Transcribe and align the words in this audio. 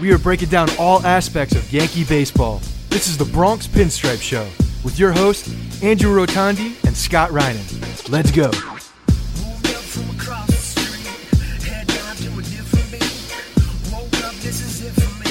We 0.00 0.12
are 0.12 0.18
breaking 0.18 0.48
down 0.48 0.68
all 0.78 1.04
aspects 1.04 1.56
of 1.56 1.72
Yankee 1.72 2.04
baseball. 2.04 2.60
This 2.88 3.08
is 3.08 3.18
the 3.18 3.24
Bronx 3.24 3.66
Pinstripe 3.66 4.22
Show 4.22 4.48
with 4.84 4.96
your 4.96 5.10
hosts, 5.10 5.52
Andrew 5.82 6.14
Rotondi 6.14 6.76
and 6.86 6.96
Scott 6.96 7.30
Reinen. 7.30 8.08
Let's 8.08 8.30
go. 8.30 8.52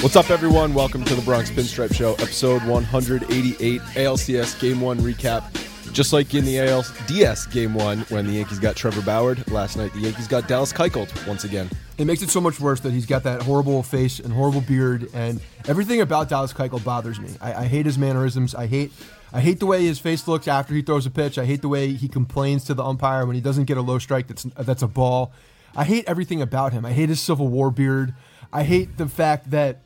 What's 0.02 0.18
up, 0.18 0.30
everyone? 0.30 0.74
Welcome 0.74 1.06
to 1.06 1.16
the 1.16 1.22
Bronx 1.22 1.50
Pinstripe 1.50 1.94
Show, 1.94 2.16
episode 2.16 2.62
188, 2.66 3.80
ALCS 3.82 4.60
Game 4.60 4.82
1 4.82 4.98
recap. 5.00 5.67
Just 5.98 6.14
like 6.14 6.36
in 6.36 6.46
the 6.46 6.58
ALDS 6.58 7.52
Game 7.52 7.74
1 7.74 8.02
when 8.10 8.28
the 8.28 8.34
Yankees 8.34 8.60
got 8.60 8.76
Trevor 8.76 9.02
Bauer 9.02 9.36
last 9.48 9.78
night, 9.78 9.92
the 9.94 10.00
Yankees 10.02 10.28
got 10.28 10.48
Dallas 10.48 10.72
Keuchel 10.72 11.08
once 11.28 11.44
again. 11.44 11.68
It 11.98 12.06
makes 12.06 12.22
it 12.22 12.30
so 12.30 12.40
much 12.40 12.60
worse 12.60 12.80
that 12.82 12.92
he's 12.92 13.08
got 13.08 13.24
that 13.24 13.42
horrible 13.42 13.82
face 13.82 14.20
and 14.20 14.32
horrible 14.32 14.62
beard, 14.62 15.10
and 15.16 15.42
everything 15.68 16.02
about 16.02 16.30
Dallas 16.30 16.54
Keuchel 16.54 16.84
bothers 16.84 17.20
me. 17.20 17.32
I, 17.42 17.64
I 17.64 17.66
hate 17.66 17.88
his 17.88 17.98
mannerisms. 17.98 18.54
I 18.54 18.68
hate, 18.68 18.92
I 19.34 19.42
hate 19.42 19.60
the 19.60 19.66
way 19.66 19.86
his 19.86 19.98
face 19.98 20.28
looks 20.28 20.48
after 20.48 20.76
he 20.76 20.84
throws 20.84 21.08
a 21.08 21.10
pitch. 21.10 21.40
I 21.40 21.46
hate 21.46 21.64
the 21.64 21.68
way 21.68 21.94
he 21.94 22.08
complains 22.08 22.64
to 22.66 22.76
the 22.76 22.84
umpire 22.84 23.26
when 23.26 23.34
he 23.34 23.42
doesn't 23.42 23.66
get 23.66 23.78
a 23.78 23.82
low 23.82 23.98
strike 23.98 24.28
that's 24.28 24.44
that's 24.44 24.84
a 24.84 24.88
ball. 24.88 25.32
I 25.76 25.84
hate 25.84 26.06
everything 26.06 26.44
about 26.44 26.74
him. 26.74 26.86
I 26.86 26.92
hate 26.92 27.10
his 27.10 27.22
Civil 27.22 27.48
War 27.48 27.72
beard. 27.72 28.14
I 28.54 28.62
hate 28.62 28.98
the 28.98 29.08
fact 29.08 29.50
that 29.50 29.80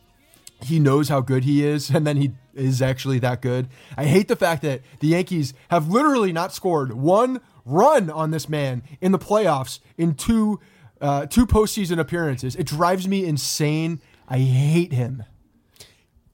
he 0.63 0.79
knows 0.79 1.09
how 1.09 1.21
good 1.21 1.43
he 1.43 1.65
is, 1.65 1.89
and 1.93 2.05
then 2.05 2.17
he 2.17 2.31
is 2.53 2.81
actually 2.81 3.19
that 3.19 3.41
good. 3.41 3.67
I 3.97 4.05
hate 4.05 4.27
the 4.27 4.35
fact 4.35 4.61
that 4.63 4.81
the 4.99 5.07
Yankees 5.07 5.53
have 5.69 5.89
literally 5.89 6.31
not 6.31 6.53
scored 6.53 6.93
one 6.93 7.41
run 7.65 8.09
on 8.09 8.31
this 8.31 8.49
man 8.49 8.83
in 8.99 9.11
the 9.11 9.19
playoffs 9.19 9.79
in 9.97 10.15
two 10.15 10.59
uh, 10.99 11.25
two 11.25 11.47
postseason 11.47 11.99
appearances. 11.99 12.55
It 12.55 12.67
drives 12.67 13.07
me 13.07 13.25
insane. 13.25 14.01
I 14.27 14.37
hate 14.37 14.93
him. 14.93 15.23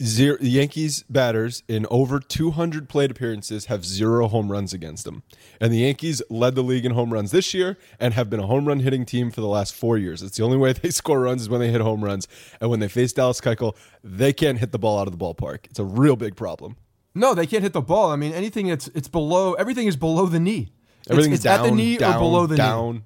Zero, 0.02 0.38
Yankees 0.40 1.04
batters 1.10 1.64
in 1.68 1.88
over 1.90 2.20
200 2.20 2.88
plate 2.88 3.10
appearances 3.10 3.66
have 3.66 3.84
zero 3.84 4.28
home 4.28 4.52
runs 4.52 4.72
against 4.72 5.06
them. 5.06 5.24
And 5.60 5.74
the 5.74 5.80
Yankees 5.80 6.22
led 6.30 6.54
the 6.54 6.62
league 6.62 6.86
in 6.86 6.92
home 6.92 7.12
runs 7.12 7.32
this 7.32 7.52
year 7.54 7.78
and 8.00 8.14
have 8.14 8.30
been 8.30 8.40
a 8.40 8.46
home 8.46 8.68
run 8.68 8.82
hitting 8.82 9.06
team 9.06 9.32
for 9.32 9.42
the 9.42 9.48
last 9.48 9.74
four 9.74 9.98
years. 9.98 10.22
It's 10.22 10.38
the 10.38 10.44
only 10.44 10.58
way 10.58 10.74
they 10.74 10.92
score 10.92 11.22
runs 11.22 11.42
is 11.42 11.50
when 11.50 11.62
they 11.62 11.72
hit 11.72 11.82
home 11.82 12.04
runs. 12.04 12.28
And 12.62 12.70
when 12.70 12.80
they 12.80 12.88
face 12.88 13.12
Dallas 13.12 13.42
Keuchel, 13.42 13.76
they 14.04 14.34
can't 14.34 14.60
hit 14.60 14.72
the 14.72 14.80
ball 14.80 15.00
out 15.00 15.08
of 15.08 15.18
the 15.18 15.24
ballpark. 15.24 15.66
It's 15.66 15.80
a 15.80 15.86
real 15.86 16.16
big 16.16 16.36
problem. 16.36 16.78
No, 17.16 17.34
they 17.34 17.48
can't 17.48 17.64
hit 17.64 17.74
the 17.74 17.82
ball. 17.82 18.12
I 18.12 18.16
mean, 18.18 18.34
anything 18.34 18.68
that's 18.68 18.90
it's 18.90 19.08
below. 19.08 19.54
Everything 19.54 19.88
is 19.88 19.96
below 19.96 20.28
the 20.28 20.40
knee. 20.40 20.70
Everything's 21.10 21.38
it's, 21.38 21.46
it's 21.46 21.56
down, 21.56 21.66
at 21.66 21.70
the 21.70 21.76
knee 21.76 21.98
down, 21.98 22.18
or 22.18 22.20
below 22.20 22.46
the 22.46 22.58
knee. 22.58 23.02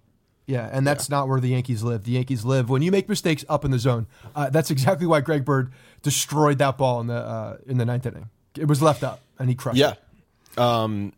Yeah, 0.51 0.69
and 0.71 0.85
that's 0.85 1.09
not 1.09 1.27
where 1.29 1.39
the 1.39 1.47
Yankees 1.49 1.81
live. 1.81 2.03
The 2.03 2.11
Yankees 2.11 2.43
live 2.43 2.69
when 2.69 2.81
you 2.81 2.91
make 2.91 3.07
mistakes 3.07 3.45
up 3.47 3.63
in 3.63 3.71
the 3.71 3.79
zone. 3.79 4.07
Uh, 4.35 4.49
that's 4.49 4.69
exactly 4.69 5.07
why 5.07 5.21
Greg 5.21 5.45
Bird 5.45 5.71
destroyed 6.01 6.57
that 6.57 6.77
ball 6.77 6.99
in 6.99 7.07
the 7.07 7.15
uh, 7.15 7.57
in 7.65 7.77
the 7.77 7.85
ninth 7.85 8.05
inning. 8.05 8.29
It 8.57 8.67
was 8.67 8.81
left 8.81 9.01
up, 9.03 9.21
and 9.39 9.47
he 9.49 9.55
crushed 9.55 9.77
Yeah. 9.77 9.93
it. 9.93 10.59
Um, 10.59 11.13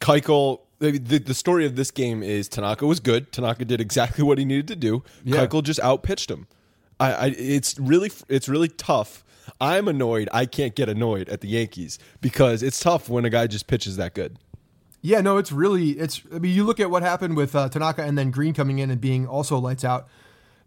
Keuchel. 0.00 0.60
The, 0.80 0.98
the, 0.98 1.18
the 1.18 1.34
story 1.34 1.64
of 1.64 1.76
this 1.76 1.92
game 1.92 2.24
is 2.24 2.48
Tanaka 2.48 2.84
was 2.88 2.98
good. 2.98 3.30
Tanaka 3.30 3.64
did 3.64 3.80
exactly 3.80 4.24
what 4.24 4.36
he 4.38 4.44
needed 4.44 4.66
to 4.66 4.74
do. 4.74 5.04
Yeah. 5.22 5.46
Keuchel 5.46 5.62
just 5.62 5.78
outpitched 5.78 6.28
him. 6.28 6.48
I, 6.98 7.12
I 7.12 7.26
it's 7.38 7.78
really 7.78 8.10
it's 8.28 8.48
really 8.48 8.68
tough 8.68 9.22
I'm 9.60 9.86
annoyed. 9.86 10.28
I 10.32 10.44
can't 10.46 10.74
get 10.74 10.88
annoyed 10.88 11.28
at 11.28 11.40
the 11.40 11.46
Yankees 11.48 12.00
because 12.20 12.64
it's 12.64 12.80
tough 12.80 13.08
when 13.08 13.24
a 13.24 13.30
guy 13.30 13.46
just 13.46 13.68
pitches 13.68 13.96
that 13.96 14.14
good. 14.14 14.38
Yeah, 15.04 15.20
no, 15.20 15.36
it's 15.36 15.50
really 15.50 15.90
it's. 15.90 16.22
I 16.32 16.38
mean, 16.38 16.54
you 16.54 16.62
look 16.64 16.78
at 16.78 16.88
what 16.88 17.02
happened 17.02 17.36
with 17.36 17.56
uh, 17.56 17.68
Tanaka 17.68 18.04
and 18.04 18.16
then 18.16 18.30
Green 18.30 18.54
coming 18.54 18.78
in 18.78 18.88
and 18.90 19.00
being 19.00 19.26
also 19.26 19.58
lights 19.58 19.84
out. 19.84 20.08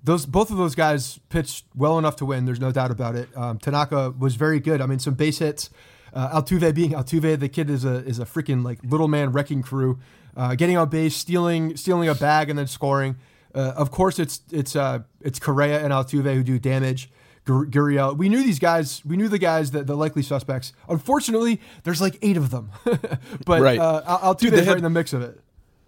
Those 0.04 0.26
both 0.26 0.52
of 0.52 0.58
those 0.58 0.76
guys 0.76 1.20
pitched 1.30 1.66
well 1.74 1.98
enough 1.98 2.18
to 2.18 2.26
win. 2.26 2.44
There's 2.44 2.60
no 2.60 2.72
doubt 2.72 2.92
about 2.92 3.16
it. 3.16 3.30
Um, 3.36 3.58
Tanaka 3.58 4.12
was 4.12 4.36
very 4.36 4.60
good. 4.60 4.82
I 4.82 4.86
mean, 4.88 5.00
some 5.00 5.14
base 5.14 5.40
hits. 5.40 5.70
Uh, 6.14 6.42
Altuve 6.42 6.76
being 6.76 6.92
Altuve, 6.92 7.40
the 7.40 7.50
kid 7.50 7.70
is 7.70 7.86
a 7.86 8.06
is 8.06 8.20
a 8.20 8.26
freaking 8.26 8.64
like 8.64 8.80
little 8.84 9.08
man 9.08 9.32
wrecking 9.32 9.62
crew, 9.64 10.00
uh, 10.36 10.54
getting 10.56 10.78
on 10.78 10.90
base, 10.90 11.16
stealing 11.16 11.78
stealing 11.78 12.10
a 12.10 12.16
bag 12.16 12.50
and 12.50 12.60
then 12.60 12.68
scoring. 12.68 13.16
Uh, 13.54 13.74
of 13.78 13.90
course, 13.90 14.20
it's 14.20 14.42
it's 14.52 14.76
uh, 14.76 15.00
it's 15.22 15.40
Correa 15.40 15.82
and 15.82 15.94
Altuve 15.94 16.34
who 16.34 16.44
do 16.44 16.60
damage. 16.60 17.10
Gurriel. 17.46 18.18
We 18.18 18.30
knew 18.30 18.44
these 18.44 18.60
guys. 18.60 19.04
We 19.06 19.18
knew 19.18 19.30
the 19.30 19.38
guys 19.38 19.72
that 19.72 19.88
the 19.88 19.96
likely 19.96 20.24
suspects. 20.24 20.74
Unfortunately, 20.90 21.62
there's 21.84 22.02
like 22.02 22.18
eight 22.22 22.38
of 22.38 22.50
them. 22.50 22.72
but 23.46 23.62
right. 23.62 23.80
uh, 23.80 24.20
Altuve's 24.22 24.68
right 24.68 24.78
in 24.78 24.84
the 24.84 24.90
mix 24.90 25.14
of 25.14 25.22
it. 25.22 25.40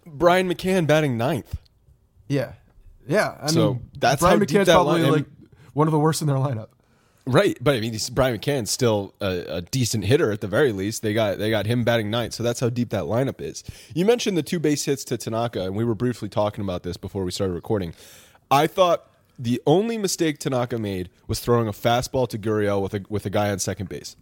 Brian 0.06 0.48
McCann 0.48 0.86
batting 0.86 1.18
ninth. 1.18 1.60
Yeah, 2.28 2.52
yeah. 3.06 3.36
I 3.40 3.48
so 3.48 3.74
mean, 3.74 3.90
that's 3.98 4.20
Brian 4.20 4.38
how 4.38 4.44
deep 4.44 4.56
McCann's 4.56 4.66
that 4.66 4.74
probably 4.74 5.02
line- 5.02 5.12
like 5.12 5.26
one 5.74 5.88
of 5.88 5.92
the 5.92 5.98
worst 5.98 6.20
in 6.20 6.28
their 6.28 6.36
lineup. 6.36 6.68
Right, 7.26 7.58
but 7.60 7.74
I 7.74 7.80
mean, 7.80 7.94
Brian 8.12 8.38
McCann's 8.38 8.70
still 8.70 9.14
a, 9.20 9.56
a 9.56 9.60
decent 9.60 10.06
hitter 10.06 10.32
at 10.32 10.40
the 10.40 10.46
very 10.46 10.72
least. 10.72 11.02
They 11.02 11.12
got 11.12 11.38
they 11.38 11.50
got 11.50 11.66
him 11.66 11.84
batting 11.84 12.08
ninth, 12.10 12.32
so 12.32 12.42
that's 12.42 12.60
how 12.60 12.70
deep 12.70 12.88
that 12.90 13.04
lineup 13.04 13.42
is. 13.42 13.64
You 13.94 14.06
mentioned 14.06 14.38
the 14.38 14.42
two 14.42 14.58
base 14.58 14.86
hits 14.86 15.04
to 15.04 15.18
Tanaka, 15.18 15.64
and 15.64 15.76
we 15.76 15.84
were 15.84 15.94
briefly 15.94 16.30
talking 16.30 16.64
about 16.64 16.84
this 16.84 16.96
before 16.96 17.24
we 17.24 17.30
started 17.30 17.52
recording. 17.52 17.92
I 18.50 18.66
thought 18.66 19.10
the 19.38 19.62
only 19.66 19.96
mistake 19.96 20.38
Tanaka 20.38 20.78
made 20.78 21.10
was 21.26 21.40
throwing 21.40 21.68
a 21.68 21.72
fastball 21.72 22.28
to 22.28 22.38
Gurriel 22.38 22.82
with 22.82 22.94
a 22.94 23.04
with 23.08 23.24
a 23.24 23.30
guy 23.30 23.50
on 23.50 23.58
second 23.58 23.88
base. 23.88 24.16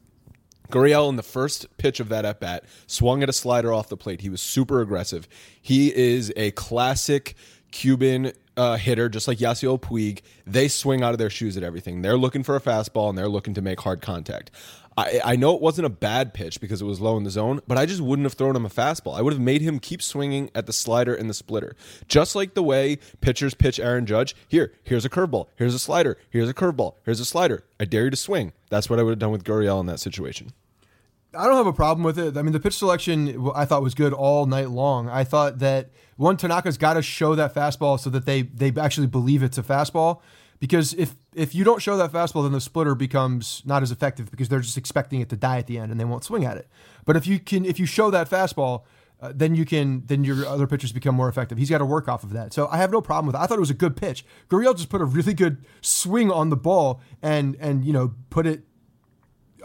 Gurriel 0.71 1.09
in 1.09 1.17
the 1.17 1.23
first 1.23 1.77
pitch 1.79 2.01
of 2.01 2.09
that 2.09 2.25
at 2.25 2.41
bat 2.41 2.65
swung 2.87 3.23
at 3.23 3.29
a 3.29 3.33
slider 3.33 3.73
off 3.73 3.89
the 3.89 3.97
plate. 3.97 4.21
He 4.21 4.29
was 4.29 4.43
super 4.43 4.81
aggressive. 4.81 5.29
He 5.61 5.95
is 5.95 6.33
a 6.37 6.51
classic 6.53 7.37
Cuban 7.71 8.33
uh, 8.57 8.77
hitter, 8.77 9.09
just 9.09 9.29
like 9.29 9.39
Yasiel 9.39 9.81
Puig. 9.81 10.21
They 10.47 10.69
swing 10.69 11.03
out 11.03 11.13
of 11.13 11.19
their 11.19 11.31
shoes 11.31 11.57
at 11.57 11.63
everything. 11.63 12.03
They're 12.03 12.17
looking 12.17 12.43
for 12.43 12.57
a 12.57 12.61
fastball 12.61 13.09
and 13.09 13.17
they're 13.17 13.29
looking 13.29 13.55
to 13.55 13.63
make 13.63 13.81
hard 13.81 14.01
contact. 14.01 14.51
I, 14.99 15.21
I 15.25 15.37
know 15.37 15.55
it 15.55 15.61
wasn't 15.61 15.87
a 15.87 15.91
bad 15.91 16.33
pitch 16.33 16.59
because 16.59 16.81
it 16.81 16.87
was 16.87 17.01
low 17.01 17.19
in 17.19 17.25
the 17.25 17.31
zone, 17.31 17.61
but 17.67 17.77
I 17.77 17.85
just 17.85 18.01
wouldn't 18.01 18.25
have 18.25 18.33
thrown 18.33 18.57
him 18.57 18.65
a 18.65 18.71
fastball. 18.71 19.15
I 19.17 19.21
would 19.21 19.35
have 19.35 19.43
made 19.43 19.61
him 19.61 19.79
keep 19.79 20.01
swinging 20.01 20.51
at 20.55 20.67
the 20.67 20.73
slider 20.73 21.15
and 21.15 21.29
the 21.29 21.35
splitter, 21.35 21.77
just 22.09 22.35
like 22.35 22.55
the 22.55 22.63
way 22.63 22.99
pitchers 23.21 23.53
pitch 23.53 23.79
Aaron 23.79 24.07
Judge. 24.07 24.35
Here, 24.49 24.73
here's 24.85 25.05
a 25.05 25.11
curveball. 25.11 25.49
Here's 25.57 25.75
a 25.75 25.79
slider. 25.79 26.17
Here's 26.31 26.49
a 26.49 26.55
curveball. 26.55 26.95
Here's 27.05 27.21
a 27.21 27.27
slider. 27.27 27.65
I 27.79 27.85
dare 27.85 28.05
you 28.05 28.11
to 28.11 28.17
swing. 28.17 28.53
That's 28.71 28.89
what 28.89 28.99
I 28.99 29.03
would 29.03 29.11
have 29.11 29.19
done 29.19 29.33
with 29.33 29.45
Gurriel 29.45 29.81
in 29.81 29.87
that 29.87 30.01
situation. 30.01 30.53
I 31.37 31.47
don't 31.47 31.57
have 31.57 31.67
a 31.67 31.73
problem 31.73 32.05
with 32.05 32.19
it. 32.19 32.37
I 32.37 32.43
mean, 32.43 32.53
the 32.53 32.61
pitch 32.61 32.77
selection 32.77 33.51
I 33.55 33.65
thought 33.65 33.83
was 33.83 33.95
good 33.95 34.13
all 34.13 34.47
night 34.47 34.71
long. 34.71 35.09
I 35.09 35.25
thought 35.25 35.59
that 35.61 35.91
one 36.17 36.37
Tanaka's 36.37 36.79
got 36.79 36.95
to 36.95 37.03
show 37.03 37.35
that 37.35 37.55
fastball 37.55 38.01
so 38.01 38.11
that 38.11 38.27
they 38.27 38.43
they 38.43 38.73
actually 38.81 39.07
believe 39.07 39.43
it's 39.43 39.59
a 39.59 39.63
fastball. 39.63 40.21
Because 40.59 40.95
if 40.95 41.15
if 41.35 41.55
you 41.55 41.65
don't 41.65 41.83
show 41.83 41.97
that 41.99 42.13
fastball, 42.13 42.43
then 42.45 42.53
the 42.53 42.61
splitter 42.61 42.95
becomes 42.95 43.63
not 43.67 43.83
as 43.83 43.91
effective 43.91 44.31
because 44.31 44.49
they're 44.49 44.61
just 44.61 44.79
expecting 44.79 45.21
it 45.21 45.29
to 45.29 45.37
die 45.37 45.59
at 45.59 45.67
the 45.67 45.79
end 45.79 45.91
and 45.91 46.01
they 46.01 46.05
won't 46.05 46.25
swing 46.25 46.45
at 46.45 46.57
it. 46.57 46.69
But 47.05 47.17
if 47.17 47.27
you 47.27 47.39
can 47.39 47.65
if 47.65 47.79
you 47.79 47.87
show 47.87 48.11
that 48.11 48.31
fastball, 48.31 48.85
uh, 49.21 49.33
then 49.35 49.55
you 49.55 49.65
can 49.65 50.03
then 50.07 50.25
your 50.25 50.47
other 50.47 50.67
pitchers 50.67 50.93
become 50.93 51.15
more 51.15 51.29
effective. 51.29 51.59
He's 51.59 51.71
got 51.71 51.79
to 51.79 51.85
work 51.85 52.09
off 52.09 52.23
of 52.23 52.33
that. 52.33 52.53
So 52.53 52.69
I 52.69 52.79
have 52.79 52.91
no 52.91 53.01
problem 53.01 53.27
with 53.27 53.35
it. 53.35 53.39
I 53.39 53.47
thought 53.47 53.59
it 53.59 53.61
was 53.61 53.71
a 53.71 53.75
good 53.75 53.97
pitch. 53.97 54.25
Gurriel 54.49 54.75
just 54.75 54.89
put 54.89 55.01
a 55.01 55.05
really 55.05 55.35
good 55.35 55.65
swing 55.83 56.31
on 56.31 56.49
the 56.49 56.57
ball 56.57 57.01
and 57.23 57.57
and 57.61 57.85
you 57.85 57.93
know 57.93 58.15
put 58.31 58.47
it 58.47 58.65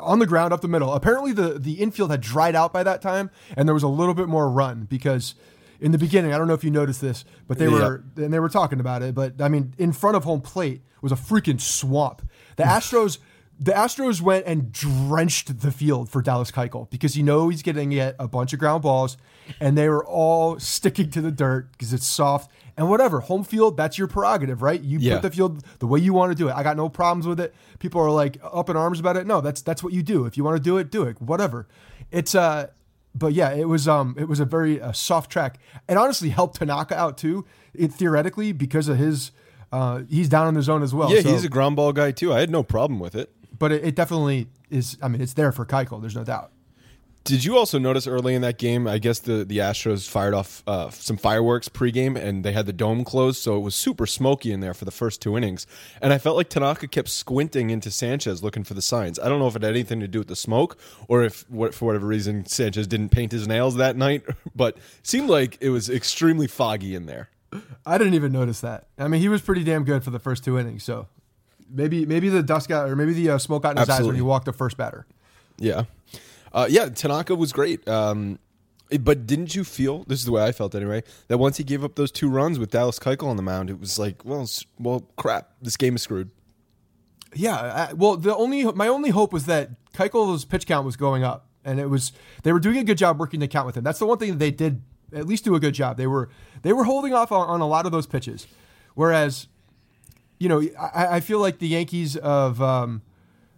on 0.01 0.19
the 0.19 0.25
ground 0.25 0.53
up 0.53 0.61
the 0.61 0.67
middle. 0.67 0.93
Apparently 0.93 1.31
the 1.31 1.59
the 1.59 1.73
infield 1.73 2.11
had 2.11 2.21
dried 2.21 2.55
out 2.55 2.73
by 2.73 2.83
that 2.83 3.01
time 3.01 3.29
and 3.55 3.67
there 3.67 3.73
was 3.73 3.83
a 3.83 3.87
little 3.87 4.13
bit 4.13 4.27
more 4.27 4.49
run 4.49 4.85
because 4.89 5.35
in 5.79 5.91
the 5.91 5.97
beginning, 5.97 6.31
I 6.31 6.37
don't 6.37 6.47
know 6.47 6.53
if 6.53 6.63
you 6.63 6.69
noticed 6.69 7.01
this, 7.01 7.25
but 7.47 7.57
they 7.57 7.67
were 7.67 8.03
and 8.15 8.31
they 8.31 8.39
were 8.39 8.49
talking 8.49 8.79
about 8.79 9.01
it, 9.01 9.15
but 9.15 9.41
I 9.41 9.47
mean 9.47 9.73
in 9.77 9.93
front 9.93 10.15
of 10.15 10.23
home 10.23 10.41
plate 10.41 10.81
was 11.01 11.11
a 11.11 11.15
freaking 11.15 11.59
swamp. 11.59 12.21
The 12.55 12.63
Astros 12.77 13.17
the 13.63 13.71
Astros 13.73 14.21
went 14.21 14.47
and 14.47 14.71
drenched 14.71 15.59
the 15.61 15.71
field 15.71 16.09
for 16.09 16.23
Dallas 16.23 16.49
Keuchel 16.49 16.89
because 16.89 17.15
you 17.15 17.21
know 17.21 17.49
he's 17.49 17.61
getting 17.61 17.91
get 17.91 18.15
a 18.17 18.27
bunch 18.27 18.53
of 18.53 18.59
ground 18.59 18.81
balls, 18.81 19.17
and 19.59 19.77
they 19.77 19.87
were 19.87 20.03
all 20.03 20.57
sticking 20.59 21.11
to 21.11 21.21
the 21.21 21.29
dirt 21.31 21.71
because 21.73 21.93
it's 21.93 22.07
soft 22.07 22.49
and 22.75 22.89
whatever. 22.89 23.19
Home 23.19 23.43
field, 23.43 23.77
that's 23.77 23.99
your 23.99 24.07
prerogative, 24.07 24.63
right? 24.63 24.81
You 24.81 24.97
Yeah. 24.97 25.15
put 25.15 25.21
the 25.21 25.29
field 25.35 25.63
the 25.77 25.85
way 25.85 25.99
you 25.99 26.11
want 26.11 26.31
to 26.31 26.35
do 26.35 26.49
it. 26.49 26.53
I 26.55 26.63
got 26.63 26.75
no 26.75 26.89
problems 26.89 27.27
with 27.27 27.39
it. 27.39 27.53
People 27.77 28.01
are 28.01 28.09
like 28.09 28.37
up 28.43 28.67
in 28.69 28.75
arms 28.75 28.99
about 28.99 29.15
it. 29.15 29.27
No, 29.27 29.41
that's 29.41 29.61
that's 29.61 29.83
what 29.83 29.93
you 29.93 30.01
do. 30.01 30.25
If 30.25 30.37
you 30.37 30.43
want 30.43 30.57
to 30.57 30.63
do 30.63 30.77
it, 30.79 30.89
do 30.89 31.03
it. 31.03 31.21
Whatever. 31.21 31.67
It's 32.09 32.33
uh, 32.33 32.67
but 33.13 33.33
yeah, 33.33 33.51
it 33.53 33.67
was 33.67 33.87
um, 33.87 34.15
it 34.17 34.27
was 34.27 34.39
a 34.39 34.45
very 34.45 34.81
uh, 34.81 34.91
soft 34.91 35.29
track, 35.31 35.59
and 35.87 35.99
honestly 35.99 36.29
helped 36.29 36.55
Tanaka 36.57 36.97
out 36.97 37.15
too. 37.17 37.45
It 37.75 37.93
theoretically 37.93 38.53
because 38.53 38.87
of 38.87 38.97
his. 38.97 39.31
Uh, 39.71 40.01
he's 40.09 40.27
down 40.27 40.49
in 40.49 40.53
the 40.55 40.61
zone 40.61 40.81
as 40.83 40.93
well. 40.95 41.13
Yeah, 41.13 41.21
so- 41.21 41.29
he's 41.31 41.45
a 41.45 41.49
ground 41.49 41.75
ball 41.77 41.93
guy 41.93 42.11
too. 42.11 42.33
I 42.33 42.39
had 42.39 42.49
no 42.49 42.63
problem 42.63 42.99
with 42.99 43.15
it. 43.15 43.31
But 43.61 43.71
it, 43.71 43.83
it 43.85 43.95
definitely 43.95 44.47
is. 44.71 44.97
I 45.03 45.07
mean, 45.07 45.21
it's 45.21 45.33
there 45.33 45.51
for 45.51 45.65
Keuchel. 45.67 46.01
There's 46.01 46.15
no 46.15 46.23
doubt. 46.23 46.51
Did 47.23 47.45
you 47.45 47.55
also 47.55 47.77
notice 47.77 48.07
early 48.07 48.33
in 48.33 48.41
that 48.41 48.57
game? 48.57 48.87
I 48.87 48.97
guess 48.97 49.19
the 49.19 49.45
the 49.45 49.59
Astros 49.59 50.09
fired 50.09 50.33
off 50.33 50.63
uh, 50.65 50.89
some 50.89 51.15
fireworks 51.15 51.69
pregame, 51.69 52.17
and 52.19 52.43
they 52.43 52.53
had 52.53 52.65
the 52.65 52.73
dome 52.73 53.05
closed, 53.05 53.39
so 53.39 53.55
it 53.55 53.59
was 53.59 53.75
super 53.75 54.07
smoky 54.07 54.51
in 54.51 54.61
there 54.61 54.73
for 54.73 54.85
the 54.85 54.91
first 54.91 55.21
two 55.21 55.37
innings. 55.37 55.67
And 56.01 56.11
I 56.11 56.17
felt 56.17 56.37
like 56.37 56.49
Tanaka 56.49 56.87
kept 56.87 57.09
squinting 57.09 57.69
into 57.69 57.91
Sanchez 57.91 58.41
looking 58.41 58.63
for 58.63 58.73
the 58.73 58.81
signs. 58.81 59.19
I 59.19 59.29
don't 59.29 59.37
know 59.37 59.47
if 59.47 59.55
it 59.55 59.61
had 59.61 59.69
anything 59.69 59.99
to 59.99 60.07
do 60.07 60.17
with 60.17 60.27
the 60.27 60.35
smoke, 60.35 60.79
or 61.07 61.23
if 61.23 61.47
what, 61.47 61.75
for 61.75 61.85
whatever 61.85 62.07
reason 62.07 62.47
Sanchez 62.47 62.87
didn't 62.87 63.09
paint 63.09 63.31
his 63.31 63.47
nails 63.47 63.75
that 63.75 63.95
night, 63.95 64.23
but 64.55 64.77
it 64.77 64.83
seemed 65.03 65.29
like 65.29 65.59
it 65.61 65.69
was 65.69 65.87
extremely 65.87 66.47
foggy 66.47 66.95
in 66.95 67.05
there. 67.05 67.29
I 67.85 67.99
didn't 67.99 68.15
even 68.15 68.31
notice 68.31 68.61
that. 68.61 68.87
I 68.97 69.07
mean, 69.07 69.21
he 69.21 69.29
was 69.29 69.41
pretty 69.41 69.63
damn 69.63 69.83
good 69.83 70.03
for 70.03 70.09
the 70.09 70.19
first 70.19 70.43
two 70.43 70.57
innings. 70.57 70.83
So 70.83 71.07
maybe 71.71 72.05
maybe 72.05 72.29
the 72.29 72.43
dust 72.43 72.69
got 72.69 72.89
or 72.89 72.95
maybe 72.95 73.13
the 73.13 73.31
uh, 73.31 73.37
smoke 73.37 73.63
got 73.63 73.71
in 73.71 73.77
his 73.77 73.89
eyes 73.89 74.05
when 74.05 74.15
he 74.15 74.21
walked 74.21 74.45
the 74.45 74.53
first 74.53 74.77
batter. 74.77 75.05
Yeah, 75.57 75.85
uh, 76.53 76.67
yeah. 76.69 76.89
Tanaka 76.89 77.35
was 77.35 77.51
great. 77.51 77.87
Um, 77.87 78.39
but 78.99 79.25
didn't 79.25 79.55
you 79.55 79.63
feel 79.63 80.03
this 80.05 80.19
is 80.19 80.25
the 80.25 80.31
way 80.31 80.43
I 80.43 80.51
felt 80.51 80.75
anyway 80.75 81.03
that 81.27 81.37
once 81.37 81.57
he 81.57 81.63
gave 81.63 81.83
up 81.83 81.95
those 81.95 82.11
two 82.11 82.29
runs 82.29 82.59
with 82.59 82.71
Dallas 82.71 82.99
Keuchel 82.99 83.27
on 83.27 83.37
the 83.37 83.43
mound, 83.43 83.69
it 83.69 83.79
was 83.79 83.97
like, 83.97 84.25
well, 84.25 84.47
well, 84.79 85.07
crap, 85.17 85.51
this 85.61 85.77
game 85.77 85.95
is 85.95 86.01
screwed. 86.01 86.29
Yeah. 87.33 87.87
I, 87.89 87.93
well, 87.93 88.17
the 88.17 88.35
only 88.35 88.65
my 88.65 88.87
only 88.87 89.09
hope 89.11 89.31
was 89.31 89.45
that 89.45 89.69
Keuchel's 89.93 90.45
pitch 90.45 90.65
count 90.65 90.85
was 90.85 90.97
going 90.97 91.23
up, 91.23 91.47
and 91.63 91.79
it 91.79 91.89
was 91.89 92.11
they 92.43 92.51
were 92.51 92.59
doing 92.59 92.77
a 92.77 92.83
good 92.83 92.97
job 92.97 93.19
working 93.19 93.39
the 93.39 93.47
count 93.47 93.65
with 93.65 93.77
him. 93.77 93.83
That's 93.83 93.99
the 93.99 94.05
one 94.05 94.17
thing 94.17 94.31
that 94.31 94.39
they 94.39 94.51
did 94.51 94.81
at 95.13 95.27
least 95.27 95.45
do 95.45 95.55
a 95.55 95.59
good 95.59 95.73
job. 95.73 95.97
They 95.97 96.07
were 96.07 96.29
they 96.61 96.73
were 96.73 96.83
holding 96.83 97.13
off 97.13 97.31
on, 97.31 97.47
on 97.47 97.61
a 97.61 97.67
lot 97.67 97.85
of 97.85 97.91
those 97.91 98.07
pitches, 98.07 98.47
whereas 98.95 99.47
you 100.41 100.49
know 100.49 100.61
I, 100.79 101.17
I 101.17 101.19
feel 101.19 101.39
like 101.39 101.59
the 101.59 101.67
Yankees 101.67 102.17
of 102.17 102.61
um, 102.63 103.03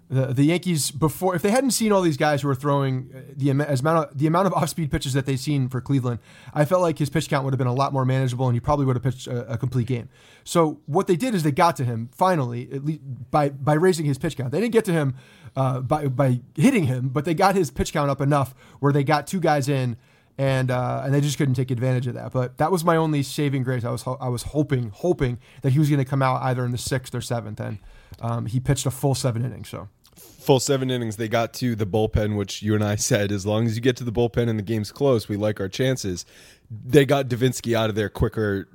the 0.10 0.28
the 0.34 0.44
Yankees 0.44 0.92
before 0.92 1.34
if 1.34 1.42
they 1.42 1.50
hadn't 1.50 1.72
seen 1.72 1.94
all 1.94 2.02
these 2.02 2.18
guys 2.18 2.42
who 2.42 2.50
were 2.50 2.56
throwing 2.56 3.10
uh, 3.16 3.22
the 3.38 3.52
as 3.52 3.80
amount 3.80 4.12
of, 4.12 4.18
the 4.18 4.28
amount 4.28 4.48
of 4.48 4.54
off 4.58 4.68
speed 4.68 4.92
pitches 4.92 5.14
that 5.14 5.26
they've 5.26 5.40
seen 5.40 5.70
for 5.70 5.80
Cleveland, 5.80 6.20
I 6.54 6.66
felt 6.66 6.82
like 6.82 7.00
his 7.00 7.10
pitch 7.10 7.30
count 7.30 7.46
would 7.46 7.54
have 7.54 7.58
been 7.58 7.68
a 7.68 7.74
lot 7.74 7.94
more 7.94 8.04
manageable 8.04 8.48
and 8.48 8.54
he 8.54 8.60
probably 8.60 8.86
would 8.86 8.98
have 8.98 9.04
pitched 9.04 9.28
a, 9.28 9.54
a 9.54 9.58
complete 9.58 9.88
game. 9.88 10.10
So 10.44 10.82
what 10.86 11.08
they 11.08 11.16
did 11.16 11.34
is 11.34 11.44
they 11.44 11.52
got 11.52 11.78
to 11.78 11.86
him 11.86 12.10
finally 12.12 12.70
at 12.74 12.84
least 12.84 13.02
by 13.32 13.48
by 13.48 13.76
raising 13.76 14.06
his 14.06 14.18
pitch 14.18 14.36
count. 14.36 14.52
They 14.52 14.60
didn't 14.60 14.74
get 14.74 14.84
to 14.86 14.92
him 14.92 15.16
uh, 15.56 15.80
by 15.80 16.08
by 16.08 16.42
hitting 16.56 16.84
him, 16.88 17.08
but 17.08 17.24
they 17.24 17.34
got 17.34 17.56
his 17.56 17.72
pitch 17.72 17.94
count 17.94 18.12
up 18.12 18.20
enough 18.20 18.54
where 18.82 18.92
they 18.92 19.06
got 19.06 19.26
two 19.26 19.40
guys 19.40 19.70
in. 19.70 19.96
And 20.38 20.72
uh, 20.72 21.04
and 21.06 21.14
they 21.14 21.22
just 21.22 21.38
couldn't 21.38 21.54
take 21.54 21.70
advantage 21.70 22.08
of 22.08 22.16
that. 22.16 22.32
But 22.32 22.58
that 22.58 22.72
was 22.72 22.84
my 22.84 22.96
only 22.96 23.22
saving 23.22 23.64
grace. 23.64 23.84
I 23.84 23.92
was 23.92 24.02
ho- 24.02 24.18
I 24.20 24.30
was 24.30 24.44
hoping 24.44 24.90
hoping 24.90 25.38
that 25.62 25.74
he 25.74 25.80
was 25.80 25.90
going 25.90 26.04
to 26.04 26.10
come 26.10 26.24
out 26.24 26.42
either 26.42 26.66
in 26.66 26.72
the 26.72 26.78
sixth 26.78 27.14
or 27.14 27.22
seventh, 27.22 27.60
and 27.60 27.78
um, 28.20 28.48
he 28.48 28.60
pitched 28.60 28.88
a 28.88 28.92
full 28.92 29.14
seven 29.14 29.46
innings. 29.46 29.70
So 29.70 29.90
Full 30.16 30.60
seven 30.60 30.92
innings, 30.92 31.16
they 31.16 31.30
got 31.30 31.54
to 31.54 31.74
the 31.74 31.86
bullpen, 31.86 32.36
which 32.36 32.62
you 32.62 32.76
and 32.76 32.84
I 32.84 32.96
said, 32.96 33.32
as 33.32 33.46
long 33.46 33.66
as 33.66 33.76
you 33.76 33.82
get 33.82 33.96
to 33.98 34.04
the 34.04 34.12
bullpen 34.12 34.50
and 34.50 34.60
the 34.60 34.64
game's 34.64 34.92
close, 34.92 35.30
we 35.30 35.38
like 35.38 35.60
our 35.62 35.70
chances. 35.70 36.26
They 36.70 37.06
got 37.06 37.30
Davinsky 37.30 37.74
out 37.76 37.90
of 37.90 37.96
there 37.96 38.10
quicker, 38.10 38.68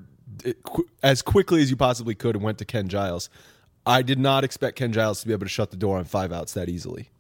as 1.03 1.21
quickly 1.21 1.61
as 1.61 1.69
you 1.71 1.77
possibly 1.77 2.15
could, 2.15 2.37
and 2.37 2.43
went 2.43 2.57
to 2.59 2.65
Ken 2.65 2.89
Giles. 2.89 3.29
I 3.85 4.01
did 4.03 4.19
not 4.19 4.45
expect 4.45 4.79
Ken 4.79 4.93
Giles 4.93 5.21
to 5.21 5.27
be 5.27 5.33
able 5.35 5.45
to 5.45 5.51
shut 5.51 5.71
the 5.71 5.77
door 5.77 5.99
on 5.99 6.07
five 6.07 6.33
outs 6.33 6.55
that 6.55 6.69
easily. 6.69 7.11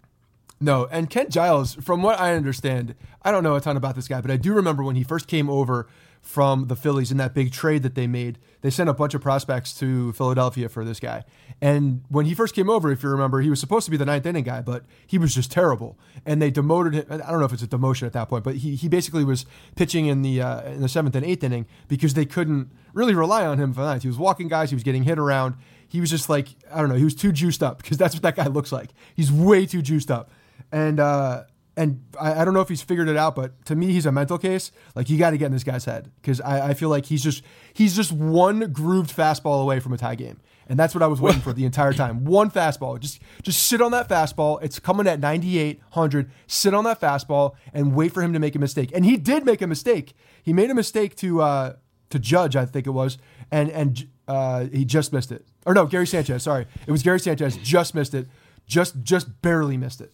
No, 0.61 0.89
and 0.91 1.09
Ken 1.09 1.31
Giles, 1.31 1.75
from 1.75 2.03
what 2.03 2.19
I 2.19 2.35
understand, 2.35 2.95
I 3.23 3.31
don't 3.31 3.45
know 3.45 3.55
a 3.55 3.61
ton 3.61 3.77
about 3.77 3.95
this 3.95 4.09
guy, 4.09 4.21
but 4.21 4.31
I 4.31 4.37
do 4.37 4.53
remember 4.53 4.83
when 4.83 4.97
he 4.97 5.05
first 5.05 5.29
came 5.29 5.49
over 5.49 5.87
from 6.21 6.67
the 6.67 6.75
Phillies 6.75 7.13
in 7.13 7.17
that 7.19 7.33
big 7.33 7.53
trade 7.53 7.83
that 7.85 7.95
they 7.95 8.09
made. 8.09 8.39
They 8.61 8.71
sent 8.71 8.89
a 8.91 8.93
bunch 8.93 9.15
of 9.15 9.21
prospects 9.21 9.73
to 9.79 10.13
Philadelphia 10.15 10.69
for 10.69 10.85
this 10.85 10.99
guy. 10.99 11.23
And 11.61 12.03
when 12.09 12.27
he 12.27 12.35
first 12.35 12.55
came 12.57 12.69
over, 12.69 12.91
if 12.91 13.05
you 13.05 13.09
remember, 13.09 13.41
he 13.41 13.51
was 13.51 13.61
supposed 13.61 13.85
to 13.85 13.91
be 13.91 13.97
the 13.97 14.05
ninth 14.05 14.27
inning 14.27 14.43
guy, 14.45 14.61
but 14.61 14.85
he 15.07 15.17
was 15.17 15.33
just 15.33 15.51
terrible. 15.53 15.97
And 16.27 16.43
they 16.43 16.51
demoted 16.51 16.95
him. 16.95 17.07
I 17.09 17.31
don't 17.31 17.39
know 17.39 17.47
if 17.47 17.53
it's 17.53 17.63
a 17.63 17.69
demotion 17.69 18.07
at 18.07 18.13
that 18.15 18.29
point, 18.29 18.43
but 18.43 18.57
he, 18.57 18.75
he 18.75 18.89
basically 18.89 19.25
was 19.25 19.47
pitching 19.77 20.07
in 20.07 20.23
the 20.23 20.43
uh, 20.43 20.63
in 20.63 20.83
the 20.83 20.89
seventh 20.89 21.15
and 21.15 21.25
eighth 21.25 21.45
inning 21.45 21.67
because 21.87 22.15
they 22.15 22.25
couldn't 22.27 22.71
really 22.93 23.15
rely 23.15 23.47
on 23.47 23.59
him 23.59 23.73
for 23.73 23.81
the 23.81 23.87
ninth. 23.87 24.03
He 24.03 24.09
was 24.09 24.19
walking 24.19 24.49
guys, 24.49 24.71
he 24.71 24.77
was 24.77 24.83
getting 24.85 25.05
hit 25.05 25.19
around. 25.21 25.55
he 25.89 26.01
was 26.01 26.11
just 26.11 26.29
like 26.29 26.49
I 26.73 26.81
don't 26.81 26.89
know, 26.89 26.97
he 26.97 27.05
was 27.05 27.15
too 27.15 27.33
juiced 27.33 27.63
up 27.63 27.79
because 27.83 27.97
that's 27.97 28.15
what 28.15 28.23
that 28.23 28.37
guy 28.37 28.47
looks 28.47 28.73
like. 28.73 28.91
He's 29.15 29.33
way 29.33 29.67
too 29.67 29.83
juiced 29.83 30.11
up, 30.11 30.31
and 30.73 31.01
uh, 31.01 31.45
and 31.79 32.05
I, 32.21 32.41
I 32.41 32.45
don't 32.45 32.55
know 32.55 32.61
if 32.61 32.69
he's 32.69 32.83
figured 32.83 33.09
it 33.09 33.17
out, 33.17 33.37
but 33.37 33.65
to 33.67 33.77
me, 33.77 33.93
he's 33.93 34.05
a 34.05 34.13
mental 34.13 34.37
case. 34.37 34.73
Like 34.97 35.09
you 35.09 35.17
got 35.17 35.31
to 35.31 35.39
get 35.39 35.47
in 35.47 35.53
this 35.53 35.65
guy's 35.65 35.85
head 35.85 36.11
because 36.21 36.41
I, 36.41 36.71
I 36.71 36.75
feel 36.75 36.89
like 36.89 37.07
he's 37.07 37.23
just 37.23 37.43
he's 37.73 37.95
just 37.95 38.11
one 38.11 38.73
grooved 38.73 39.17
fastball 39.17 39.63
away 39.63 39.79
from 39.79 39.93
a 39.93 39.97
tie 39.97 40.17
game. 40.17 40.41
And 40.71 40.79
that's 40.79 40.95
what 40.95 41.03
I 41.03 41.07
was 41.07 41.21
waiting 41.21 41.41
for 41.41 41.55
the 41.55 41.65
entire 41.65 41.95
time. 41.95 42.25
One 42.27 42.51
fastball. 42.51 43.01
Just 43.01 43.23
just 43.43 43.63
sit 43.63 43.81
on 43.81 43.93
that 43.93 44.07
fastball. 44.07 44.63
It's 44.63 44.79
coming 44.79 45.07
at 45.07 45.19
98, 45.19 45.79
100. 45.79 46.31
Sit 46.47 46.75
on 46.75 46.85
that 46.85 47.01
fastball 47.01 47.55
and 47.73 47.95
wait 47.95 48.13
for 48.13 48.23
him 48.23 48.35
to 48.35 48.39
make 48.39 48.55
a 48.55 48.59
mistake. 48.59 48.91
And 48.95 49.07
he 49.07 49.17
did 49.17 49.47
make 49.47 49.63
a 49.63 49.67
mistake. 49.67 50.13
He 50.43 50.53
made 50.53 50.69
a 50.71 50.75
mistake 50.75 51.17
to 51.17 51.41
uh, 51.41 51.77
to 52.11 52.19
Judge, 52.19 52.57
I 52.57 52.67
think 52.67 52.87
it 52.87 52.91
was, 52.91 53.17
and 53.51 53.71
and 53.71 54.09
uh, 54.27 54.67
he 54.67 54.85
just 54.85 55.13
missed 55.13 55.33
it. 55.33 55.47
Or 55.65 55.73
no, 55.75 55.87
Gary 55.87 56.07
Sanchez. 56.07 56.43
Sorry, 56.43 56.67
it 56.87 56.91
was 56.91 57.03
Gary 57.03 57.21
Sanchez. 57.21 57.57
Just 57.59 57.95
missed 57.95 58.13
it. 58.13 58.27
Just 58.67 59.03
just 59.03 59.41
barely 59.41 59.79
missed 59.79 60.01
it. 60.03 60.13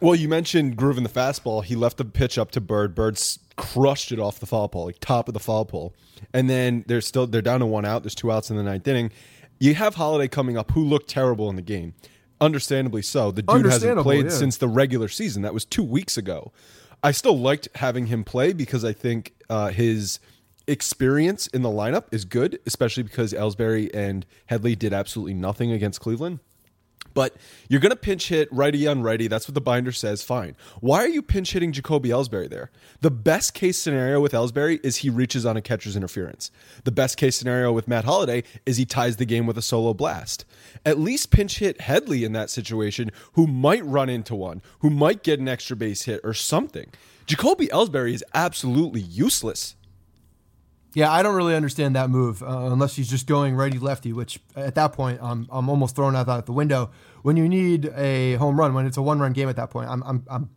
Well, 0.00 0.14
you 0.14 0.28
mentioned 0.28 0.76
grooving 0.76 1.02
the 1.02 1.10
fastball. 1.10 1.64
He 1.64 1.74
left 1.74 1.96
the 1.96 2.04
pitch 2.04 2.38
up 2.38 2.52
to 2.52 2.60
Bird. 2.60 2.94
Bird 2.94 3.20
crushed 3.56 4.12
it 4.12 4.20
off 4.20 4.38
the 4.38 4.46
foul 4.46 4.68
pole, 4.68 4.86
like 4.86 5.00
top 5.00 5.26
of 5.28 5.34
the 5.34 5.40
foul 5.40 5.64
pole. 5.64 5.94
And 6.32 6.48
then 6.48 6.84
they're 6.86 7.00
still 7.00 7.26
they're 7.26 7.42
down 7.42 7.60
to 7.60 7.66
one 7.66 7.84
out. 7.84 8.02
There's 8.02 8.14
two 8.14 8.30
outs 8.30 8.50
in 8.50 8.56
the 8.56 8.62
ninth 8.62 8.86
inning. 8.86 9.10
You 9.58 9.74
have 9.74 9.96
Holliday 9.96 10.28
coming 10.28 10.56
up, 10.56 10.70
who 10.70 10.84
looked 10.84 11.10
terrible 11.10 11.50
in 11.50 11.56
the 11.56 11.62
game. 11.62 11.94
Understandably 12.40 13.02
so. 13.02 13.32
The 13.32 13.42
dude 13.42 13.66
hasn't 13.66 14.00
played 14.02 14.26
yeah. 14.26 14.30
since 14.30 14.56
the 14.56 14.68
regular 14.68 15.08
season. 15.08 15.42
That 15.42 15.52
was 15.52 15.64
two 15.64 15.82
weeks 15.82 16.16
ago. 16.16 16.52
I 17.02 17.10
still 17.10 17.36
liked 17.36 17.68
having 17.76 18.06
him 18.06 18.22
play 18.22 18.52
because 18.52 18.84
I 18.84 18.92
think 18.92 19.34
uh, 19.50 19.68
his 19.70 20.20
experience 20.68 21.48
in 21.48 21.62
the 21.62 21.68
lineup 21.68 22.04
is 22.12 22.24
good, 22.24 22.60
especially 22.66 23.02
because 23.02 23.32
Ellsbury 23.32 23.90
and 23.92 24.24
Headley 24.46 24.76
did 24.76 24.92
absolutely 24.92 25.34
nothing 25.34 25.72
against 25.72 26.00
Cleveland. 26.00 26.38
But 27.18 27.34
you're 27.68 27.80
going 27.80 27.90
to 27.90 27.96
pinch 27.96 28.28
hit 28.28 28.48
righty 28.52 28.86
on 28.86 29.02
righty. 29.02 29.26
That's 29.26 29.48
what 29.48 29.56
the 29.56 29.60
binder 29.60 29.90
says. 29.90 30.22
Fine. 30.22 30.54
Why 30.80 30.98
are 30.98 31.08
you 31.08 31.20
pinch 31.20 31.52
hitting 31.52 31.72
Jacoby 31.72 32.10
Ellsbury 32.10 32.48
there? 32.48 32.70
The 33.00 33.10
best 33.10 33.54
case 33.54 33.76
scenario 33.76 34.20
with 34.20 34.30
Ellsbury 34.30 34.78
is 34.84 34.98
he 34.98 35.10
reaches 35.10 35.44
on 35.44 35.56
a 35.56 35.60
catcher's 35.60 35.96
interference. 35.96 36.52
The 36.84 36.92
best 36.92 37.16
case 37.16 37.34
scenario 37.34 37.72
with 37.72 37.88
Matt 37.88 38.04
Holliday 38.04 38.44
is 38.64 38.76
he 38.76 38.84
ties 38.84 39.16
the 39.16 39.24
game 39.24 39.46
with 39.46 39.58
a 39.58 39.62
solo 39.62 39.94
blast. 39.94 40.44
At 40.86 41.00
least 41.00 41.32
pinch 41.32 41.58
hit 41.58 41.80
Headley 41.80 42.22
in 42.22 42.34
that 42.34 42.50
situation, 42.50 43.10
who 43.32 43.48
might 43.48 43.84
run 43.84 44.08
into 44.08 44.36
one, 44.36 44.62
who 44.78 44.88
might 44.88 45.24
get 45.24 45.40
an 45.40 45.48
extra 45.48 45.74
base 45.74 46.02
hit 46.02 46.20
or 46.22 46.34
something. 46.34 46.88
Jacoby 47.26 47.66
Ellsbury 47.66 48.12
is 48.12 48.24
absolutely 48.32 49.00
useless 49.00 49.74
yeah, 50.94 51.12
I 51.12 51.22
don't 51.22 51.34
really 51.36 51.54
understand 51.54 51.96
that 51.96 52.10
move 52.10 52.42
uh, 52.42 52.46
unless 52.46 52.96
he's 52.96 53.08
just 53.08 53.26
going 53.26 53.54
righty 53.54 53.78
lefty, 53.78 54.12
which 54.12 54.40
at 54.56 54.74
that 54.76 54.92
point 54.92 55.20
I'm 55.22 55.46
I'm 55.50 55.68
almost 55.68 55.94
throwing 55.94 56.16
out 56.16 56.26
that 56.26 56.46
the 56.46 56.52
window. 56.52 56.90
When 57.22 57.36
you 57.36 57.48
need 57.48 57.92
a 57.96 58.34
home 58.34 58.58
run, 58.58 58.74
when 58.74 58.86
it's 58.86 58.96
a 58.96 59.02
one 59.02 59.18
run 59.18 59.32
game 59.32 59.48
at 59.48 59.56
that 59.56 59.70
point, 59.70 59.90
I'm 59.90 60.02
I'm 60.02 60.24
I'm 60.28 60.50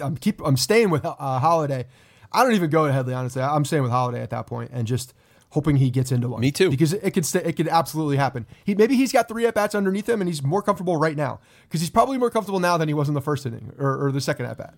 I'm 0.00 0.16
keep 0.16 0.40
I'm 0.44 0.56
staying 0.56 0.90
with 0.90 1.04
uh, 1.04 1.14
Holliday. 1.16 1.86
I 2.30 2.44
don't 2.44 2.54
even 2.54 2.70
go 2.70 2.86
to 2.86 2.92
Headley 2.92 3.14
honestly. 3.14 3.42
I'm 3.42 3.64
staying 3.64 3.82
with 3.82 3.92
Holliday 3.92 4.20
at 4.20 4.30
that 4.30 4.46
point 4.46 4.70
and 4.72 4.86
just 4.86 5.14
hoping 5.50 5.76
he 5.76 5.90
gets 5.90 6.12
into 6.12 6.28
one. 6.28 6.40
Me 6.40 6.52
too. 6.52 6.70
Because 6.70 6.92
it 6.92 7.12
could 7.12 7.24
st- 7.24 7.46
it 7.46 7.54
could 7.54 7.68
absolutely 7.68 8.16
happen. 8.16 8.46
He 8.64 8.74
maybe 8.74 8.96
he's 8.96 9.12
got 9.12 9.28
three 9.28 9.46
at 9.46 9.54
bats 9.54 9.74
underneath 9.74 10.08
him 10.08 10.20
and 10.20 10.28
he's 10.28 10.42
more 10.42 10.62
comfortable 10.62 10.96
right 10.96 11.16
now 11.16 11.40
because 11.62 11.80
he's 11.80 11.90
probably 11.90 12.18
more 12.18 12.30
comfortable 12.30 12.60
now 12.60 12.76
than 12.76 12.88
he 12.88 12.94
was 12.94 13.08
in 13.08 13.14
the 13.14 13.20
first 13.22 13.46
inning 13.46 13.72
or, 13.78 14.06
or 14.06 14.12
the 14.12 14.20
second 14.20 14.46
at 14.46 14.58
bat. 14.58 14.74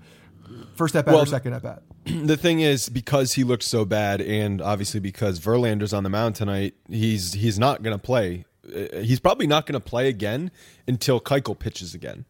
First 0.75 0.97
at 0.97 1.05
bat 1.05 1.15
well, 1.15 1.25
or 1.25 1.27
second 1.27 1.53
at 1.55 1.63
bat? 1.63 1.83
The 2.05 2.37
thing 2.37 2.61
is, 2.61 2.89
because 2.89 3.35
he 3.35 3.45
looked 3.45 3.63
so 3.63 3.85
bad, 3.85 4.21
and 4.21 4.61
obviously 4.61 5.01
because 5.01 5.39
Verlander's 5.39 5.93
on 5.93 6.03
the 6.03 6.11
mound 6.11 6.35
tonight, 6.35 6.75
he's 6.89 7.35
he's 7.35 7.59
not 7.59 7.83
going 7.83 7.97
to 7.97 8.03
play. 8.03 8.47
Uh, 8.67 9.01
he's 9.01 9.21
probably 9.21 9.47
not 9.47 9.67
going 9.67 9.81
to 9.81 9.87
play 9.87 10.09
again 10.09 10.51
until 10.89 11.21
Keuchel 11.21 11.59
pitches 11.59 11.95
again. 11.95 12.25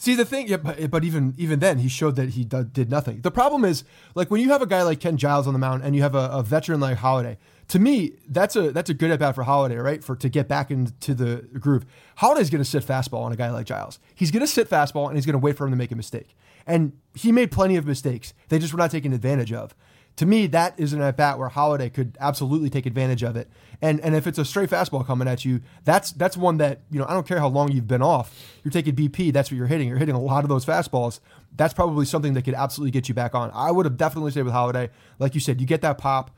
See 0.00 0.14
the 0.14 0.24
thing, 0.24 0.46
yeah, 0.46 0.58
but, 0.58 0.90
but 0.90 1.04
even 1.04 1.34
even 1.38 1.58
then, 1.58 1.78
he 1.78 1.88
showed 1.88 2.16
that 2.16 2.30
he 2.30 2.44
did 2.44 2.88
nothing. 2.88 3.20
The 3.22 3.30
problem 3.30 3.64
is, 3.64 3.82
like 4.14 4.30
when 4.30 4.40
you 4.40 4.50
have 4.50 4.62
a 4.62 4.66
guy 4.66 4.82
like 4.82 5.00
Ken 5.00 5.16
Giles 5.16 5.46
on 5.46 5.52
the 5.52 5.58
mound, 5.58 5.82
and 5.82 5.96
you 5.96 6.02
have 6.02 6.14
a, 6.14 6.28
a 6.32 6.42
veteran 6.42 6.80
like 6.80 6.98
Holliday. 6.98 7.38
To 7.68 7.78
me, 7.78 8.12
that's 8.28 8.56
a 8.56 8.70
that's 8.70 8.88
a 8.88 8.94
good 8.94 9.10
at 9.10 9.18
bat 9.18 9.34
for 9.34 9.42
Holliday, 9.42 9.76
right? 9.76 10.02
For 10.02 10.16
to 10.16 10.28
get 10.28 10.48
back 10.48 10.70
into 10.70 11.14
the 11.14 11.48
groove. 11.58 11.84
Holliday's 12.16 12.48
going 12.48 12.62
to 12.62 12.68
sit 12.68 12.84
fastball 12.84 13.24
on 13.24 13.32
a 13.32 13.36
guy 13.36 13.50
like 13.50 13.66
Giles. 13.66 13.98
He's 14.14 14.30
going 14.30 14.40
to 14.40 14.46
sit 14.46 14.70
fastball, 14.70 15.08
and 15.08 15.16
he's 15.16 15.26
going 15.26 15.34
to 15.34 15.38
wait 15.40 15.56
for 15.56 15.66
him 15.66 15.72
to 15.72 15.76
make 15.76 15.92
a 15.92 15.96
mistake. 15.96 16.36
And 16.68 16.92
he 17.14 17.32
made 17.32 17.50
plenty 17.50 17.74
of 17.76 17.86
mistakes. 17.86 18.34
They 18.50 18.60
just 18.60 18.72
were 18.72 18.78
not 18.78 18.92
taken 18.92 19.12
advantage 19.12 19.52
of. 19.52 19.74
To 20.16 20.26
me, 20.26 20.48
that 20.48 20.74
is 20.78 20.92
an 20.92 21.00
at 21.00 21.16
bat 21.16 21.38
where 21.38 21.48
Holliday 21.48 21.90
could 21.90 22.18
absolutely 22.20 22.70
take 22.70 22.86
advantage 22.86 23.22
of 23.22 23.36
it. 23.36 23.48
And 23.80 24.00
and 24.00 24.16
if 24.16 24.26
it's 24.26 24.38
a 24.38 24.44
straight 24.44 24.68
fastball 24.68 25.06
coming 25.06 25.28
at 25.28 25.44
you, 25.44 25.60
that's 25.84 26.10
that's 26.12 26.36
one 26.36 26.58
that 26.58 26.80
you 26.90 26.98
know 26.98 27.06
I 27.08 27.14
don't 27.14 27.26
care 27.26 27.38
how 27.38 27.48
long 27.48 27.70
you've 27.70 27.86
been 27.86 28.02
off. 28.02 28.36
You're 28.64 28.72
taking 28.72 28.96
BP. 28.96 29.32
That's 29.32 29.50
what 29.50 29.56
you're 29.56 29.68
hitting. 29.68 29.88
You're 29.88 29.98
hitting 29.98 30.16
a 30.16 30.20
lot 30.20 30.44
of 30.44 30.48
those 30.48 30.66
fastballs. 30.66 31.20
That's 31.56 31.72
probably 31.72 32.04
something 32.04 32.34
that 32.34 32.42
could 32.42 32.54
absolutely 32.54 32.90
get 32.90 33.08
you 33.08 33.14
back 33.14 33.34
on. 33.34 33.52
I 33.54 33.70
would 33.70 33.86
have 33.86 33.96
definitely 33.96 34.32
stayed 34.32 34.42
with 34.42 34.52
Holliday. 34.52 34.90
Like 35.20 35.34
you 35.34 35.40
said, 35.40 35.60
you 35.60 35.66
get 35.66 35.82
that 35.82 35.98
pop. 35.98 36.32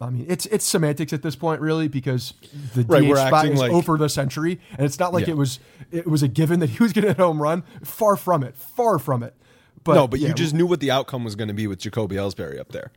I 0.00 0.10
mean, 0.10 0.26
it's 0.28 0.46
it's 0.46 0.64
semantics 0.64 1.12
at 1.12 1.22
this 1.22 1.36
point, 1.36 1.60
really, 1.60 1.86
because 1.86 2.34
the 2.74 2.82
right, 2.82 3.04
DH 3.04 3.16
spot 3.16 3.46
is 3.46 3.60
like, 3.60 3.70
over 3.70 3.96
the 3.96 4.08
century, 4.08 4.58
and 4.72 4.84
it's 4.84 4.98
not 4.98 5.12
like 5.12 5.26
yeah. 5.26 5.34
it 5.34 5.36
was 5.36 5.60
it 5.92 6.06
was 6.06 6.22
a 6.24 6.28
given 6.28 6.58
that 6.60 6.70
he 6.70 6.82
was 6.82 6.92
going 6.92 7.02
to 7.02 7.08
hit 7.08 7.18
home 7.18 7.40
run. 7.40 7.62
Far 7.84 8.16
from 8.16 8.42
it. 8.42 8.56
Far 8.56 8.98
from 8.98 9.22
it. 9.22 9.36
But 9.84 9.94
no, 9.94 10.08
but 10.08 10.20
yeah, 10.20 10.28
you 10.28 10.34
just 10.34 10.54
knew 10.54 10.66
what 10.66 10.80
the 10.80 10.90
outcome 10.90 11.24
was 11.24 11.36
going 11.36 11.48
to 11.48 11.54
be 11.54 11.66
with 11.66 11.78
Jacoby 11.78 12.16
Ellsbury 12.16 12.58
up 12.58 12.72
there. 12.72 12.92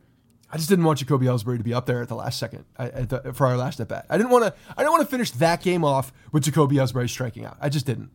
I 0.50 0.56
just 0.56 0.68
didn't 0.68 0.84
want 0.84 1.00
Jacoby 1.00 1.26
Ellsbury 1.26 1.58
to 1.58 1.64
be 1.64 1.74
up 1.74 1.86
there 1.86 2.00
at 2.00 2.08
the 2.08 2.14
last 2.14 2.38
second 2.38 2.64
the, 2.76 3.32
for 3.34 3.46
our 3.46 3.56
last 3.56 3.80
at 3.80 3.88
bat. 3.88 4.06
I 4.08 4.16
didn't 4.16 4.30
want 4.30 4.44
to. 4.44 4.54
I 4.76 4.82
didn't 4.82 4.92
want 4.92 5.02
to 5.02 5.08
finish 5.08 5.30
that 5.32 5.62
game 5.62 5.84
off 5.84 6.12
with 6.30 6.44
Jacoby 6.44 6.76
Ellsbury 6.76 7.10
striking 7.10 7.44
out. 7.44 7.56
I 7.60 7.68
just 7.68 7.86
didn't. 7.86 8.10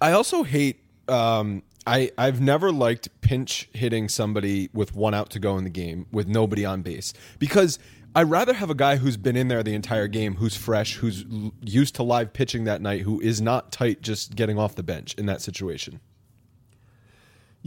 I 0.00 0.12
also 0.12 0.42
hate. 0.42 0.80
Um, 1.08 1.62
I 1.86 2.10
I've 2.18 2.40
never 2.40 2.70
liked 2.70 3.08
pinch 3.22 3.70
hitting 3.72 4.10
somebody 4.10 4.68
with 4.74 4.94
one 4.94 5.14
out 5.14 5.30
to 5.30 5.38
go 5.38 5.56
in 5.56 5.64
the 5.64 5.70
game 5.70 6.06
with 6.12 6.28
nobody 6.28 6.64
on 6.64 6.82
base 6.82 7.14
because 7.38 7.78
I'd 8.14 8.28
rather 8.28 8.52
have 8.52 8.68
a 8.68 8.74
guy 8.74 8.96
who's 8.96 9.16
been 9.16 9.36
in 9.36 9.48
there 9.48 9.62
the 9.62 9.74
entire 9.74 10.08
game, 10.08 10.34
who's 10.36 10.56
fresh, 10.56 10.96
who's 10.96 11.24
used 11.62 11.94
to 11.94 12.02
live 12.02 12.32
pitching 12.32 12.64
that 12.64 12.82
night, 12.82 13.02
who 13.02 13.20
is 13.20 13.40
not 13.40 13.72
tight 13.72 14.02
just 14.02 14.34
getting 14.34 14.58
off 14.58 14.74
the 14.74 14.82
bench 14.82 15.14
in 15.14 15.26
that 15.26 15.40
situation. 15.40 16.00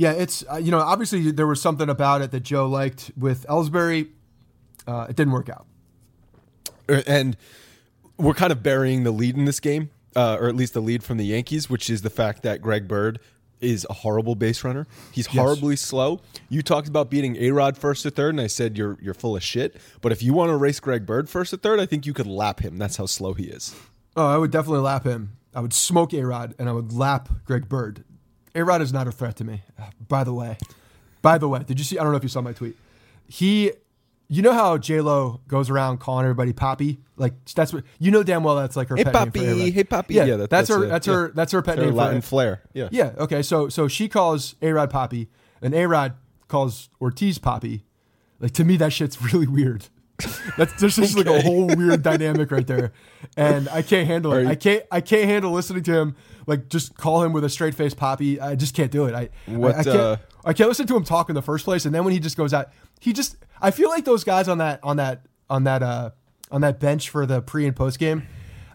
Yeah, 0.02 0.14
it's 0.14 0.44
uh, 0.52 0.56
you 0.56 0.72
know 0.72 0.80
obviously 0.80 1.30
there 1.30 1.46
was 1.46 1.62
something 1.62 1.88
about 1.88 2.24
it 2.24 2.32
that 2.32 2.40
Joe 2.40 2.68
liked 2.68 3.12
with 3.16 3.46
Ellsbury. 3.46 4.10
Uh, 4.88 5.06
it 5.08 5.16
didn't 5.16 5.32
work 5.32 5.48
out, 5.48 5.68
er, 6.90 7.04
and 7.06 7.38
we're 8.18 8.34
kind 8.34 8.52
of 8.52 8.64
burying 8.64 9.04
the 9.04 9.12
lead 9.12 9.38
in 9.38 9.46
this 9.46 9.60
game, 9.60 9.92
uh, 10.16 10.38
or 10.40 10.48
at 10.48 10.56
least 10.56 10.74
the 10.74 10.82
lead 10.82 11.04
from 11.04 11.18
the 11.18 11.26
Yankees, 11.26 11.70
which 11.70 11.88
is 11.88 12.02
the 12.02 12.10
fact 12.10 12.42
that 12.42 12.64
Greg 12.64 12.88
Bird 12.88 13.20
is 13.60 13.86
a 13.92 13.94
horrible 13.94 14.34
base 14.34 14.64
runner. 14.64 14.88
He's 15.12 15.28
horribly 15.28 15.74
yes. 15.74 15.82
slow. 15.82 16.22
You 16.50 16.64
talked 16.64 16.88
about 16.88 17.12
beating 17.12 17.36
A 17.36 17.52
Rod 17.52 17.78
first 17.78 18.02
to 18.02 18.10
third, 18.10 18.32
and 18.32 18.42
I 18.42 18.48
said 18.48 18.80
you're 18.80 18.98
you're 19.04 19.14
full 19.14 19.36
of 19.36 19.44
shit. 19.44 19.78
But 20.02 20.12
if 20.12 20.24
you 20.24 20.34
want 20.34 20.50
to 20.50 20.58
race 20.58 20.80
Greg 20.80 21.06
Bird 21.06 21.30
first 21.30 21.52
to 21.52 21.58
third, 21.58 21.80
I 21.80 21.86
think 21.86 22.08
you 22.08 22.14
could 22.16 22.26
lap 22.26 22.62
him. 22.62 22.78
That's 22.80 22.98
how 22.98 23.06
slow 23.06 23.36
he 23.36 23.44
is. 23.44 23.76
Oh, 24.18 24.26
I 24.26 24.40
would 24.40 24.50
definitely 24.50 24.80
lap 24.80 25.04
him. 25.04 25.38
I 25.54 25.60
would 25.60 25.74
smoke 25.74 26.12
A 26.12 26.26
Rod 26.26 26.56
and 26.58 26.68
I 26.68 26.72
would 26.72 26.92
lap 26.92 27.30
Greg 27.46 27.70
Bird. 27.70 28.04
A 28.56 28.64
Rod 28.64 28.82
is 28.82 28.92
not 28.92 29.08
a 29.08 29.12
threat 29.12 29.36
to 29.38 29.44
me. 29.44 29.64
By 30.08 30.24
the 30.24 30.34
way, 30.34 30.58
by 31.22 31.38
the 31.38 31.48
way, 31.48 31.64
did 31.64 31.80
you 31.80 31.86
see? 31.86 31.98
I 31.98 32.04
don't 32.04 32.12
know 32.12 32.18
if 32.18 32.24
you 32.24 32.30
saw 32.30 32.42
my 32.42 32.54
tweet. 32.54 32.76
He, 33.28 33.72
you 34.28 34.42
know 34.42 34.54
how 34.54 34.78
J 34.78 35.02
Lo 35.02 35.42
goes 35.48 35.70
around 35.70 36.00
calling 36.00 36.26
everybody 36.26 36.52
Poppy? 36.52 37.00
Like 37.16 37.34
that's 37.56 37.72
what 37.72 37.84
you 38.00 38.12
know 38.12 38.24
damn 38.24 38.44
well. 38.44 38.56
That's 38.56 38.76
like 38.76 38.90
her 38.90 38.96
hey 38.96 39.04
pet 39.04 39.14
Poppy, 39.14 39.40
name 39.42 39.72
hey 39.72 39.84
Poppy. 39.84 40.16
Yeah, 40.16 40.26
yeah 40.26 40.36
that, 40.38 40.50
that's, 40.50 40.68
that's, 40.68 40.82
her. 40.82 40.88
that's 40.88 41.06
her. 41.08 41.32
That's 41.34 41.52
her 41.52 41.62
pet 41.62 41.78
her 41.78 41.86
name. 41.86 41.96
Latin 41.96 42.22
flair. 42.22 42.64
Yeah. 42.74 42.90
Yeah. 42.92 43.14
Okay. 43.18 43.42
So 43.42 43.70
so 43.70 43.88
she 43.88 44.10
calls 44.10 44.56
A 44.62 44.72
Rod 44.72 44.90
Poppy, 44.90 45.30
and 45.62 45.74
A 45.74 45.86
Rod 45.86 46.16
calls 46.48 46.90
Ortiz 47.00 47.38
Poppy. 47.38 47.86
Like 48.40 48.54
to 48.54 48.64
me, 48.64 48.76
that 48.78 48.92
shit's 48.92 49.22
really 49.34 49.48
weird. 49.48 49.88
That's 50.58 50.74
there's 50.80 50.96
just 50.96 51.18
okay. 51.18 51.30
like 51.30 51.40
a 51.40 51.44
whole 51.44 51.68
weird 51.68 52.02
dynamic 52.02 52.52
right 52.52 52.68
there, 52.68 52.94
and 53.38 53.70
I 53.70 53.82
can't 53.82 54.08
handle 54.08 54.34
it. 54.34 54.48
I 54.48 54.56
can't 54.56 54.84
I 54.92 55.02
can't 55.02 55.26
handle 55.26 55.52
listening 55.52 55.84
to 55.84 55.94
him 55.94 56.16
like 56.48 56.70
just 56.70 56.96
call 56.96 57.24
him 57.24 57.34
with 57.34 57.44
a 57.44 57.50
straight 57.50 57.76
face 57.76 57.94
poppy. 57.94 58.40
I 58.40 58.56
just 58.56 58.76
can't 58.76 58.92
do 58.92 59.06
it. 59.06 59.14
I 59.14 59.30
what, 59.46 59.76
I, 59.76 59.80
I, 59.80 59.84
can't, 59.84 59.98
uh, 59.98 60.18
I 60.46 60.54
can't 60.54 60.70
listen 60.70 60.88
to 60.88 60.96
him 60.96 61.04
talk 61.04 61.30
in 61.30 61.36
the 61.36 61.42
first 61.42 61.66
place, 61.66 61.86
and 61.86 61.94
then 61.94 62.04
when 62.04 62.14
he 62.14 62.20
just 62.20 62.38
goes 62.38 62.54
out, 62.54 62.70
he 63.00 63.14
just 63.14 63.38
I 63.62 63.72
feel 63.72 63.90
like 63.90 64.06
those 64.06 64.24
guys 64.24 64.48
on 64.48 64.58
that 64.60 64.80
on 64.84 64.98
that 64.98 65.26
on 65.50 65.64
that 65.66 65.84
uh 65.84 66.12
on 66.52 66.62
that 66.62 66.80
bench 66.80 67.10
for 67.10 67.26
the 67.26 67.42
pre 67.42 67.66
and 67.66 67.76
post 67.76 68.00
game. 68.00 68.28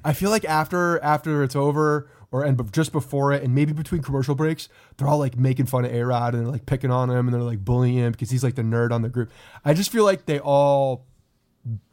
I 0.04 0.12
feel 0.12 0.30
like 0.30 0.44
after 0.44 1.02
after 1.02 1.42
it's 1.42 1.56
over 1.56 2.08
or 2.30 2.44
and 2.44 2.72
just 2.72 2.92
before 2.92 3.32
it 3.32 3.42
and 3.42 3.54
maybe 3.54 3.72
between 3.72 4.02
commercial 4.02 4.34
breaks, 4.34 4.68
they're 4.96 5.08
all 5.08 5.18
like 5.18 5.36
making 5.36 5.66
fun 5.66 5.84
of 5.84 5.92
A 5.92 6.02
Rod 6.04 6.34
and 6.34 6.50
like 6.50 6.66
picking 6.66 6.90
on 6.90 7.10
him 7.10 7.26
and 7.26 7.34
they're 7.34 7.42
like 7.42 7.64
bullying 7.64 7.96
him 7.96 8.12
because 8.12 8.30
he's 8.30 8.44
like 8.44 8.54
the 8.54 8.62
nerd 8.62 8.92
on 8.92 9.02
the 9.02 9.08
group. 9.08 9.30
I 9.64 9.74
just 9.74 9.90
feel 9.90 10.04
like 10.04 10.26
they 10.26 10.38
all 10.38 11.06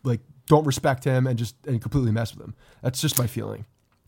like 0.03 0.21
don't 0.47 0.65
respect 0.65 1.03
him 1.03 1.27
and 1.27 1.37
just 1.37 1.55
and 1.65 1.81
completely 1.81 2.11
mess 2.11 2.33
with 2.33 2.43
him. 2.43 2.55
That's 2.81 3.01
just 3.01 3.17
my 3.17 3.27
feeling. 3.27 3.65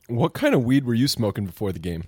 What 0.08 0.34
kind 0.34 0.54
of 0.54 0.64
weed 0.64 0.86
were 0.86 0.94
you 0.94 1.08
smoking 1.08 1.46
before 1.46 1.72
the 1.72 1.80
game? 1.80 2.04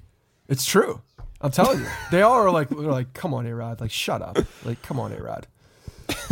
It's 0.47 0.65
true. 0.65 1.01
I'm 1.41 1.51
telling 1.51 1.79
you, 1.79 1.87
they 2.11 2.21
all 2.21 2.33
are 2.33 2.51
like, 2.51 2.69
they're 2.69 2.77
like, 2.77 3.13
come 3.13 3.33
on, 3.33 3.45
A 3.45 3.55
Rod, 3.55 3.81
like 3.81 3.91
shut 3.91 4.21
up, 4.21 4.37
like 4.65 4.81
come 4.81 4.99
on, 4.99 5.11
A 5.13 5.21
Rod. 5.21 5.47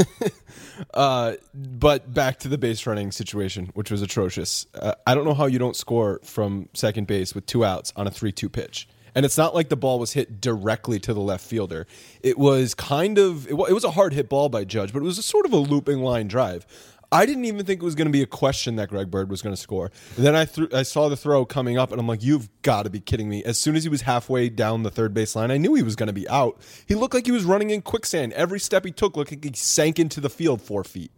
Uh, 0.93 1.35
but 1.53 2.13
back 2.13 2.39
to 2.39 2.49
the 2.49 2.57
base 2.57 2.85
running 2.85 3.11
situation, 3.11 3.67
which 3.75 3.89
was 3.89 4.01
atrocious. 4.01 4.65
Uh, 4.73 4.93
I 5.07 5.15
don't 5.15 5.23
know 5.23 5.33
how 5.33 5.45
you 5.45 5.59
don't 5.59 5.75
score 5.75 6.19
from 6.23 6.69
second 6.73 7.07
base 7.07 7.33
with 7.33 7.45
two 7.45 7.63
outs 7.63 7.93
on 7.95 8.07
a 8.07 8.11
3 8.11 8.31
2 8.31 8.49
pitch. 8.49 8.87
And 9.15 9.25
it's 9.25 9.37
not 9.37 9.55
like 9.55 9.69
the 9.69 9.77
ball 9.77 9.97
was 9.97 10.11
hit 10.11 10.41
directly 10.41 10.99
to 10.99 11.13
the 11.13 11.21
left 11.21 11.45
fielder. 11.45 11.87
It 12.21 12.37
was 12.37 12.73
kind 12.73 13.17
of, 13.17 13.47
it 13.47 13.55
was 13.55 13.85
a 13.85 13.91
hard 13.91 14.13
hit 14.13 14.27
ball 14.27 14.49
by 14.49 14.65
Judge, 14.65 14.91
but 14.91 14.99
it 14.99 15.05
was 15.05 15.17
a 15.17 15.23
sort 15.23 15.45
of 15.45 15.53
a 15.53 15.57
looping 15.57 16.01
line 16.01 16.27
drive. 16.27 16.67
I 17.15 17.25
didn't 17.25 17.45
even 17.45 17.65
think 17.65 17.81
it 17.81 17.85
was 17.85 17.95
going 17.95 18.07
to 18.07 18.11
be 18.11 18.21
a 18.21 18.27
question 18.27 18.75
that 18.75 18.89
Greg 18.89 19.09
Bird 19.09 19.29
was 19.29 19.41
going 19.41 19.55
to 19.55 19.61
score. 19.61 19.89
And 20.17 20.25
then 20.25 20.35
I 20.35 20.43
threw, 20.43 20.67
I 20.73 20.83
saw 20.83 21.07
the 21.07 21.15
throw 21.15 21.45
coming 21.45 21.77
up, 21.77 21.91
and 21.91 21.99
I'm 21.99 22.07
like, 22.07 22.21
"You've 22.21 22.49
got 22.61 22.83
to 22.83 22.89
be 22.89 22.99
kidding 22.99 23.29
me!" 23.29 23.41
As 23.45 23.57
soon 23.57 23.77
as 23.77 23.83
he 23.83 23.89
was 23.89 24.01
halfway 24.01 24.49
down 24.49 24.83
the 24.83 24.91
third 24.91 25.13
base 25.13 25.33
line, 25.33 25.49
I 25.49 25.57
knew 25.57 25.75
he 25.75 25.83
was 25.83 25.95
going 25.95 26.07
to 26.07 26.13
be 26.13 26.27
out. 26.27 26.59
He 26.85 26.93
looked 26.93 27.13
like 27.13 27.25
he 27.25 27.31
was 27.31 27.45
running 27.45 27.69
in 27.69 27.81
quicksand. 27.81 28.33
Every 28.33 28.59
step 28.59 28.83
he 28.83 28.91
took 28.91 29.15
looked 29.15 29.31
like 29.31 29.45
he 29.45 29.51
sank 29.53 29.97
into 29.97 30.19
the 30.19 30.29
field 30.29 30.61
four 30.61 30.83
feet. 30.83 31.11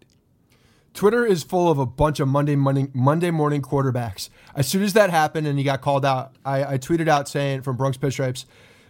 Twitter 0.94 1.26
is 1.26 1.44
full 1.44 1.70
of 1.70 1.80
a 1.80 1.86
bunch 1.86 2.20
of 2.20 2.28
Monday 2.28 2.56
morning 2.56 2.92
Monday 2.94 3.32
morning 3.32 3.64
quarterbacks. 3.64 4.30
As 4.56 4.68
soon 4.68 4.84
as 4.84 4.94
that 4.94 5.10
happened 5.10 5.48
and 5.48 5.58
he 5.58 5.64
got 5.64 5.82
called 5.82 6.06
out, 6.06 6.34
I, 6.46 6.74
I 6.74 6.78
tweeted 6.78 7.08
out 7.08 7.28
saying 7.28 7.64
from 7.64 7.76
Bronx 7.76 7.98
Pinstripes, 7.98 8.46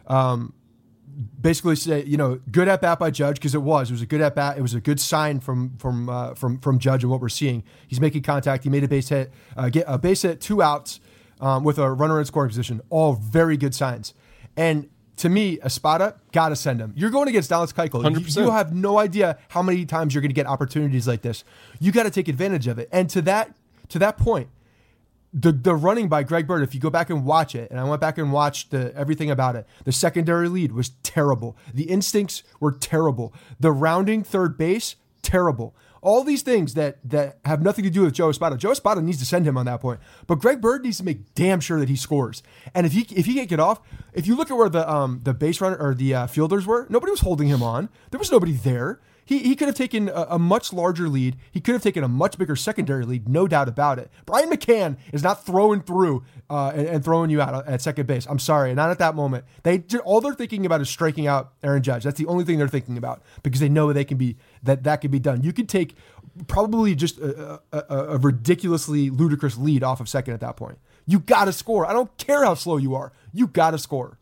um, 0.08 0.54
basically 1.42 1.76
say, 1.76 2.04
you 2.04 2.18
know, 2.18 2.40
good 2.52 2.68
at 2.68 2.82
bat 2.82 3.00
by 3.00 3.12
Judge 3.12 3.36
because 3.36 3.56
it 3.56 3.62
was. 3.62 3.90
It 3.90 3.94
was 3.94 4.02
a 4.02 4.06
good 4.06 4.22
at 4.22 4.36
bat. 4.36 4.58
It 4.58 4.62
was 4.62 4.74
a 4.74 4.82
good 4.82 5.00
sign 5.00 5.40
from 5.40 5.78
from 5.78 6.10
uh, 6.10 6.36
from 6.36 6.60
from 6.60 6.80
Judge 6.80 7.04
and 7.04 7.12
what 7.12 7.22
we're 7.22 7.30
seeing. 7.30 7.64
He's 7.88 8.00
making 8.00 8.24
contact. 8.24 8.64
He 8.64 8.70
made 8.70 8.84
a 8.84 8.88
base 8.88 9.10
hit, 9.10 9.32
uh, 9.56 9.70
get 9.70 9.86
a 9.88 9.98
base 9.98 10.22
hit, 10.22 10.42
two 10.42 10.62
outs 10.62 11.00
um, 11.40 11.64
with 11.64 11.78
a 11.78 11.92
runner 11.92 12.20
in 12.20 12.26
scoring 12.26 12.50
position. 12.50 12.82
All 12.90 13.14
very 13.14 13.58
good 13.58 13.74
signs. 13.74 14.14
And 14.56 14.90
to 15.18 15.30
me, 15.30 15.60
Espada 15.64 16.20
got 16.32 16.50
to 16.50 16.56
send 16.56 16.80
him. 16.80 16.94
You're 16.96 17.10
going 17.10 17.28
against 17.28 17.50
Dallas 17.50 17.74
Keuchel. 17.74 18.04
100%. 18.04 18.36
You, 18.36 18.44
you 18.44 18.52
have 18.52 18.74
no 18.74 19.00
idea 19.00 19.38
how 19.50 19.64
many 19.64 19.86
times 19.86 20.14
you're 20.14 20.22
going 20.22 20.30
to 20.30 20.36
get 20.36 20.46
opportunities 20.46 21.08
like 21.08 21.24
this. 21.24 21.44
You 21.80 21.92
got 21.92 22.04
to 22.04 22.12
take 22.12 22.28
advantage 22.28 22.68
of 22.68 22.78
it. 22.78 22.88
And 22.92 23.10
to 23.10 23.22
that 23.24 23.56
to 23.90 24.00
that 24.00 24.18
point, 24.18 24.50
the 25.34 25.52
the 25.52 25.76
running 25.76 26.08
by 26.08 26.24
Greg 26.24 26.48
Bird, 26.48 26.64
if 26.64 26.74
you 26.74 26.80
go 26.80 26.90
back 26.90 27.10
and 27.10 27.26
watch 27.26 27.56
it, 27.56 27.70
and 27.70 27.80
I 27.80 27.84
went 27.84 28.02
back 28.02 28.18
and 28.18 28.32
watched 28.32 28.72
the, 28.72 28.94
everything 28.96 29.30
about 29.30 29.56
it, 29.56 29.68
the 29.84 29.92
secondary 29.92 30.48
lead 30.48 30.72
was 30.72 30.90
terrible. 31.04 31.58
The 31.74 31.84
instincts 31.84 32.44
were 32.60 32.72
terrible. 32.72 33.34
The 33.60 33.72
rounding 33.72 34.24
third 34.24 34.58
base, 34.58 34.96
terrible. 35.22 35.76
All 36.02 36.24
these 36.24 36.44
things 36.44 36.76
that 36.76 36.98
that 37.04 37.40
have 37.44 37.62
nothing 37.62 37.84
to 37.84 37.90
do 37.90 38.04
with 38.04 38.14
Joe 38.14 38.30
Espada. 38.30 38.56
Joe 38.56 38.72
Espada 38.72 39.02
needs 39.02 39.20
to 39.20 39.26
send 39.26 39.46
him 39.46 39.58
on 39.58 39.66
that 39.66 39.82
point, 39.82 40.00
but 40.28 40.36
Greg 40.36 40.62
Bird 40.62 40.84
needs 40.84 40.98
to 40.98 41.04
make 41.04 41.34
damn 41.36 41.60
sure 41.60 41.80
that 41.80 41.90
he 41.90 41.96
scores. 41.96 42.42
And 42.74 42.86
if 42.86 42.94
he 42.94 43.02
if 43.14 43.26
he 43.26 43.34
can't 43.34 43.50
get 43.50 43.60
off, 43.60 43.82
if 44.14 44.28
you 44.28 44.36
look 44.36 44.50
at 44.50 44.56
where 44.56 44.70
the 44.70 44.90
um 44.90 45.22
the 45.24 45.34
base 45.34 45.60
runner 45.60 45.78
or 45.78 45.94
the 45.94 46.14
uh, 46.14 46.28
fielders 46.28 46.66
were, 46.66 46.88
nobody 46.90 47.12
was 47.12 47.22
holding 47.22 47.48
him 47.48 47.62
on. 47.62 47.90
There 48.12 48.20
was 48.20 48.32
nobody 48.32 48.54
there. 48.54 49.02
He, 49.28 49.40
he 49.40 49.58
could 49.58 49.68
have 49.68 49.76
taken 49.76 50.08
a, 50.08 50.26
a, 50.30 50.40
much 50.40 50.72
larger 50.72 51.10
lead. 51.10 51.36
He 51.52 51.60
could 51.60 51.74
have 51.74 51.84
taken 51.84 52.02
a 52.02 52.08
much 52.08 52.38
bigger 52.38 52.56
secondary 52.56 53.04
lead, 53.04 53.28
no 53.28 53.46
doubt 53.46 53.68
about 53.68 54.00
it. 54.00 54.10
Brian 54.26 54.50
McCann 54.50 54.96
is 55.12 55.22
not 55.22 55.46
throwing 55.46 55.82
through 55.82 56.24
uh, 56.50 56.72
and, 56.74 56.88
and, 56.88 57.04
throwing 57.04 57.30
you 57.30 57.42
out 57.42 57.68
at 57.68 57.82
second 57.82 58.08
base. 58.08 58.26
I'm 58.26 58.40
sorry, 58.40 58.74
not 58.74 58.90
at 58.90 59.00
that 59.00 59.16
moment. 59.16 59.44
They 59.64 59.84
all 60.06 60.22
they're 60.22 60.34
thinking 60.34 60.66
about 60.66 60.80
is 60.80 60.90
striking 60.90 61.28
out 61.28 61.52
Aaron 61.62 61.84
Judge. 61.84 62.06
That's 62.06 62.18
the 62.18 62.26
only 62.28 62.46
thing 62.46 62.58
they're 62.58 62.70
thinking 62.70 62.98
about 62.98 63.22
because 63.44 63.60
they 63.60 63.68
know 63.68 63.92
they 63.92 64.06
can 64.06 64.18
be 64.18 64.38
that 64.64 64.84
that 64.84 65.02
can 65.02 65.12
be 65.12 65.20
done. 65.20 65.44
You 65.44 65.52
could 65.52 65.68
take 65.68 65.96
probably 66.48 66.96
just 66.96 67.20
a, 67.20 67.60
a, 67.74 67.96
a 67.96 68.18
ridiculously 68.18 69.10
ludicrous 69.10 69.58
lead 69.58 69.84
off 69.84 70.00
of 70.00 70.08
second 70.08 70.36
at 70.36 70.40
that 70.40 70.56
point. 70.56 70.78
You 71.06 71.20
got 71.20 71.46
to 71.46 71.52
score. 71.54 71.86
I 71.86 71.92
don't 71.92 72.16
care 72.18 72.46
how 72.46 72.54
slow 72.54 72.78
you 72.78 72.96
are. 72.96 73.12
You 73.34 73.48
got 73.48 73.72
to 73.72 73.78
score. 73.78 74.20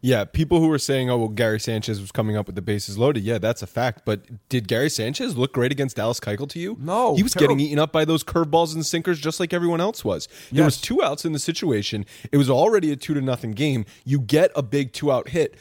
Yeah, 0.00 0.24
people 0.24 0.60
who 0.60 0.68
were 0.68 0.78
saying, 0.78 1.10
"Oh, 1.10 1.18
well, 1.18 1.28
Gary 1.28 1.60
Sanchez 1.60 2.00
was 2.00 2.12
coming 2.12 2.36
up 2.36 2.46
with 2.46 2.54
the 2.54 2.62
bases 2.62 2.98
loaded." 2.98 3.22
Yeah, 3.24 3.38
that's 3.38 3.62
a 3.62 3.66
fact. 3.66 4.02
But 4.04 4.48
did 4.48 4.68
Gary 4.68 4.90
Sanchez 4.90 5.36
look 5.36 5.52
great 5.52 5.72
against 5.72 5.96
Dallas 5.96 6.20
Keuchel 6.20 6.48
to 6.50 6.58
you? 6.58 6.76
No, 6.80 7.14
he 7.16 7.22
was 7.22 7.32
terrible. 7.32 7.54
getting 7.54 7.66
eaten 7.66 7.78
up 7.78 7.92
by 7.92 8.04
those 8.04 8.22
curveballs 8.22 8.74
and 8.74 8.84
sinkers 8.84 9.18
just 9.20 9.40
like 9.40 9.52
everyone 9.52 9.80
else 9.80 10.04
was. 10.04 10.28
There 10.52 10.64
was 10.64 10.80
two 10.80 11.02
outs 11.02 11.24
in 11.24 11.32
the 11.32 11.38
situation. 11.38 12.06
It 12.32 12.36
was 12.36 12.50
already 12.50 12.92
a 12.92 12.96
two 12.96 13.14
to 13.14 13.20
nothing 13.20 13.52
game. 13.52 13.84
You 14.04 14.20
get 14.20 14.50
a 14.54 14.62
big 14.62 14.92
two 14.92 15.10
out 15.12 15.28
hit 15.28 15.56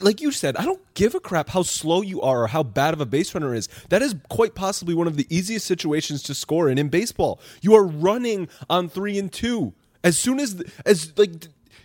like 0.00 0.20
you 0.20 0.30
said, 0.30 0.56
I 0.56 0.64
don't 0.64 0.80
give 0.94 1.14
a 1.14 1.20
crap 1.20 1.48
how 1.48 1.62
slow 1.62 2.02
you 2.02 2.20
are 2.20 2.44
or 2.44 2.46
how 2.46 2.62
bad 2.62 2.94
of 2.94 3.00
a 3.00 3.06
base 3.06 3.34
runner 3.34 3.54
is. 3.54 3.68
That 3.88 4.02
is 4.02 4.14
quite 4.28 4.54
possibly 4.54 4.94
one 4.94 5.06
of 5.06 5.16
the 5.16 5.26
easiest 5.28 5.66
situations 5.66 6.22
to 6.24 6.34
score 6.34 6.68
in 6.68 6.78
in 6.78 6.88
baseball. 6.88 7.40
You 7.60 7.74
are 7.74 7.84
running 7.84 8.48
on 8.70 8.88
three 8.88 9.18
and 9.18 9.32
two. 9.32 9.74
As 10.04 10.18
soon 10.18 10.40
as 10.40 10.62
as 10.86 11.16
like 11.18 11.32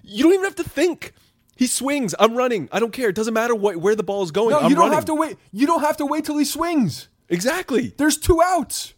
you 0.03 0.23
don't 0.23 0.33
even 0.33 0.45
have 0.45 0.55
to 0.55 0.63
think. 0.63 1.13
He 1.57 1.67
swings. 1.67 2.13
I'm 2.19 2.35
running. 2.35 2.69
I 2.71 2.79
don't 2.79 2.93
care. 2.93 3.09
It 3.09 3.15
doesn't 3.15 3.33
matter 3.33 3.55
what, 3.55 3.77
where 3.77 3.95
the 3.95 4.03
ball 4.03 4.23
is 4.23 4.31
going. 4.31 4.51
No, 4.51 4.59
I'm 4.59 4.69
you 4.69 4.75
don't 4.75 4.83
running. 4.85 4.95
have 4.95 5.05
to 5.05 5.15
wait. 5.15 5.37
You 5.51 5.67
don't 5.67 5.81
have 5.81 5.97
to 5.97 6.05
wait 6.05 6.23
till 6.25 6.37
he 6.37 6.45
swings. 6.45 7.07
Exactly. 7.29 7.93
There's 7.97 8.17
two 8.17 8.41
outs. 8.41 8.93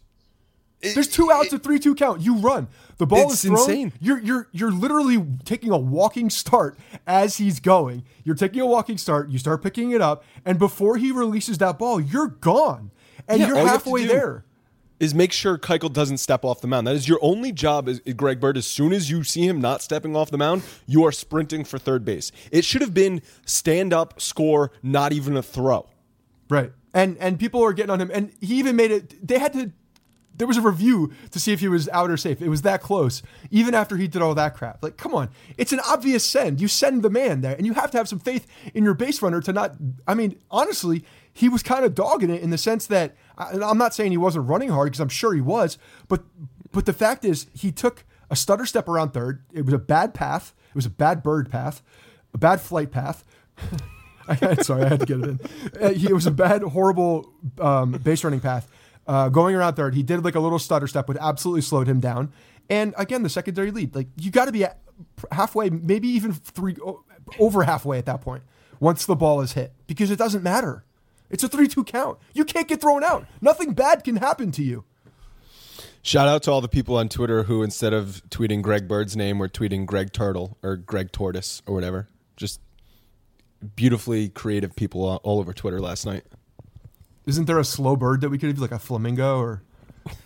There's 0.82 1.08
two 1.08 1.30
outs, 1.30 1.52
a 1.52 1.58
three-two 1.58 1.94
count. 1.94 2.22
You 2.22 2.36
run. 2.38 2.66
The 2.96 3.06
ball 3.06 3.30
is 3.30 3.42
thrown. 3.42 3.58
insane. 3.58 3.92
You're 4.00 4.18
you're 4.20 4.48
you're 4.52 4.70
literally 4.72 5.22
taking 5.44 5.70
a 5.70 5.76
walking 5.76 6.30
start 6.30 6.78
as 7.06 7.36
he's 7.36 7.60
going. 7.60 8.04
You're 8.24 8.34
taking 8.34 8.62
a 8.62 8.66
walking 8.66 8.96
start. 8.96 9.28
You 9.28 9.38
start 9.38 9.62
picking 9.62 9.90
it 9.90 10.00
up, 10.00 10.24
and 10.44 10.58
before 10.58 10.96
he 10.96 11.12
releases 11.12 11.58
that 11.58 11.78
ball, 11.78 12.00
you're 12.00 12.28
gone, 12.28 12.92
and 13.28 13.40
Yeah, 13.40 13.48
you're 13.48 13.58
you 13.58 13.66
halfway 13.66 14.02
do- 14.02 14.08
there. 14.08 14.44
Is 15.00 15.14
make 15.14 15.32
sure 15.32 15.58
Keuchel 15.58 15.92
doesn't 15.92 16.18
step 16.18 16.44
off 16.44 16.60
the 16.60 16.68
mound. 16.68 16.86
That 16.86 16.94
is 16.94 17.08
your 17.08 17.18
only 17.22 17.50
job, 17.50 17.88
as 17.88 18.00
Greg 18.00 18.38
Bird. 18.38 18.56
As 18.56 18.66
soon 18.66 18.92
as 18.92 19.10
you 19.10 19.24
see 19.24 19.46
him 19.46 19.60
not 19.60 19.82
stepping 19.82 20.14
off 20.14 20.30
the 20.30 20.38
mound, 20.38 20.62
you 20.86 21.04
are 21.04 21.10
sprinting 21.10 21.64
for 21.64 21.78
third 21.78 22.04
base. 22.04 22.30
It 22.52 22.64
should 22.64 22.82
have 22.82 22.94
been 22.94 23.22
stand 23.46 23.92
up, 23.92 24.20
score, 24.20 24.70
not 24.82 25.12
even 25.12 25.36
a 25.36 25.42
throw. 25.42 25.88
Right. 26.48 26.72
And 26.92 27.16
and 27.18 27.38
people 27.38 27.62
are 27.64 27.72
getting 27.72 27.90
on 27.90 28.00
him, 28.00 28.10
and 28.12 28.32
he 28.40 28.58
even 28.58 28.76
made 28.76 28.90
it. 28.90 29.26
They 29.26 29.38
had 29.38 29.52
to. 29.54 29.72
There 30.36 30.46
was 30.46 30.56
a 30.56 30.62
review 30.62 31.12
to 31.32 31.38
see 31.38 31.52
if 31.52 31.60
he 31.60 31.68
was 31.68 31.88
out 31.90 32.10
or 32.10 32.16
safe. 32.16 32.40
It 32.40 32.48
was 32.48 32.62
that 32.62 32.80
close, 32.80 33.22
even 33.50 33.74
after 33.74 33.96
he 33.96 34.08
did 34.08 34.22
all 34.22 34.34
that 34.34 34.56
crap. 34.56 34.82
Like, 34.82 34.96
come 34.96 35.14
on, 35.14 35.28
it's 35.58 35.72
an 35.72 35.80
obvious 35.86 36.24
send. 36.24 36.60
You 36.60 36.68
send 36.68 37.02
the 37.02 37.10
man 37.10 37.42
there, 37.42 37.54
and 37.54 37.66
you 37.66 37.74
have 37.74 37.90
to 37.90 37.98
have 37.98 38.08
some 38.08 38.18
faith 38.18 38.46
in 38.72 38.82
your 38.82 38.94
base 38.94 39.22
runner 39.22 39.40
to 39.42 39.52
not. 39.52 39.76
I 40.08 40.14
mean, 40.14 40.38
honestly, 40.50 41.04
he 41.32 41.48
was 41.48 41.62
kind 41.62 41.84
of 41.84 41.94
dogging 41.94 42.30
it 42.30 42.42
in 42.42 42.50
the 42.50 42.58
sense 42.58 42.86
that 42.86 43.16
I'm 43.40 43.78
not 43.78 43.94
saying 43.94 44.10
he 44.10 44.16
wasn't 44.16 44.48
running 44.48 44.68
hard 44.68 44.86
because 44.86 45.00
I'm 45.00 45.08
sure 45.08 45.34
he 45.34 45.40
was, 45.40 45.78
but 46.08 46.22
but 46.72 46.86
the 46.86 46.92
fact 46.92 47.24
is 47.24 47.46
he 47.54 47.72
took 47.72 48.04
a 48.30 48.36
stutter 48.36 48.66
step 48.66 48.88
around 48.88 49.10
third. 49.10 49.42
It 49.52 49.64
was 49.64 49.74
a 49.74 49.78
bad 49.78 50.14
path. 50.14 50.54
It 50.68 50.74
was 50.74 50.86
a 50.86 50.90
bad 50.90 51.22
bird 51.22 51.50
path, 51.50 51.82
a 52.32 52.38
bad 52.38 52.60
flight 52.60 52.90
path. 52.90 53.24
I, 54.28 54.54
sorry, 54.62 54.84
I 54.84 54.88
had 54.88 55.00
to 55.00 55.06
get 55.06 55.20
it 55.20 55.28
in. 55.28 55.40
Uh, 55.82 55.88
it 55.88 56.12
was 56.12 56.26
a 56.26 56.30
bad, 56.30 56.62
horrible 56.62 57.32
um, 57.58 57.92
base 57.92 58.22
running 58.22 58.38
path. 58.38 58.68
Uh, 59.06 59.28
going 59.28 59.56
around 59.56 59.74
third, 59.74 59.94
he 59.94 60.04
did 60.04 60.24
like 60.24 60.36
a 60.36 60.40
little 60.40 60.60
stutter 60.60 60.86
step, 60.86 61.08
which 61.08 61.18
absolutely 61.20 61.62
slowed 61.62 61.88
him 61.88 61.98
down. 61.98 62.32
And 62.68 62.94
again, 62.96 63.24
the 63.24 63.28
secondary 63.28 63.72
lead, 63.72 63.94
like 63.96 64.06
you 64.16 64.30
got 64.30 64.44
to 64.44 64.52
be 64.52 64.64
halfway, 65.32 65.70
maybe 65.70 66.06
even 66.08 66.32
three 66.32 66.76
over 67.38 67.64
halfway 67.64 67.98
at 67.98 68.06
that 68.06 68.20
point 68.20 68.44
once 68.78 69.04
the 69.04 69.16
ball 69.16 69.40
is 69.40 69.54
hit, 69.54 69.72
because 69.88 70.10
it 70.12 70.16
doesn't 70.16 70.44
matter. 70.44 70.84
It's 71.30 71.44
a 71.44 71.48
three-two 71.48 71.84
count. 71.84 72.18
You 72.34 72.44
can't 72.44 72.66
get 72.68 72.80
thrown 72.80 73.04
out. 73.04 73.26
Nothing 73.40 73.72
bad 73.72 74.02
can 74.04 74.16
happen 74.16 74.50
to 74.52 74.62
you. 74.62 74.84
Shout 76.02 76.28
out 76.28 76.42
to 76.44 76.50
all 76.50 76.60
the 76.60 76.68
people 76.68 76.96
on 76.96 77.08
Twitter 77.08 77.42
who, 77.44 77.62
instead 77.62 77.92
of 77.92 78.22
tweeting 78.30 78.62
Greg 78.62 78.88
Bird's 78.88 79.16
name, 79.16 79.38
were 79.38 79.48
tweeting 79.48 79.84
Greg 79.86 80.12
Turtle 80.12 80.56
or 80.62 80.76
Greg 80.76 81.12
Tortoise 81.12 81.62
or 81.66 81.74
whatever. 81.74 82.08
Just 82.36 82.60
beautifully 83.76 84.28
creative 84.30 84.74
people 84.74 85.04
all 85.22 85.38
over 85.38 85.52
Twitter 85.52 85.80
last 85.80 86.06
night. 86.06 86.24
Isn't 87.26 87.44
there 87.44 87.58
a 87.58 87.64
slow 87.64 87.96
bird 87.96 88.22
that 88.22 88.30
we 88.30 88.38
could 88.38 88.48
have, 88.48 88.58
like 88.58 88.72
a 88.72 88.78
flamingo 88.78 89.38
or 89.38 89.62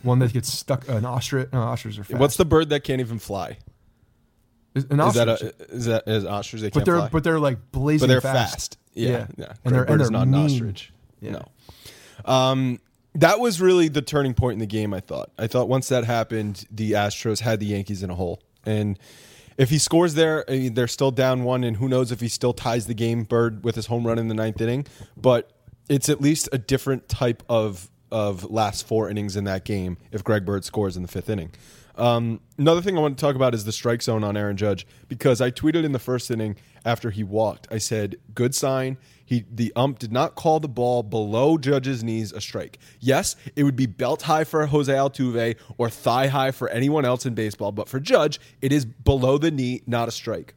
one 0.02 0.20
that 0.20 0.32
gets 0.32 0.52
stuck? 0.52 0.88
Uh, 0.88 0.92
an 0.96 1.04
ostrich? 1.04 1.52
No, 1.52 1.60
ostriches 1.62 1.98
are 1.98 2.04
fast. 2.04 2.20
What's 2.20 2.36
the 2.36 2.44
bird 2.44 2.70
that 2.70 2.84
can't 2.84 3.00
even 3.00 3.18
fly? 3.18 3.58
Is, 4.76 4.84
an 4.90 5.00
Is 5.00 5.14
that 5.14 5.28
ostrich. 5.28 5.54
a, 5.58 5.64
is 5.74 5.84
that 5.86 6.04
is 6.06 6.24
ostrich? 6.24 6.62
They 6.62 6.68
but 6.68 6.74
can't 6.74 6.86
they're 6.86 6.98
fly. 6.98 7.08
but 7.10 7.24
they're 7.24 7.40
like 7.40 7.72
blazing 7.72 8.06
but 8.06 8.12
they're 8.12 8.20
fast. 8.20 8.52
fast. 8.52 8.78
Yeah, 8.94 9.08
Yeah. 9.10 9.16
yeah. 9.16 9.18
And 9.18 9.26
Greg 9.28 9.54
they're- 9.74 9.84
Bird 9.84 9.90
and 9.90 10.00
they're 10.00 10.10
not 10.10 10.26
an 10.28 10.34
ostrich. 10.34 10.92
Yeah. 11.24 11.32
No. 12.26 12.32
Um, 12.32 12.80
that 13.14 13.38
was 13.38 13.60
really 13.60 13.88
the 13.88 14.02
turning 14.02 14.34
point 14.34 14.54
in 14.54 14.58
the 14.58 14.66
game. 14.66 14.92
I 14.92 15.00
thought. 15.00 15.30
I 15.38 15.46
thought 15.46 15.68
once 15.68 15.88
that 15.88 16.04
happened, 16.04 16.66
the 16.70 16.92
Astros 16.92 17.40
had 17.40 17.60
the 17.60 17.66
Yankees 17.66 18.02
in 18.02 18.10
a 18.10 18.14
hole, 18.14 18.42
and 18.64 18.98
if 19.56 19.70
he 19.70 19.78
scores 19.78 20.14
there, 20.14 20.44
they're 20.48 20.88
still 20.88 21.10
down 21.10 21.44
one, 21.44 21.62
and 21.62 21.76
who 21.76 21.88
knows 21.88 22.10
if 22.10 22.20
he 22.20 22.28
still 22.28 22.52
ties 22.52 22.86
the 22.86 22.94
game. 22.94 23.22
Bird 23.22 23.64
with 23.64 23.76
his 23.76 23.86
home 23.86 24.06
run 24.06 24.18
in 24.18 24.28
the 24.28 24.34
ninth 24.34 24.60
inning, 24.60 24.86
but 25.16 25.50
it's 25.88 26.08
at 26.08 26.20
least 26.20 26.48
a 26.52 26.58
different 26.58 27.08
type 27.08 27.42
of 27.48 27.88
of 28.10 28.48
last 28.50 28.86
four 28.86 29.10
innings 29.10 29.34
in 29.36 29.44
that 29.44 29.64
game 29.64 29.96
if 30.12 30.22
Greg 30.22 30.44
Bird 30.44 30.64
scores 30.64 30.96
in 30.96 31.02
the 31.02 31.08
fifth 31.08 31.28
inning. 31.28 31.50
Um, 31.96 32.40
another 32.58 32.82
thing 32.82 32.96
I 32.98 33.00
want 33.00 33.16
to 33.16 33.20
talk 33.20 33.36
about 33.36 33.54
is 33.54 33.64
the 33.64 33.72
strike 33.72 34.02
zone 34.02 34.24
on 34.24 34.36
Aaron 34.36 34.56
Judge 34.56 34.86
because 35.08 35.40
I 35.40 35.50
tweeted 35.50 35.84
in 35.84 35.92
the 35.92 35.98
first 35.98 36.30
inning 36.30 36.56
after 36.84 37.10
he 37.10 37.22
walked. 37.22 37.68
I 37.70 37.78
said, 37.78 38.16
"Good 38.34 38.54
sign." 38.54 38.98
He 39.24 39.46
the 39.50 39.72
ump 39.74 39.98
did 39.98 40.12
not 40.12 40.34
call 40.34 40.60
the 40.60 40.68
ball 40.68 41.02
below 41.02 41.56
Judge's 41.56 42.04
knees 42.04 42.32
a 42.32 42.40
strike. 42.40 42.78
Yes, 43.00 43.36
it 43.56 43.64
would 43.64 43.76
be 43.76 43.86
belt 43.86 44.22
high 44.22 44.44
for 44.44 44.66
Jose 44.66 44.92
Altuve 44.92 45.56
or 45.78 45.88
thigh 45.88 46.26
high 46.26 46.50
for 46.50 46.68
anyone 46.68 47.04
else 47.04 47.24
in 47.24 47.34
baseball, 47.34 47.72
but 47.72 47.88
for 47.88 48.00
Judge, 48.00 48.38
it 48.60 48.72
is 48.72 48.84
below 48.84 49.38
the 49.38 49.50
knee, 49.50 49.82
not 49.86 50.08
a 50.08 50.12
strike. 50.12 50.54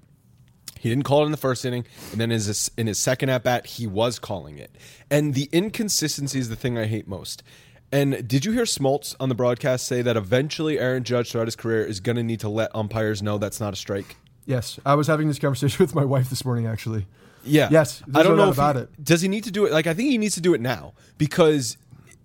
He 0.79 0.89
didn't 0.89 1.05
call 1.05 1.23
it 1.23 1.25
in 1.25 1.31
the 1.31 1.37
first 1.37 1.65
inning, 1.65 1.85
and 2.11 2.21
then 2.21 2.31
in 2.31 2.35
his, 2.35 2.69
in 2.77 2.87
his 2.87 2.99
second 2.99 3.29
at 3.29 3.43
bat, 3.43 3.65
he 3.65 3.87
was 3.87 4.19
calling 4.19 4.57
it. 4.57 4.75
And 5.09 5.33
the 5.33 5.49
inconsistency 5.51 6.39
is 6.39 6.49
the 6.49 6.55
thing 6.55 6.77
I 6.77 6.85
hate 6.85 7.07
most. 7.07 7.41
And 7.91 8.27
did 8.27 8.43
you 8.45 8.51
hear 8.51 8.63
Smoltz 8.63 9.15
on 9.19 9.29
the 9.29 9.35
broadcast 9.35 9.87
say 9.87 10.01
that 10.01 10.17
eventually 10.17 10.77
Aaron 10.79 11.03
Judge 11.03 11.31
throughout 11.31 11.47
his 11.47 11.55
career 11.55 11.85
is 11.85 11.99
going 11.99 12.17
to 12.17 12.23
need 12.23 12.41
to 12.41 12.49
let 12.49 12.69
umpires 12.75 13.21
know 13.23 13.37
that's 13.37 13.59
not 13.59 13.73
a 13.73 13.77
strike? 13.77 14.17
Yes, 14.45 14.79
I 14.85 14.95
was 14.95 15.07
having 15.07 15.27
this 15.27 15.39
conversation 15.39 15.83
with 15.83 15.95
my 15.95 16.03
wife 16.05 16.29
this 16.29 16.43
morning. 16.43 16.67
Actually, 16.67 17.05
Yeah. 17.43 17.69
Yes, 17.71 18.03
I 18.13 18.23
don't 18.23 18.35
no 18.37 18.45
know 18.45 18.51
about 18.51 18.75
he- 18.75 18.81
it. 18.83 19.03
Does 19.03 19.21
he 19.21 19.27
need 19.29 19.45
to 19.45 19.51
do 19.51 19.65
it? 19.65 19.71
Like, 19.71 19.87
I 19.87 19.93
think 19.93 20.09
he 20.09 20.17
needs 20.17 20.35
to 20.35 20.41
do 20.41 20.53
it 20.53 20.61
now 20.61 20.93
because 21.17 21.77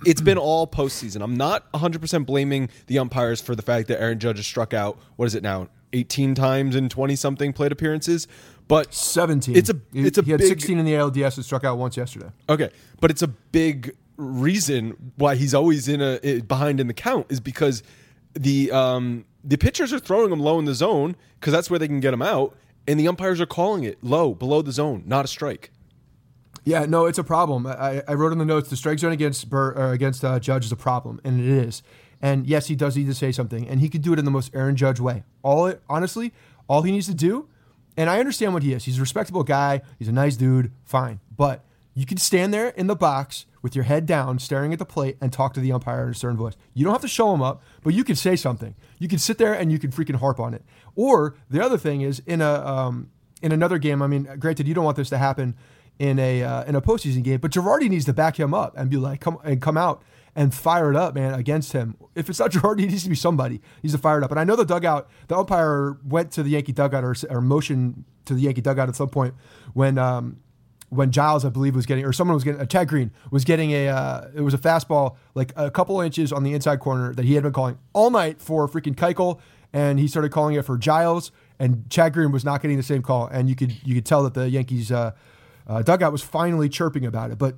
it's 0.05 0.20
been 0.20 0.38
all 0.38 0.66
postseason. 0.66 1.22
I'm 1.22 1.37
not 1.37 1.70
100% 1.72 2.27
blaming 2.27 2.68
the 2.88 2.98
umpires 2.98 3.40
for 3.40 3.55
the 3.55 3.62
fact 3.62 3.87
that 3.88 4.01
Aaron 4.01 4.18
Judge 4.18 4.38
has 4.38 4.46
struck 4.46 4.75
out, 4.75 4.98
what 5.14 5.27
is 5.27 5.37
it 5.37 5.44
now, 5.44 5.68
18 5.92 6.35
times 6.35 6.75
in 6.75 6.88
20 6.88 7.14
something 7.14 7.53
plate 7.53 7.70
appearances? 7.70 8.27
But 8.68 8.94
seventeen. 8.94 9.57
It's 9.57 9.68
a 9.68 9.77
it's 9.92 10.16
a 10.16 10.22
he 10.22 10.31
had 10.31 10.38
big, 10.40 10.48
sixteen 10.48 10.79
in 10.79 10.87
the 10.87 10.92
ALDS 10.94 11.37
and 11.37 11.44
struck 11.44 11.62
out 11.64 11.77
once 11.79 11.96
yesterday. 11.96 12.31
Okay, 12.48 12.70
but 13.01 13.11
it's 13.11 13.20
a 13.20 13.27
big 13.29 13.94
reason 14.22 15.12
why 15.16 15.35
he's 15.35 15.54
always 15.54 15.88
in 15.88 16.00
a 16.00 16.40
behind 16.40 16.80
in 16.80 16.87
the 16.87 16.94
count 16.94 17.26
is 17.30 17.40
because 17.40 17.82
the 18.35 18.70
um 18.72 19.24
the 19.44 19.58
pitchers 19.58 19.92
are 19.92 19.98
throwing 19.98 20.32
him 20.32 20.40
low 20.40 20.58
in 20.58 20.64
the 20.64 20.74
zone 20.74 21.16
because 21.38 21.52
that's 21.52 21.68
where 21.68 21.78
they 21.78 21.88
can 21.88 22.00
get 22.00 22.14
him 22.14 22.22
out, 22.22 22.56
and 22.87 22.98
the 22.98 23.08
umpires 23.08 23.40
are 23.40 23.46
calling 23.46 23.85
it 23.85 24.02
low 24.02 24.35
below 24.35 24.62
the 24.62 24.72
zone, 24.72 25.02
not 25.06 25.24
a 25.24 25.28
strike. 25.28 25.70
Yeah, 26.64 26.87
no, 26.87 27.06
it's 27.06 27.18
a 27.18 27.24
problem. 27.24 27.66
I, 27.66 28.02
I 28.06 28.14
wrote 28.14 28.30
in 28.30 28.38
the 28.38 28.44
notes 28.44 28.70
the 28.70 28.76
strike 28.76 29.00
zone 29.00 29.11
against 29.11 29.50
Bur, 29.50 29.76
uh, 29.76 29.92
against 29.92 30.24
uh, 30.24 30.38
Judge 30.38 30.64
is 30.64 30.72
a 30.72 30.76
problem, 30.76 31.20
and 31.24 31.40
it 31.40 31.46
is. 31.46 31.82
And 32.20 32.46
yes, 32.46 32.68
he 32.68 32.76
does 32.76 32.96
need 32.96 33.06
to 33.06 33.14
say 33.14 33.32
something, 33.32 33.68
and 33.68 33.80
he 33.80 33.88
could 33.88 34.02
do 34.02 34.12
it 34.12 34.18
in 34.18 34.24
the 34.24 34.30
most 34.30 34.54
Aaron 34.54 34.76
Judge 34.76 35.00
way. 35.00 35.24
All 35.42 35.66
it, 35.66 35.82
honestly, 35.88 36.32
all 36.68 36.82
he 36.82 36.92
needs 36.92 37.08
to 37.08 37.14
do, 37.14 37.48
and 37.96 38.08
I 38.08 38.20
understand 38.20 38.54
what 38.54 38.62
he 38.62 38.72
is. 38.72 38.85
He's 38.85 38.98
a 38.98 39.00
respectable 39.00 39.42
guy. 39.42 39.82
He's 39.98 40.06
a 40.06 40.12
nice 40.12 40.37
dude. 40.37 40.70
Fine, 40.85 41.18
but 41.37 41.64
you 41.94 42.06
can 42.06 42.16
stand 42.16 42.54
there 42.54 42.68
in 42.68 42.87
the 42.87 42.94
box 42.94 43.46
with 43.62 43.75
your 43.77 43.85
head 43.85 44.05
down, 44.07 44.38
staring 44.38 44.72
at 44.72 44.79
the 44.79 44.85
plate, 44.85 45.16
and 45.20 45.33
talk 45.33 45.55
to 45.55 45.61
the 45.61 45.72
umpire 45.72 46.05
in 46.05 46.11
a 46.11 46.14
certain 46.14 46.37
voice. 46.37 46.55
You 46.75 46.85
don't 46.85 46.92
have 46.92 47.03
to 47.03 47.09
show 47.09 47.33
him 47.33 47.40
up, 47.40 47.62
but 47.83 47.94
you 47.94 48.05
can 48.05 48.16
say 48.16 48.37
something. 48.37 48.75
You 48.98 49.09
can 49.09 49.18
sit 49.18 49.38
there 49.38 49.55
and 49.55 49.70
you 49.70 49.79
can 49.79 49.90
freaking 49.90 50.16
harp 50.16 50.40
on 50.40 50.53
it. 50.53 50.64
Or 50.96 51.37
the 51.48 51.64
other 51.64 51.79
thing 51.79 52.03
is 52.03 52.20
in 52.27 52.40
a 52.40 52.53
um, 52.66 53.11
in 53.40 53.53
another 53.53 53.79
game. 53.79 54.03
I 54.03 54.07
mean, 54.07 54.29
granted, 54.38 54.68
you 54.68 54.75
don't 54.75 54.85
want 54.85 54.96
this 54.96 55.09
to 55.11 55.18
happen 55.18 55.55
in 55.98 56.18
a 56.18 56.42
uh, 56.42 56.64
in 56.64 56.75
a 56.75 56.83
postseason 56.83 57.22
game. 57.22 57.38
But 57.40 57.53
Girardi 57.53 57.88
needs 57.88 58.05
to 58.07 58.12
back 58.12 58.38
him 58.38 58.53
up 58.53 58.75
and 58.77 58.90
be 58.90 58.96
like, 58.96 59.20
come 59.20 59.38
and 59.44 59.62
come 59.62 59.77
out 59.77 60.03
and 60.35 60.55
fire 60.55 60.90
it 60.90 60.96
up, 60.96 61.14
man, 61.14 61.35
against 61.35 61.72
him. 61.72 61.96
If 62.14 62.29
it's 62.31 62.38
not 62.38 62.51
Girardi, 62.53 62.85
it 62.85 62.90
needs 62.90 63.05
to 63.05 63.09
be 63.09 63.14
somebody. 63.14 63.61
He's 63.81 63.92
to 63.92 63.98
fire 63.98 64.18
it 64.18 64.25
up. 64.25 64.31
And 64.31 64.40
I 64.40 64.44
know 64.44 64.57
the 64.57 64.64
dugout, 64.64 65.09
the 65.29 65.37
umpire 65.37 65.98
went 66.05 66.31
to 66.33 66.42
the 66.42 66.51
Yankee 66.51 66.72
dugout 66.72 67.05
or, 67.05 67.14
or 67.31 67.40
motioned 67.40 68.05
to 68.25 68.35
the 68.35 68.40
Yankee 68.40 68.61
dugout 68.61 68.88
at 68.88 68.96
some 68.96 69.09
point 69.09 69.35
when 69.75 69.98
um, 69.98 70.38
when 70.92 71.11
Giles, 71.11 71.44
I 71.44 71.48
believe, 71.48 71.74
was 71.74 71.87
getting 71.87 72.05
or 72.05 72.12
someone 72.12 72.35
was 72.35 72.44
getting 72.44 72.61
a 72.61 72.66
Chad 72.66 72.88
Green 72.88 73.11
was 73.31 73.44
getting 73.44 73.70
a 73.72 73.88
uh, 73.88 74.28
it 74.35 74.42
was 74.42 74.55
a 74.55 74.59
fastball 74.59 75.16
like 75.35 75.52
a 75.57 75.70
couple 75.70 76.00
inches 76.00 76.33
on 76.33 76.42
the 76.44 76.52
inside 76.52 76.81
corner 76.81 77.14
that 77.14 77.24
he 77.24 77.35
had 77.35 77.42
been 77.42 77.52
calling 77.52 77.78
all 77.92 78.11
night 78.11 78.40
for 78.40 78.68
freaking 78.68 78.94
Keuchel, 78.94 79.40
and 79.72 79.98
he 79.98 80.07
started 80.07 80.31
calling 80.31 80.55
it 80.55 80.64
for 80.64 80.76
Giles, 80.76 81.33
and 81.59 81.88
Chad 81.90 82.12
Green 82.12 82.31
was 82.31 82.44
not 82.44 82.62
getting 82.62 82.76
the 82.76 82.83
same 82.83 83.02
call, 83.02 83.26
and 83.26 83.48
you 83.48 83.57
could 83.57 83.74
you 83.87 83.94
could 83.94 84.07
tell 84.07 84.22
that 84.22 84.35
the 84.35 84.48
Yankees. 84.48 84.92
Uh, 84.92 85.12
uh, 85.66 85.83
dugout 85.83 86.12
was 86.12 86.22
finally 86.22 86.68
chirping 86.68 87.07
about 87.07 87.31
it. 87.31 87.38
But 87.38 87.57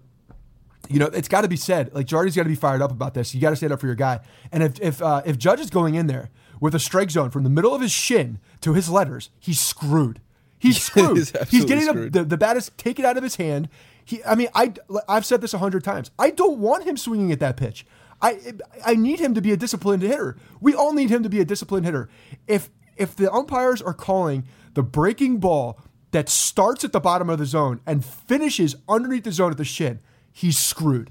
you 0.89 0.99
know, 0.99 1.07
it's 1.07 1.29
got 1.29 1.43
to 1.43 1.49
be 1.49 1.57
said. 1.57 1.93
Like 1.95 2.07
Girardi's 2.07 2.37
got 2.37 2.43
to 2.43 2.49
be 2.49 2.55
fired 2.55 2.83
up 2.83 2.91
about 2.91 3.15
this. 3.15 3.35
You 3.35 3.41
got 3.41 3.51
to 3.51 3.57
stand 3.57 3.73
up 3.73 3.81
for 3.81 3.87
your 3.87 3.95
guy. 3.95 4.21
And 4.53 4.63
if 4.63 4.81
if 4.81 5.03
uh, 5.03 5.23
if 5.25 5.39
Judge 5.39 5.61
is 5.61 5.71
going 5.71 5.95
in 5.95 6.07
there 6.07 6.31
with 6.61 6.75
a 6.75 6.79
strike 6.79 7.11
zone 7.11 7.31
from 7.31 7.45
the 7.45 7.51
middle 7.51 7.75
of 7.75 7.81
his 7.81 7.93
shin 7.93 8.39
to 8.61 8.75
his 8.75 8.89
letters, 8.89 9.31
he's 9.39 9.61
screwed. 9.61 10.21
He's 10.69 10.83
screwed. 10.83 11.19
He's 11.19 11.31
he's, 11.51 11.65
getting 11.67 11.85
screwed. 11.85 12.13
The, 12.15 12.21
the 12.21 12.25
the 12.25 12.37
bat 12.39 12.57
is 12.57 12.71
taken 12.79 13.05
out 13.05 13.19
of 13.19 13.23
his 13.23 13.37
hand. 13.37 13.69
He, 14.03 14.25
I 14.25 14.35
mean, 14.35 14.49
I 14.55 14.73
I've 15.07 15.27
said 15.27 15.43
this 15.43 15.53
a 15.53 15.59
hundred 15.59 15.85
times. 15.85 16.11
I 16.19 16.31
don't 16.31 16.59
want 16.59 16.85
him 16.85 16.97
swinging 16.97 17.31
at 17.33 17.41
that 17.41 17.59
pitch. 17.59 17.85
I 18.23 18.55
I 18.85 18.95
need 18.95 19.21
him 19.21 19.35
to 19.35 19.43
be 19.43 19.53
a 19.53 19.59
disciplined 19.59 20.03
hitter. 20.03 20.39
We 20.63 20.75
all 20.75 20.95
need 20.95 21.11
him 21.11 21.23
to 21.23 21.29
be 21.29 21.39
a 21.39 21.45
disciplined 21.45 21.85
hitter. 21.85 22.09
If 22.47 22.71
if 22.97 23.15
the 23.15 23.31
umpires 23.31 23.83
are 23.83 23.93
calling 23.93 24.47
the 24.73 24.83
breaking 24.83 25.39
ball 25.39 25.79
that 26.13 26.31
starts 26.31 26.83
at 26.83 26.93
the 26.93 27.01
bottom 27.01 27.29
of 27.29 27.39
the 27.39 27.47
zone 27.47 27.81
and 27.87 28.03
finishes 28.03 28.77
underneath 28.89 29.25
the 29.25 29.33
zone 29.33 29.51
at 29.51 29.59
the 29.59 29.65
shin, 29.65 30.01
he's 30.33 30.59
screwed. 30.59 31.11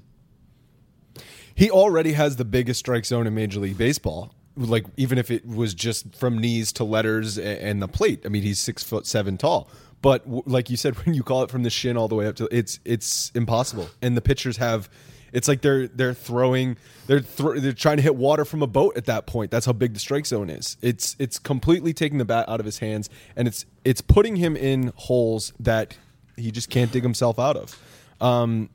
He 1.54 1.70
already 1.70 2.14
has 2.14 2.38
the 2.38 2.46
biggest 2.46 2.80
strike 2.80 3.06
zone 3.06 3.28
in 3.28 3.36
Major 3.36 3.60
League 3.60 3.78
Baseball. 3.78 4.34
Like 4.56 4.86
even 4.98 5.18
if 5.18 5.32
it 5.32 5.46
was 5.48 5.74
just 5.74 6.16
from 6.16 6.38
knees 6.38 6.72
to 6.74 6.84
letters 6.84 7.38
and 7.38 7.82
the 7.82 7.88
plate. 7.88 8.22
I 8.26 8.30
mean, 8.30 8.44
he's 8.44 8.60
six 8.60 8.84
foot 8.84 9.08
seven 9.08 9.38
tall. 9.38 9.70
But 10.04 10.24
like 10.48 10.70
you 10.70 10.78
said, 10.78 10.96
when 11.06 11.16
you 11.16 11.24
call 11.24 11.42
it 11.42 11.50
from 11.50 11.64
the 11.64 11.72
shin 11.72 11.98
all 11.98 12.08
the 12.08 12.16
way 12.16 12.28
up 12.28 12.36
to 12.36 12.48
it's 12.56 12.80
it's 12.86 13.32
impossible. 13.34 13.90
And 14.04 14.16
the 14.16 14.22
pitchers 14.22 14.58
have, 14.58 14.90
it's 15.32 15.48
like 15.48 15.62
they're 15.62 15.88
they're 15.88 16.14
throwing 16.14 16.78
they're 17.08 17.22
thro- 17.22 17.60
they're 17.60 17.74
trying 17.74 17.98
to 17.98 18.04
hit 18.04 18.16
water 18.16 18.46
from 18.46 18.62
a 18.62 18.68
boat 18.68 18.96
at 18.96 19.06
that 19.06 19.26
point. 19.26 19.50
That's 19.50 19.66
how 19.66 19.74
big 19.74 19.96
the 19.96 20.00
strike 20.00 20.28
zone 20.28 20.52
is. 20.52 20.78
It's 20.82 21.16
it's 21.18 21.40
completely 21.40 21.94
taking 21.94 22.20
the 22.20 22.26
bat 22.26 22.48
out 22.48 22.60
of 22.60 22.66
his 22.68 22.78
hands 22.80 23.10
and 23.36 23.48
it's 23.48 23.66
it's 23.84 24.02
putting 24.02 24.36
him 24.36 24.56
in 24.56 24.92
holes 24.96 25.54
that 25.60 25.98
he 26.38 26.52
just 26.52 26.70
can't 26.70 26.92
dig 26.92 27.02
himself 27.02 27.40
out 27.40 27.58
of. 27.58 27.80
Um, 28.22 28.70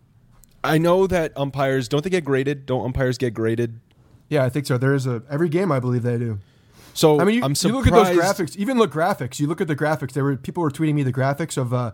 I 0.64 0.78
know 0.78 1.06
that 1.06 1.32
umpires 1.36 1.88
don't 1.88 2.02
they 2.02 2.10
get 2.10 2.24
graded? 2.24 2.66
Don't 2.66 2.84
umpires 2.84 3.18
get 3.18 3.34
graded? 3.34 3.80
Yeah, 4.28 4.44
I 4.44 4.48
think 4.48 4.66
so. 4.66 4.78
There 4.78 4.94
is 4.94 5.06
a 5.06 5.22
every 5.30 5.48
game 5.48 5.72
I 5.72 5.80
believe 5.80 6.02
they 6.02 6.18
do. 6.18 6.38
So 6.94 7.20
I 7.20 7.24
mean, 7.24 7.36
you, 7.36 7.44
I'm 7.44 7.54
you 7.56 7.72
look 7.72 7.86
at 7.86 7.92
those 7.92 8.08
graphics. 8.08 8.56
Even 8.56 8.78
look 8.78 8.92
graphics. 8.92 9.38
You 9.38 9.46
look 9.46 9.60
at 9.60 9.68
the 9.68 9.76
graphics. 9.76 10.12
There 10.12 10.24
were 10.24 10.36
people 10.36 10.62
were 10.62 10.70
tweeting 10.70 10.94
me 10.94 11.02
the 11.02 11.12
graphics 11.12 11.56
of 11.56 11.72
uh, 11.72 11.92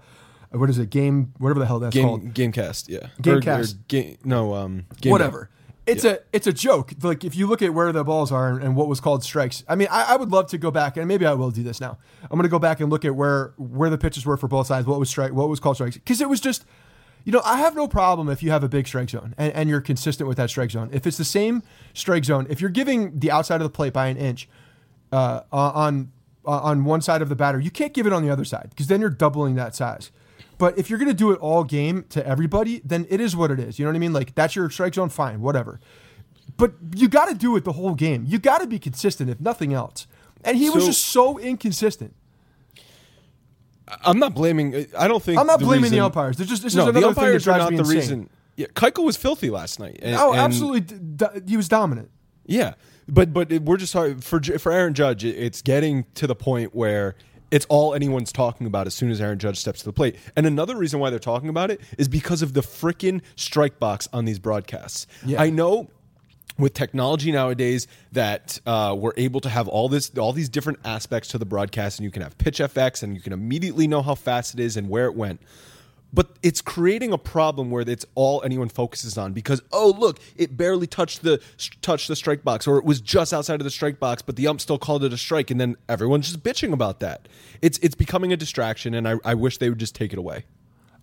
what 0.50 0.70
is 0.70 0.78
it? 0.78 0.90
Game 0.90 1.32
whatever 1.38 1.60
the 1.60 1.66
hell 1.66 1.78
that's 1.78 1.94
Game 1.94 2.06
called. 2.06 2.34
Gamecast, 2.34 2.88
yeah. 2.88 3.08
Gamecast. 3.20 3.86
game, 3.88 4.16
no, 4.24 4.54
um, 4.54 4.86
game 5.00 5.10
whatever. 5.10 5.50
It's 5.86 6.04
a 6.04 6.20
it's 6.32 6.46
a 6.46 6.52
joke. 6.52 6.94
Like 7.02 7.24
if 7.24 7.36
you 7.36 7.46
look 7.46 7.60
at 7.60 7.74
where 7.74 7.92
the 7.92 8.04
balls 8.04 8.32
are 8.32 8.48
and, 8.48 8.62
and 8.62 8.76
what 8.76 8.88
was 8.88 9.00
called 9.00 9.22
strikes. 9.22 9.62
I 9.68 9.74
mean, 9.74 9.88
I, 9.90 10.14
I 10.14 10.16
would 10.16 10.30
love 10.30 10.46
to 10.48 10.58
go 10.58 10.70
back 10.70 10.96
and 10.96 11.06
maybe 11.06 11.26
I 11.26 11.34
will 11.34 11.50
do 11.50 11.62
this 11.62 11.80
now. 11.80 11.98
I'm 12.22 12.30
going 12.30 12.44
to 12.44 12.48
go 12.48 12.58
back 12.58 12.80
and 12.80 12.90
look 12.90 13.04
at 13.04 13.14
where 13.14 13.52
where 13.58 13.90
the 13.90 13.98
pitches 13.98 14.24
were 14.24 14.38
for 14.38 14.48
both 14.48 14.66
sides. 14.66 14.86
What 14.86 14.98
was 14.98 15.10
strike? 15.10 15.32
What 15.32 15.48
was 15.50 15.60
called 15.60 15.76
strikes? 15.76 15.96
Because 15.96 16.22
it 16.22 16.28
was 16.30 16.40
just, 16.40 16.64
you 17.24 17.32
know, 17.32 17.40
I 17.44 17.56
have 17.56 17.74
no 17.74 17.88
problem 17.88 18.28
if 18.28 18.42
you 18.42 18.50
have 18.50 18.62
a 18.62 18.68
big 18.68 18.86
strike 18.86 19.10
zone 19.10 19.34
and, 19.38 19.52
and 19.54 19.68
you're 19.68 19.80
consistent 19.80 20.28
with 20.28 20.36
that 20.36 20.50
strike 20.50 20.70
zone. 20.70 20.90
If 20.92 21.06
it's 21.06 21.16
the 21.16 21.24
same 21.24 21.62
strike 21.94 22.24
zone, 22.24 22.46
if 22.50 22.60
you're 22.60 22.70
giving 22.70 23.18
the 23.18 23.30
outside 23.30 23.56
of 23.56 23.62
the 23.62 23.70
plate 23.70 23.94
by 23.94 24.06
an 24.06 24.16
inch 24.16 24.48
uh, 25.10 25.42
on 25.50 26.12
on 26.44 26.84
one 26.84 27.00
side 27.00 27.22
of 27.22 27.30
the 27.30 27.36
batter, 27.36 27.58
you 27.58 27.70
can't 27.70 27.94
give 27.94 28.06
it 28.06 28.12
on 28.12 28.22
the 28.22 28.30
other 28.30 28.44
side 28.44 28.66
because 28.68 28.86
then 28.86 29.00
you're 29.00 29.08
doubling 29.08 29.54
that 29.54 29.74
size. 29.74 30.10
But 30.58 30.78
if 30.78 30.90
you're 30.90 30.98
going 30.98 31.10
to 31.10 31.14
do 31.14 31.32
it 31.32 31.38
all 31.40 31.64
game 31.64 32.04
to 32.10 32.24
everybody, 32.26 32.82
then 32.84 33.06
it 33.08 33.20
is 33.20 33.34
what 33.34 33.50
it 33.50 33.58
is. 33.58 33.78
You 33.78 33.86
know 33.86 33.90
what 33.90 33.96
I 33.96 34.00
mean? 34.00 34.12
Like 34.12 34.34
that's 34.34 34.54
your 34.54 34.68
strike 34.68 34.94
zone, 34.94 35.08
fine, 35.08 35.40
whatever. 35.40 35.80
But 36.56 36.74
you 36.94 37.08
got 37.08 37.26
to 37.26 37.34
do 37.34 37.56
it 37.56 37.64
the 37.64 37.72
whole 37.72 37.94
game. 37.94 38.24
You 38.28 38.38
got 38.38 38.60
to 38.60 38.66
be 38.66 38.78
consistent, 38.78 39.30
if 39.30 39.40
nothing 39.40 39.72
else. 39.72 40.06
And 40.44 40.58
he 40.58 40.68
was 40.68 40.84
just 40.84 41.06
so 41.06 41.38
inconsistent. 41.38 42.14
I'm 44.04 44.18
not 44.18 44.34
blaming. 44.34 44.86
I 44.96 45.08
don't 45.08 45.22
think 45.22 45.38
I'm 45.38 45.46
not 45.46 45.58
the 45.60 45.66
blaming 45.66 45.84
reason- 45.84 45.98
the 45.98 46.04
umpires. 46.04 46.36
There's 46.36 46.48
just 46.48 46.62
this 46.62 46.74
no, 46.74 46.86
is 46.88 46.92
the 46.92 46.98
another 46.98 47.14
thing 47.14 47.14
that 47.14 47.20
umpires 47.20 47.42
are 47.42 47.44
drives 47.44 47.64
not 47.64 47.70
me 47.72 47.76
the 47.76 47.82
insane. 47.82 47.96
reason. 47.98 48.30
Yeah, 48.56 48.66
Keuchel 48.74 49.04
was 49.04 49.16
filthy 49.16 49.50
last 49.50 49.78
night. 49.80 49.98
and- 50.02 50.16
Oh, 50.16 50.32
absolutely, 50.34 50.80
d- 50.80 50.94
d- 51.16 51.26
he 51.48 51.56
was 51.56 51.68
dominant. 51.68 52.10
Yeah, 52.46 52.74
but 53.08 53.32
but 53.32 53.50
it- 53.52 53.62
we're 53.62 53.76
just 53.76 53.92
talking 53.92 54.18
for 54.20 54.40
for 54.58 54.70
Aaron 54.72 54.94
Judge. 54.94 55.24
it- 55.24 55.36
It's 55.36 55.60
getting 55.60 56.06
to 56.14 56.26
the 56.26 56.34
point 56.36 56.74
where 56.74 57.14
it's 57.50 57.66
all 57.68 57.94
anyone's 57.94 58.32
talking 58.32 58.66
about 58.66 58.86
as 58.86 58.94
soon 58.94 59.10
as 59.10 59.20
Aaron 59.20 59.38
Judge 59.38 59.58
steps 59.58 59.80
to 59.80 59.84
the 59.86 59.92
plate. 59.92 60.16
And 60.34 60.46
another 60.46 60.76
reason 60.76 60.98
why 60.98 61.10
they're 61.10 61.18
talking 61.18 61.48
about 61.48 61.70
it 61.70 61.80
is 61.98 62.08
because 62.08 62.42
of 62.42 62.52
the 62.54 62.62
freaking 62.62 63.20
strike 63.36 63.78
box 63.78 64.08
on 64.12 64.24
these 64.24 64.38
broadcasts. 64.38 65.06
Yeah. 65.26 65.40
I 65.42 65.50
know 65.50 65.88
with 66.58 66.74
technology 66.74 67.32
nowadays 67.32 67.86
that 68.12 68.60
uh, 68.66 68.94
we're 68.96 69.12
able 69.16 69.40
to 69.40 69.48
have 69.48 69.68
all 69.68 69.88
this 69.88 70.10
all 70.18 70.32
these 70.32 70.48
different 70.48 70.78
aspects 70.84 71.28
to 71.30 71.38
the 71.38 71.44
broadcast 71.44 71.98
and 71.98 72.04
you 72.04 72.10
can 72.10 72.22
have 72.22 72.36
pitch 72.38 72.58
fx 72.58 73.02
and 73.02 73.14
you 73.14 73.20
can 73.20 73.32
immediately 73.32 73.86
know 73.86 74.02
how 74.02 74.14
fast 74.14 74.54
it 74.54 74.60
is 74.60 74.76
and 74.76 74.88
where 74.88 75.06
it 75.06 75.14
went. 75.14 75.40
But 76.12 76.36
it's 76.44 76.60
creating 76.60 77.12
a 77.12 77.18
problem 77.18 77.72
where 77.72 77.82
it's 77.82 78.06
all 78.14 78.40
anyone 78.44 78.68
focuses 78.68 79.18
on 79.18 79.32
because 79.32 79.60
oh 79.72 79.92
look 79.98 80.20
it 80.36 80.56
barely 80.56 80.86
touched 80.86 81.22
the 81.22 81.40
touched 81.82 82.06
the 82.06 82.14
strike 82.14 82.44
box 82.44 82.68
or 82.68 82.78
it 82.78 82.84
was 82.84 83.00
just 83.00 83.32
outside 83.32 83.60
of 83.60 83.64
the 83.64 83.70
strike 83.70 83.98
box 83.98 84.22
but 84.22 84.36
the 84.36 84.46
ump 84.46 84.60
still 84.60 84.78
called 84.78 85.02
it 85.02 85.12
a 85.12 85.18
strike 85.18 85.50
and 85.50 85.60
then 85.60 85.74
everyone's 85.88 86.30
just 86.30 86.44
bitching 86.44 86.72
about 86.72 87.00
that. 87.00 87.26
It's 87.62 87.78
it's 87.78 87.96
becoming 87.96 88.32
a 88.32 88.36
distraction 88.36 88.94
and 88.94 89.08
I, 89.08 89.16
I 89.24 89.34
wish 89.34 89.58
they 89.58 89.68
would 89.68 89.80
just 89.80 89.96
take 89.96 90.12
it 90.12 90.18
away 90.20 90.44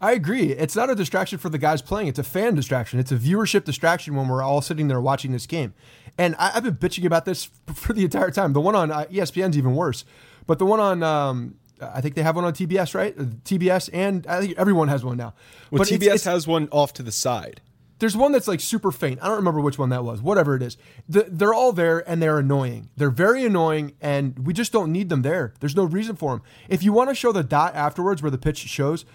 I 0.02 0.14
agree. 0.14 0.52
It's 0.52 0.76
not 0.76 0.90
a 0.90 0.96
distraction 0.96 1.38
for 1.38 1.50
the 1.50 1.60
guys 1.60 1.82
playing. 1.82 2.08
It's 2.08 2.20
a 2.20 2.24
fan 2.24 2.56
distraction. 2.56 3.00
It's 3.00 3.12
a 3.12 3.16
viewership 3.18 3.64
distraction 3.64 4.16
when 4.16 4.28
we're 4.28 4.42
all 4.42 4.62
sitting 4.62 4.88
there 4.88 5.00
watching 5.00 5.32
this 5.32 5.46
game. 5.46 5.74
And 6.18 6.36
I, 6.40 6.54
I've 6.56 6.64
been 6.64 6.76
bitching 6.76 7.06
about 7.06 7.26
this 7.26 7.50
for 7.74 7.94
the 7.94 8.04
entire 8.04 8.32
time. 8.32 8.54
The 8.54 8.62
one 8.62 8.76
on 8.76 8.92
uh, 8.92 9.06
ESPN's 9.12 9.58
even 9.58 9.76
worse, 9.76 10.04
but 10.48 10.58
the 10.60 10.66
one 10.66 10.80
on 10.80 11.04
um, 11.04 11.56
I 11.82 12.02
think 12.02 12.16
they 12.16 12.24
have 12.24 12.36
one 12.36 12.46
on 12.46 12.54
TBS, 12.54 12.96
right? 12.96 13.18
Uh, 13.18 13.24
TBS, 13.46 13.90
and 13.94 14.26
I 14.28 14.40
think 14.42 14.58
everyone 14.58 14.88
has 14.88 15.06
one 15.06 15.18
now. 15.18 15.34
well 15.70 15.80
but 15.80 15.88
tbs 15.88 15.94
it's- 15.94 16.06
it's- 16.08 16.24
has 16.24 16.48
one 16.48 16.68
off 16.72 16.94
to 16.94 17.04
the 17.04 17.12
side 17.12 17.62
there's 18.00 18.18
one 18.18 18.32
that's 18.32 18.48
like 18.48 18.60
super 18.60 18.92
faint. 18.92 19.20
I 19.22 19.28
don't 19.28 19.36
remember 19.36 19.62
which 19.62 19.78
one 19.78 19.90
that 19.90 20.04
was. 20.04 20.24
Whatever 20.24 20.56
it 20.56 20.64
is, 20.64 20.76
the, 21.08 21.28
they're 21.30 21.54
all 21.54 21.72
there 21.72 22.00
and 22.10 22.20
they're 22.20 22.40
annoying. 22.40 22.90
They're 22.98 23.12
very 23.12 23.46
annoying, 23.46 23.94
and 24.02 24.40
we 24.40 24.54
just 24.54 24.72
don't 24.72 24.92
need 24.92 25.10
them 25.10 25.22
there. 25.22 25.54
There's 25.60 25.76
no 25.76 25.84
reason 25.84 26.16
for 26.16 26.32
them. 26.32 26.42
If 26.68 26.82
you 26.82 26.94
want 26.94 27.10
to 27.10 27.16
show 27.16 27.32
the 27.32 27.44
dot 27.44 27.76
afterwards 27.76 28.24
where 28.24 28.32
the 28.32 28.40
pitch 28.40 28.58
shows, 28.58 29.06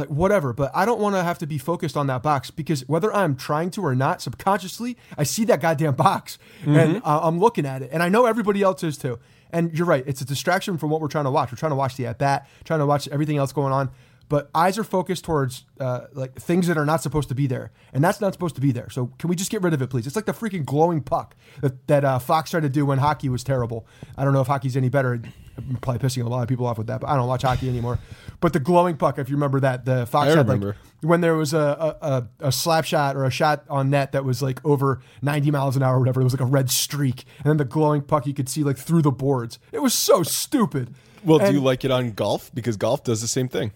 like 0.00 0.08
whatever. 0.08 0.52
But 0.52 0.70
I 0.74 0.84
don't 0.84 1.00
want 1.00 1.14
to 1.14 1.22
have 1.22 1.38
to 1.38 1.46
be 1.46 1.58
focused 1.58 1.96
on 1.96 2.06
that 2.08 2.22
box 2.22 2.50
because 2.50 2.86
whether 2.88 3.12
I'm 3.14 3.36
trying 3.36 3.70
to 3.72 3.82
or 3.82 3.94
not, 3.94 4.20
subconsciously 4.20 4.96
I 5.16 5.22
see 5.22 5.44
that 5.44 5.60
goddamn 5.60 5.94
box 5.94 6.38
and 6.64 7.02
uh, 7.04 7.20
I'm 7.22 7.38
looking 7.38 7.66
at 7.66 7.82
it, 7.82 7.90
and 7.92 8.02
I 8.02 8.08
know 8.08 8.26
everybody 8.26 8.62
else 8.62 8.82
is 8.82 8.98
too. 8.98 9.18
And 9.52 9.76
you're 9.76 9.86
right, 9.86 10.04
it's 10.06 10.20
a 10.20 10.24
distraction 10.24 10.78
from 10.78 10.90
what 10.90 11.00
we're 11.00 11.08
trying 11.08 11.24
to 11.24 11.30
watch. 11.30 11.50
We're 11.50 11.58
trying 11.58 11.70
to 11.70 11.76
watch 11.76 11.96
the 11.96 12.06
at 12.06 12.18
bat, 12.18 12.48
trying 12.64 12.80
to 12.80 12.86
watch 12.86 13.08
everything 13.08 13.36
else 13.36 13.52
going 13.52 13.72
on 13.72 13.90
but 14.30 14.48
eyes 14.54 14.78
are 14.78 14.84
focused 14.84 15.24
towards 15.24 15.64
uh, 15.80 16.02
like 16.12 16.36
things 16.36 16.68
that 16.68 16.78
are 16.78 16.86
not 16.86 17.02
supposed 17.02 17.28
to 17.28 17.34
be 17.34 17.48
there, 17.48 17.72
and 17.92 18.02
that's 18.02 18.20
not 18.20 18.32
supposed 18.32 18.54
to 18.54 18.60
be 18.60 18.70
there. 18.70 18.88
So 18.88 19.10
can 19.18 19.28
we 19.28 19.34
just 19.34 19.50
get 19.50 19.60
rid 19.60 19.74
of 19.74 19.82
it, 19.82 19.90
please? 19.90 20.06
It's 20.06 20.14
like 20.14 20.24
the 20.24 20.32
freaking 20.32 20.64
glowing 20.64 21.02
puck 21.02 21.34
that, 21.60 21.86
that 21.88 22.04
uh, 22.04 22.20
Fox 22.20 22.52
tried 22.52 22.62
to 22.62 22.68
do 22.68 22.86
when 22.86 22.98
hockey 22.98 23.28
was 23.28 23.42
terrible. 23.42 23.86
I 24.16 24.22
don't 24.24 24.32
know 24.32 24.40
if 24.40 24.46
hockey's 24.46 24.76
any 24.76 24.88
better. 24.88 25.20
I'm 25.68 25.76
probably 25.76 26.06
pissing 26.06 26.24
a 26.24 26.28
lot 26.28 26.42
of 26.42 26.48
people 26.48 26.66
off 26.66 26.78
with 26.78 26.86
that, 26.88 27.00
but 27.00 27.08
I 27.08 27.16
don't 27.16 27.28
watch 27.28 27.42
hockey 27.42 27.68
anymore. 27.68 27.98
But 28.40 28.52
the 28.52 28.60
glowing 28.60 28.96
puck, 28.96 29.18
if 29.18 29.28
you 29.28 29.36
remember 29.36 29.60
that, 29.60 29.84
the 29.84 30.06
Fox 30.06 30.26
I 30.26 30.30
had 30.30 30.38
remember. 30.38 30.68
like 30.68 30.76
when 31.02 31.20
there 31.20 31.34
was 31.34 31.52
a, 31.52 31.96
a, 32.00 32.46
a, 32.46 32.52
slap 32.52 32.84
shot 32.84 33.16
or 33.16 33.24
a 33.24 33.30
shot 33.30 33.64
on 33.68 33.90
net 33.90 34.12
that 34.12 34.24
was 34.24 34.42
like 34.42 34.64
over 34.64 35.00
90 35.22 35.50
miles 35.50 35.76
an 35.76 35.82
hour 35.82 35.96
or 35.96 35.98
whatever. 35.98 36.20
It 36.20 36.24
was 36.24 36.32
like 36.32 36.40
a 36.40 36.46
red 36.46 36.70
streak, 36.70 37.24
and 37.38 37.46
then 37.46 37.56
the 37.56 37.64
glowing 37.64 38.02
puck 38.02 38.26
you 38.26 38.34
could 38.34 38.48
see 38.48 38.64
like 38.64 38.76
through 38.76 39.02
the 39.02 39.12
boards. 39.12 39.58
It 39.72 39.80
was 39.80 39.94
so 39.94 40.22
stupid. 40.22 40.94
Well, 41.24 41.38
do 41.38 41.52
you 41.52 41.60
like 41.60 41.84
it 41.84 41.90
on 41.90 42.12
golf? 42.12 42.50
Because 42.54 42.76
golf 42.76 43.04
does 43.04 43.20
the 43.20 43.28
same 43.28 43.48
thing. 43.48 43.72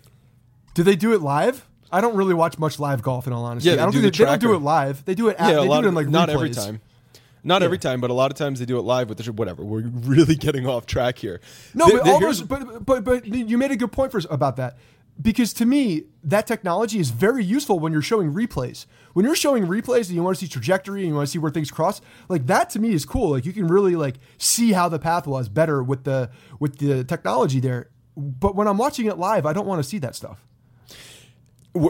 Do 0.75 0.83
they 0.83 0.97
do 0.97 1.13
it 1.13 1.21
live? 1.21 1.67
I 1.93 2.01
don't 2.01 2.17
really 2.17 2.35
watch 2.35 2.59
much 2.59 2.81
live 2.81 3.03
golf, 3.03 3.27
in 3.27 3.33
all 3.33 3.45
honesty. 3.45 3.71
Yeah, 3.71 3.75
I 3.75 3.77
don't 3.79 3.93
do 3.93 4.01
think 4.01 4.15
the 4.15 4.19
they, 4.19 4.25
they 4.25 4.31
don't 4.39 4.41
do 4.41 4.55
it 4.55 4.63
live. 4.63 5.05
They 5.05 5.15
do 5.15 5.29
it. 5.29 5.37
At, 5.39 5.51
yeah, 5.51 5.61
they 5.61 5.67
a 5.67 5.71
lot 5.71 5.83
do 5.83 5.87
it 5.87 5.89
in 5.91 5.95
like 5.95 6.09
not 6.09 6.31
every 6.31 6.51
time. 6.51 6.81
Not 7.45 7.63
every 7.63 7.79
time, 7.79 8.01
but 8.01 8.11
a 8.11 8.15
lot 8.15 8.31
of 8.31 8.39
times 8.39 8.59
they 8.59 8.65
do 8.65 8.79
it 8.79 8.83
live 8.83 9.09
with 9.09 9.19
the 9.19 9.33
whatever. 9.33 9.65
We're 9.65 9.83
really 9.87 10.35
getting 10.47 10.67
off 10.67 10.87
track 10.87 11.19
here. 11.19 11.41
No, 11.75 11.87
Th- 11.87 11.99
but 11.99 12.05
th- 12.05 12.15
all 12.15 12.21
those, 12.21 12.43
but 12.43 12.85
but 12.85 13.05
but 13.05 13.27
you 13.27 13.59
made 13.59 13.71
a 13.71 13.77
good 13.77 13.93
point 13.93 14.11
for 14.13 14.21
about 14.31 14.57
that 14.57 14.79
because 15.21 15.53
to 15.55 15.67
me 15.67 16.05
that 16.25 16.47
technology 16.47 16.99
is 16.99 17.11
very 17.11 17.45
useful 17.45 17.79
when 17.79 17.93
you're 17.93 18.03
showing 18.03 18.33
replays. 18.33 18.87
When 19.13 19.25
you're 19.25 19.37
showing 19.37 19.67
replays 19.67 20.07
and 20.07 20.17
you 20.17 20.23
want 20.23 20.39
to 20.39 20.45
see 20.45 20.51
trajectory 20.51 21.03
and 21.03 21.09
you 21.11 21.15
want 21.15 21.29
to 21.29 21.31
see 21.31 21.39
where 21.39 21.53
things 21.53 21.71
cross, 21.71 22.01
like 22.29 22.47
that 22.47 22.71
to 22.71 22.81
me 22.81 22.93
is 22.93 23.05
cool. 23.05 23.31
Like 23.31 23.47
you 23.47 23.53
can 23.53 23.69
really 23.69 23.95
like 23.95 24.17
see 24.39 24.73
how 24.73 24.89
the 24.89 24.99
path 24.99 25.27
was 25.27 25.49
better 25.49 25.83
with 25.83 26.05
the 26.05 26.31
with 26.59 26.79
the 26.79 27.05
technology 27.05 27.61
there. 27.61 27.91
But 28.17 28.57
when 28.57 28.69
I'm 28.69 28.79
watching 28.79 29.07
it 29.07 29.19
live, 29.19 29.45
I 29.45 29.53
don't 29.53 29.67
want 29.67 29.83
to 29.83 29.89
see 29.89 29.99
that 29.99 30.15
stuff. 30.15 30.45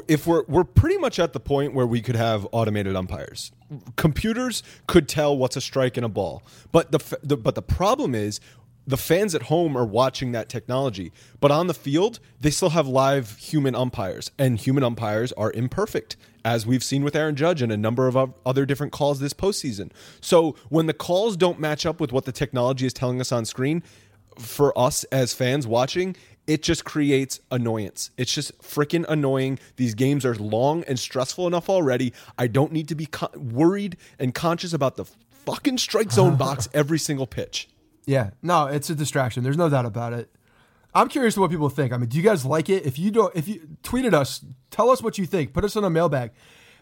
If 0.08 0.26
we're 0.26 0.44
we're 0.48 0.64
pretty 0.64 0.98
much 0.98 1.18
at 1.18 1.32
the 1.32 1.40
point 1.40 1.74
where 1.74 1.86
we 1.86 2.00
could 2.00 2.16
have 2.16 2.46
automated 2.52 2.96
umpires. 2.96 3.52
Computers 3.96 4.62
could 4.86 5.08
tell 5.08 5.36
what's 5.36 5.56
a 5.56 5.60
strike 5.60 5.96
and 5.96 6.06
a 6.06 6.08
ball, 6.08 6.42
but 6.72 6.92
the, 6.92 7.18
the 7.22 7.36
but 7.36 7.54
the 7.54 7.62
problem 7.62 8.14
is 8.14 8.40
the 8.86 8.96
fans 8.96 9.34
at 9.34 9.42
home 9.44 9.76
are 9.76 9.84
watching 9.84 10.32
that 10.32 10.48
technology, 10.48 11.12
but 11.40 11.50
on 11.50 11.66
the 11.66 11.74
field 11.74 12.20
they 12.40 12.50
still 12.50 12.70
have 12.70 12.86
live 12.86 13.36
human 13.38 13.74
umpires, 13.74 14.30
and 14.38 14.58
human 14.58 14.84
umpires 14.84 15.32
are 15.32 15.50
imperfect, 15.52 16.16
as 16.44 16.66
we've 16.66 16.84
seen 16.84 17.02
with 17.02 17.16
Aaron 17.16 17.36
Judge 17.36 17.62
and 17.62 17.72
a 17.72 17.76
number 17.76 18.06
of 18.06 18.34
other 18.44 18.66
different 18.66 18.92
calls 18.92 19.20
this 19.20 19.32
postseason. 19.32 19.90
So 20.20 20.56
when 20.68 20.86
the 20.86 20.94
calls 20.94 21.36
don't 21.36 21.58
match 21.58 21.86
up 21.86 22.00
with 22.00 22.12
what 22.12 22.26
the 22.26 22.32
technology 22.32 22.86
is 22.86 22.92
telling 22.92 23.20
us 23.20 23.32
on 23.32 23.44
screen, 23.44 23.82
for 24.38 24.76
us 24.78 25.04
as 25.04 25.32
fans 25.32 25.66
watching, 25.66 26.16
it 26.46 26.62
just 26.62 26.84
creates 26.84 27.40
annoyance. 27.50 28.10
It's 28.16 28.32
just 28.32 28.56
freaking 28.60 29.04
annoying. 29.08 29.58
These 29.76 29.94
games 29.94 30.24
are 30.26 30.34
long 30.34 30.84
and 30.84 30.98
stressful 30.98 31.46
enough 31.46 31.68
already. 31.70 32.12
I 32.38 32.46
don't 32.46 32.72
need 32.72 32.88
to 32.88 32.94
be 32.94 33.08
worried 33.36 33.96
and 34.18 34.34
conscious 34.34 34.72
about 34.72 34.96
the 34.96 35.04
fucking 35.46 35.78
strike 35.78 36.12
zone 36.12 36.36
box 36.36 36.68
every 36.74 36.98
single 36.98 37.26
pitch. 37.26 37.68
Yeah, 38.06 38.30
no, 38.42 38.66
it's 38.66 38.90
a 38.90 38.94
distraction. 38.94 39.42
There's 39.42 39.56
no 39.56 39.70
doubt 39.70 39.86
about 39.86 40.12
it. 40.12 40.30
I'm 40.94 41.08
curious 41.08 41.34
to 41.34 41.40
what 41.40 41.50
people 41.50 41.68
think. 41.70 41.92
I 41.92 41.96
mean, 41.96 42.08
do 42.08 42.16
you 42.16 42.22
guys 42.22 42.44
like 42.44 42.68
it? 42.68 42.84
If 42.86 42.98
you 42.98 43.10
don't, 43.10 43.34
if 43.34 43.48
you 43.48 43.66
tweeted 43.82 44.12
us, 44.12 44.44
tell 44.70 44.90
us 44.90 45.02
what 45.02 45.18
you 45.18 45.26
think. 45.26 45.52
Put 45.52 45.64
us 45.64 45.74
in 45.74 45.82
a 45.82 45.90
mailbag 45.90 46.30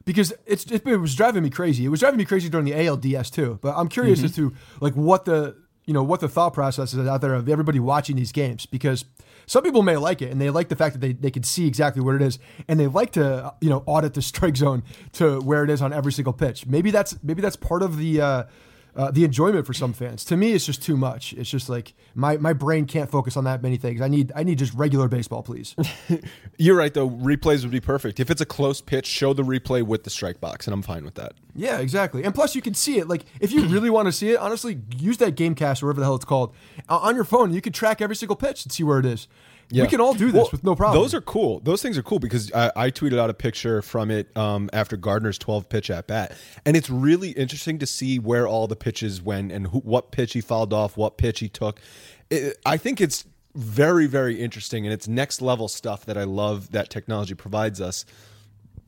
because 0.04 0.34
it's 0.44 0.64
it, 0.70 0.84
was 0.84 1.14
driving 1.14 1.42
me 1.44 1.48
crazy. 1.50 1.84
It 1.84 1.88
was 1.88 2.00
driving 2.00 2.18
me 2.18 2.24
crazy 2.24 2.48
during 2.50 2.66
the 2.66 2.72
ALDS 2.72 3.30
too. 3.30 3.58
But 3.62 3.74
I'm 3.76 3.88
curious 3.88 4.18
Mm-hmm. 4.18 4.26
as 4.26 4.34
to 4.36 4.52
like 4.80 4.94
what 4.94 5.24
the 5.24 5.56
you 5.84 5.94
know 5.94 6.02
what 6.02 6.20
the 6.20 6.28
thought 6.28 6.54
process 6.54 6.94
is 6.94 7.06
out 7.06 7.20
there 7.20 7.34
of 7.34 7.48
everybody 7.48 7.80
watching 7.80 8.16
these 8.16 8.32
games 8.32 8.66
because 8.66 9.04
some 9.46 9.62
people 9.62 9.82
may 9.82 9.96
like 9.96 10.22
it 10.22 10.30
and 10.30 10.40
they 10.40 10.50
like 10.50 10.68
the 10.68 10.76
fact 10.76 10.94
that 10.94 11.00
they, 11.00 11.12
they 11.12 11.30
can 11.30 11.42
see 11.42 11.66
exactly 11.66 12.00
what 12.00 12.14
it 12.14 12.22
is 12.22 12.38
and 12.68 12.78
they 12.78 12.86
like 12.86 13.12
to 13.12 13.52
you 13.60 13.68
know 13.68 13.82
audit 13.86 14.14
the 14.14 14.22
strike 14.32 14.56
zone 14.56 14.82
to 15.12 15.40
where 15.40 15.64
it 15.64 15.70
is 15.70 15.82
on 15.82 15.92
every 15.92 16.12
single 16.12 16.32
pitch. 16.32 16.66
Maybe 16.66 16.90
that's 16.90 17.16
maybe 17.22 17.42
that's 17.42 17.56
part 17.56 17.82
of 17.82 17.98
the. 17.98 18.20
Uh, 18.20 18.44
uh, 18.94 19.10
the 19.10 19.24
enjoyment 19.24 19.66
for 19.66 19.72
some 19.72 19.92
fans. 19.92 20.24
To 20.26 20.36
me, 20.36 20.52
it's 20.52 20.66
just 20.66 20.82
too 20.82 20.96
much. 20.96 21.32
It's 21.32 21.48
just 21.48 21.68
like 21.68 21.94
my, 22.14 22.36
my 22.36 22.52
brain 22.52 22.84
can't 22.84 23.10
focus 23.10 23.36
on 23.36 23.44
that 23.44 23.62
many 23.62 23.76
things. 23.76 24.00
I 24.00 24.08
need 24.08 24.32
I 24.36 24.42
need 24.42 24.58
just 24.58 24.74
regular 24.74 25.08
baseball, 25.08 25.42
please. 25.42 25.74
You're 26.58 26.76
right, 26.76 26.92
though. 26.92 27.08
Replays 27.08 27.62
would 27.62 27.70
be 27.70 27.80
perfect. 27.80 28.20
If 28.20 28.30
it's 28.30 28.40
a 28.40 28.46
close 28.46 28.80
pitch, 28.80 29.06
show 29.06 29.32
the 29.32 29.42
replay 29.42 29.82
with 29.82 30.04
the 30.04 30.10
strike 30.10 30.40
box, 30.40 30.66
and 30.66 30.74
I'm 30.74 30.82
fine 30.82 31.04
with 31.04 31.14
that. 31.14 31.32
yeah, 31.54 31.78
exactly. 31.78 32.22
And 32.24 32.34
plus, 32.34 32.54
you 32.54 32.62
can 32.62 32.74
see 32.74 32.98
it. 32.98 33.08
Like 33.08 33.24
if 33.40 33.50
you 33.52 33.66
really 33.66 33.90
want 33.90 34.06
to 34.06 34.12
see 34.12 34.30
it, 34.30 34.38
honestly, 34.38 34.80
use 34.96 35.16
that 35.18 35.36
GameCast 35.36 35.82
or 35.82 35.86
whatever 35.86 36.00
the 36.00 36.06
hell 36.06 36.16
it's 36.16 36.24
called 36.24 36.54
uh, 36.88 36.98
on 36.98 37.14
your 37.14 37.24
phone. 37.24 37.52
You 37.54 37.60
can 37.60 37.72
track 37.72 38.00
every 38.00 38.16
single 38.16 38.36
pitch 38.36 38.64
and 38.64 38.72
see 38.72 38.84
where 38.84 38.98
it 38.98 39.06
is. 39.06 39.26
We 39.72 39.88
can 39.88 40.00
all 40.00 40.12
do 40.12 40.26
this 40.26 40.42
Well, 40.42 40.48
with 40.52 40.64
no 40.64 40.74
problem. 40.74 41.02
Those 41.02 41.14
are 41.14 41.20
cool. 41.20 41.60
Those 41.60 41.80
things 41.80 41.96
are 41.96 42.02
cool 42.02 42.18
because 42.18 42.52
I, 42.52 42.70
I 42.76 42.90
tweeted 42.90 43.18
out 43.18 43.30
a 43.30 43.34
picture 43.34 43.80
from 43.80 44.10
it 44.10 44.34
um, 44.36 44.68
after 44.72 44.96
Gardner's 44.96 45.38
12 45.38 45.68
pitch 45.68 45.90
at 45.90 46.06
bat, 46.06 46.36
and 46.66 46.76
it's 46.76 46.90
really 46.90 47.30
interesting 47.30 47.78
to 47.78 47.86
see 47.86 48.18
where 48.18 48.46
all 48.46 48.66
the 48.66 48.76
pitches 48.76 49.22
went 49.22 49.50
and 49.50 49.68
who, 49.68 49.78
what 49.78 50.10
pitch 50.10 50.34
he 50.34 50.40
fouled 50.42 50.72
off, 50.74 50.96
what 50.96 51.16
pitch 51.16 51.40
he 51.40 51.48
took. 51.48 51.80
It, 52.28 52.58
I 52.66 52.76
think 52.76 53.00
it's 53.00 53.24
very, 53.54 54.06
very 54.06 54.40
interesting, 54.40 54.86
and 54.86 54.92
it's 54.92 55.08
next 55.08 55.40
level 55.40 55.68
stuff 55.68 56.04
that 56.04 56.18
I 56.18 56.24
love 56.24 56.72
that 56.72 56.90
technology 56.90 57.34
provides 57.34 57.80
us. 57.80 58.04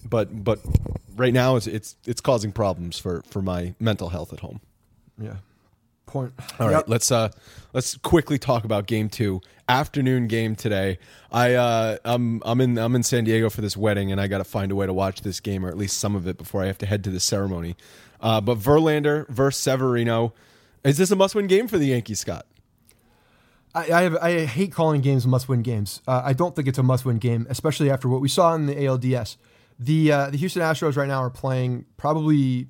But 0.07 0.45
but 0.45 0.61
right 1.17 1.33
now 1.33 1.57
it's 1.57 1.67
it's 1.67 1.97
it's 2.07 2.21
causing 2.21 2.53
problems 2.53 2.99
for 2.99 3.23
for 3.27 3.41
my 3.41 3.75
mental 3.81 4.11
health 4.11 4.33
at 4.33 4.41
home. 4.41 4.61
yeah. 5.19 5.37
Point. 6.15 6.33
All 6.61 6.69
right, 6.69 6.77
Yep. 6.77 6.85
let's 6.89 7.11
uh 7.13 7.29
let's 7.73 7.97
quickly 7.99 8.39
talk 8.39 8.65
about 8.65 8.87
game 8.87 9.09
two. 9.09 9.41
Afternoon 9.69 10.29
game 10.29 10.55
today. 10.55 10.99
I 11.33 11.55
uh 11.55 11.97
I'm 12.05 12.41
I'm 12.47 12.61
in 12.61 12.79
I'm 12.79 12.95
in 12.95 13.03
San 13.03 13.25
Diego 13.25 13.51
for 13.51 13.61
this 13.61 13.77
wedding 13.77 14.13
and 14.13 14.21
I 14.21 14.29
gotta 14.29 14.45
find 14.45 14.71
a 14.71 14.77
way 14.77 14.87
to 14.87 14.93
watch 14.93 15.23
this 15.23 15.41
game 15.41 15.67
or 15.67 15.69
at 15.69 15.77
least 15.77 15.99
some 15.99 16.15
of 16.15 16.27
it 16.29 16.39
before 16.39 16.63
I 16.63 16.67
have 16.67 16.79
to 16.79 16.87
head 16.87 17.03
to 17.05 17.11
the 17.11 17.19
ceremony. 17.19 17.75
Uh 18.21 18.41
but 18.41 18.59
Verlander 18.59 19.29
versus 19.29 19.61
Severino. 19.61 20.33
Is 20.85 20.99
this 20.99 21.11
a 21.11 21.17
must 21.17 21.35
win 21.35 21.49
game 21.49 21.67
for 21.67 21.79
the 21.79 21.87
Yankees, 21.87 22.21
Scott? 22.21 22.47
I, 23.75 23.91
I 23.93 24.03
have 24.03 24.17
I 24.19 24.45
hate 24.47 24.71
calling 24.73 25.01
games 25.01 25.27
must-win 25.27 25.63
games. 25.63 26.01
Uh, 26.07 26.23
I 26.25 26.33
don't 26.33 26.55
think 26.55 26.69
it's 26.69 26.79
a 26.79 26.83
must-win 26.85 27.19
game, 27.19 27.45
especially 27.51 27.91
after 27.91 28.09
what 28.09 28.21
we 28.21 28.29
saw 28.29 28.55
in 28.55 28.67
the 28.67 28.75
ALDS. 28.77 29.37
The 29.81 30.13
uh, 30.13 30.31
the 30.31 30.37
Houston 30.37 30.63
Astros 30.63 30.97
right 30.97 31.09
now 31.09 31.19
are 31.21 31.31
playing 31.31 31.87
probably 31.97 32.69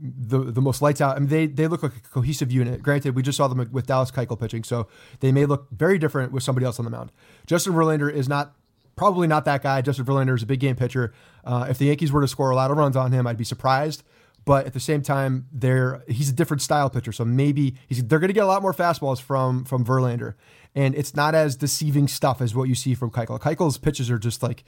the 0.00 0.38
the 0.38 0.60
most 0.60 0.82
lights 0.82 1.00
out. 1.00 1.16
I 1.16 1.20
mean, 1.20 1.28
they 1.28 1.46
they 1.46 1.66
look 1.66 1.82
like 1.82 1.96
a 1.96 2.00
cohesive 2.00 2.52
unit. 2.52 2.82
Granted, 2.82 3.14
we 3.14 3.22
just 3.22 3.36
saw 3.36 3.48
them 3.48 3.68
with 3.72 3.86
Dallas 3.86 4.10
Keuchel 4.10 4.38
pitching, 4.38 4.64
so 4.64 4.88
they 5.20 5.32
may 5.32 5.46
look 5.46 5.68
very 5.70 5.98
different 5.98 6.32
with 6.32 6.42
somebody 6.42 6.66
else 6.66 6.78
on 6.78 6.84
the 6.84 6.90
mound. 6.90 7.12
Justin 7.46 7.72
Verlander 7.72 8.12
is 8.12 8.28
not 8.28 8.54
probably 8.96 9.26
not 9.26 9.44
that 9.44 9.62
guy. 9.62 9.82
Justin 9.82 10.04
Verlander 10.04 10.34
is 10.34 10.42
a 10.42 10.46
big 10.46 10.60
game 10.60 10.76
pitcher. 10.76 11.12
Uh, 11.44 11.66
if 11.68 11.78
the 11.78 11.86
Yankees 11.86 12.12
were 12.12 12.20
to 12.20 12.28
score 12.28 12.50
a 12.50 12.56
lot 12.56 12.70
of 12.70 12.76
runs 12.76 12.96
on 12.96 13.12
him, 13.12 13.26
I'd 13.26 13.36
be 13.36 13.44
surprised. 13.44 14.02
But 14.44 14.64
at 14.64 14.74
the 14.74 14.80
same 14.80 15.02
time, 15.02 15.46
they're 15.52 16.04
he's 16.06 16.30
a 16.30 16.32
different 16.32 16.62
style 16.62 16.88
pitcher, 16.88 17.12
so 17.12 17.24
maybe 17.24 17.74
he's, 17.88 18.04
they're 18.04 18.20
going 18.20 18.28
to 18.28 18.34
get 18.34 18.44
a 18.44 18.46
lot 18.46 18.62
more 18.62 18.72
fastballs 18.72 19.20
from 19.20 19.64
from 19.64 19.84
Verlander, 19.84 20.34
and 20.74 20.94
it's 20.94 21.16
not 21.16 21.34
as 21.34 21.56
deceiving 21.56 22.06
stuff 22.06 22.40
as 22.40 22.54
what 22.54 22.68
you 22.68 22.76
see 22.76 22.94
from 22.94 23.10
Keuchel. 23.10 23.40
Keuchel's 23.40 23.76
pitches 23.76 24.08
are 24.08 24.18
just 24.18 24.44
like 24.44 24.62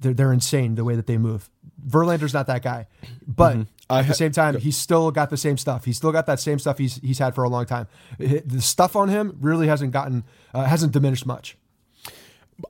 they're 0.00 0.14
they're 0.14 0.32
insane 0.32 0.74
the 0.74 0.84
way 0.84 0.96
that 0.96 1.06
they 1.06 1.18
move. 1.18 1.50
Verlander's 1.86 2.34
not 2.34 2.46
that 2.46 2.62
guy, 2.62 2.86
but 3.26 3.56
Mm-hmm. 3.56 4.00
At 4.00 4.06
the 4.06 4.12
same 4.12 4.32
time, 4.32 4.58
he's 4.58 4.76
still 4.76 5.10
got 5.10 5.30
the 5.30 5.38
same 5.38 5.56
stuff. 5.56 5.86
He's 5.86 5.96
still 5.96 6.12
got 6.12 6.26
that 6.26 6.38
same 6.40 6.58
stuff 6.58 6.76
he's 6.76 6.96
he's 6.96 7.18
had 7.18 7.34
for 7.34 7.42
a 7.42 7.48
long 7.48 7.64
time. 7.64 7.86
The 8.18 8.60
stuff 8.60 8.94
on 8.96 9.08
him 9.08 9.38
really 9.40 9.66
hasn't 9.66 9.92
gotten 9.92 10.24
uh, 10.52 10.64
hasn't 10.64 10.92
diminished 10.92 11.24
much. 11.24 11.56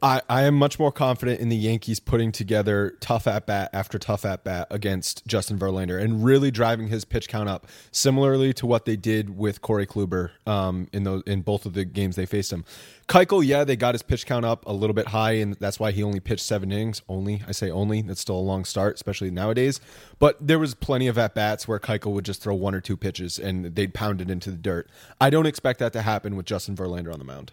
I, 0.02 0.20
I 0.28 0.42
am 0.42 0.54
much 0.54 0.78
more 0.78 0.92
confident 0.92 1.40
in 1.40 1.48
the 1.48 1.56
Yankees 1.56 1.98
putting 1.98 2.30
together 2.30 2.96
tough 3.00 3.26
at 3.26 3.46
bat 3.46 3.70
after 3.72 3.98
tough 3.98 4.26
at 4.26 4.44
bat 4.44 4.66
against 4.70 5.26
Justin 5.26 5.58
Verlander 5.58 6.00
and 6.00 6.22
really 6.22 6.50
driving 6.50 6.88
his 6.88 7.06
pitch 7.06 7.26
count 7.26 7.48
up, 7.48 7.66
similarly 7.90 8.52
to 8.54 8.66
what 8.66 8.84
they 8.84 8.96
did 8.96 9.38
with 9.38 9.62
Corey 9.62 9.86
Kluber 9.86 10.30
um, 10.46 10.88
in 10.92 11.04
those 11.04 11.22
in 11.26 11.40
both 11.40 11.64
of 11.64 11.72
the 11.72 11.86
games 11.86 12.16
they 12.16 12.26
faced 12.26 12.52
him. 12.52 12.66
Keuchel, 13.08 13.42
yeah, 13.42 13.64
they 13.64 13.76
got 13.76 13.94
his 13.94 14.02
pitch 14.02 14.26
count 14.26 14.44
up 14.44 14.66
a 14.66 14.72
little 14.72 14.92
bit 14.92 15.08
high, 15.08 15.32
and 15.32 15.54
that's 15.54 15.80
why 15.80 15.90
he 15.90 16.02
only 16.02 16.20
pitched 16.20 16.44
seven 16.44 16.70
innings. 16.70 17.00
Only, 17.08 17.42
I 17.48 17.52
say 17.52 17.70
only. 17.70 18.02
That's 18.02 18.20
still 18.20 18.36
a 18.36 18.40
long 18.40 18.66
start, 18.66 18.96
especially 18.96 19.30
nowadays. 19.30 19.80
But 20.18 20.36
there 20.46 20.58
was 20.58 20.74
plenty 20.74 21.06
of 21.06 21.16
at 21.16 21.34
bats 21.34 21.66
where 21.66 21.78
Keuchel 21.78 22.12
would 22.12 22.26
just 22.26 22.42
throw 22.42 22.54
one 22.54 22.74
or 22.74 22.82
two 22.82 22.98
pitches 22.98 23.38
and 23.38 23.74
they'd 23.74 23.94
pound 23.94 24.20
it 24.20 24.30
into 24.30 24.50
the 24.50 24.58
dirt. 24.58 24.90
I 25.18 25.30
don't 25.30 25.46
expect 25.46 25.78
that 25.78 25.94
to 25.94 26.02
happen 26.02 26.36
with 26.36 26.44
Justin 26.44 26.76
Verlander 26.76 27.10
on 27.10 27.18
the 27.18 27.24
mound. 27.24 27.52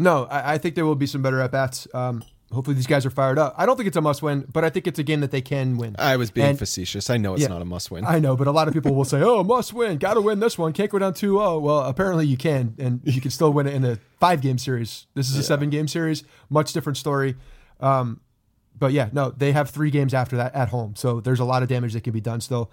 No, 0.00 0.24
I, 0.24 0.54
I 0.54 0.58
think 0.58 0.74
there 0.74 0.86
will 0.86 0.94
be 0.96 1.06
some 1.06 1.22
better 1.22 1.40
at 1.40 1.52
bats. 1.52 1.86
Um, 1.94 2.22
hopefully 2.52 2.74
these 2.74 2.86
guys 2.86 3.06
are 3.06 3.10
fired 3.10 3.38
up. 3.38 3.54
I 3.56 3.66
don't 3.66 3.76
think 3.76 3.86
it's 3.86 3.96
a 3.96 4.00
must 4.00 4.22
win, 4.22 4.44
but 4.52 4.64
I 4.64 4.70
think 4.70 4.86
it's 4.86 4.98
a 4.98 5.02
game 5.04 5.20
that 5.20 5.30
they 5.30 5.40
can 5.42 5.76
win. 5.76 5.94
I 5.98 6.16
was 6.16 6.30
being 6.30 6.48
And- 6.48 6.58
facetious. 6.58 7.08
I 7.10 7.16
know 7.16 7.34
it's 7.34 7.42
Yeah. 7.42 7.48
not 7.48 7.62
a 7.62 7.64
must 7.64 7.90
win. 7.90 8.04
I 8.04 8.18
know, 8.18 8.34
but 8.36 8.46
a 8.46 8.50
lot 8.50 8.66
of 8.66 8.74
people 8.74 8.94
will 8.94 9.04
say, 9.04 9.20
"Oh, 9.22 9.44
must 9.44 9.72
win, 9.72 9.98
got 9.98 10.14
to 10.14 10.20
win 10.20 10.40
this 10.40 10.58
one, 10.58 10.72
can't 10.72 10.90
go 10.90 10.98
down 10.98 11.14
2-0." 11.14 11.60
Well, 11.60 11.80
apparently 11.80 12.26
you 12.26 12.36
can, 12.36 12.74
and 12.78 13.00
you 13.04 13.20
can 13.20 13.30
still 13.30 13.52
win 13.52 13.66
it 13.66 13.74
in 13.74 13.84
a 13.84 13.98
five 14.18 14.40
game 14.40 14.58
series. 14.58 15.06
This 15.14 15.30
is 15.30 15.36
a 15.36 15.42
seven 15.42 15.70
game 15.70 15.86
series, 15.86 16.24
much 16.48 16.72
different 16.72 16.96
story. 16.96 17.36
Um, 17.80 18.20
but 18.78 18.92
yeah, 18.92 19.10
no, 19.12 19.30
they 19.36 19.52
have 19.52 19.70
three 19.70 19.90
games 19.90 20.14
after 20.14 20.36
that 20.38 20.54
at 20.54 20.70
home, 20.70 20.94
so 20.96 21.20
there's 21.20 21.40
a 21.40 21.44
lot 21.44 21.62
of 21.62 21.68
damage 21.68 21.92
that 21.92 22.02
can 22.02 22.12
be 22.14 22.20
done 22.20 22.40
still. 22.40 22.70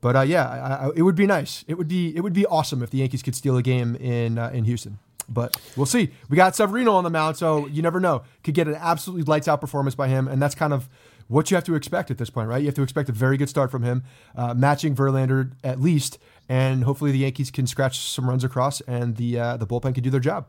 But 0.00 0.16
uh, 0.16 0.20
yeah, 0.22 0.48
I, 0.48 0.86
I, 0.86 0.90
it 0.96 1.02
would 1.02 1.14
be 1.14 1.26
nice. 1.26 1.62
It 1.68 1.76
would 1.76 1.88
be 1.88 2.16
it 2.16 2.22
would 2.22 2.32
be 2.32 2.46
awesome 2.46 2.82
if 2.82 2.88
the 2.90 2.98
Yankees 2.98 3.22
could 3.22 3.34
steal 3.36 3.56
a 3.58 3.62
game 3.62 3.94
in 3.96 4.38
uh, 4.38 4.50
in 4.54 4.64
Houston. 4.64 4.98
But 5.30 5.56
we'll 5.76 5.86
see. 5.86 6.10
We 6.28 6.36
got 6.36 6.56
Severino 6.56 6.92
on 6.92 7.04
the 7.04 7.10
mound, 7.10 7.36
so 7.36 7.66
you 7.68 7.82
never 7.82 8.00
know. 8.00 8.22
Could 8.42 8.54
get 8.54 8.66
an 8.66 8.74
absolutely 8.74 9.24
lights 9.24 9.46
out 9.46 9.60
performance 9.60 9.94
by 9.94 10.08
him, 10.08 10.26
and 10.26 10.42
that's 10.42 10.56
kind 10.56 10.72
of 10.72 10.88
what 11.28 11.50
you 11.50 11.54
have 11.54 11.64
to 11.64 11.76
expect 11.76 12.10
at 12.10 12.18
this 12.18 12.28
point, 12.28 12.48
right? 12.48 12.60
You 12.60 12.66
have 12.66 12.74
to 12.74 12.82
expect 12.82 13.08
a 13.08 13.12
very 13.12 13.36
good 13.36 13.48
start 13.48 13.70
from 13.70 13.84
him, 13.84 14.02
uh, 14.34 14.52
matching 14.54 14.96
Verlander 14.96 15.52
at 15.62 15.80
least, 15.80 16.18
and 16.48 16.82
hopefully 16.82 17.12
the 17.12 17.18
Yankees 17.18 17.52
can 17.52 17.68
scratch 17.68 18.00
some 18.00 18.28
runs 18.28 18.42
across, 18.42 18.80
and 18.82 19.16
the 19.16 19.38
uh, 19.38 19.56
the 19.56 19.66
bullpen 19.66 19.94
can 19.94 20.02
do 20.02 20.10
their 20.10 20.20
job. 20.20 20.46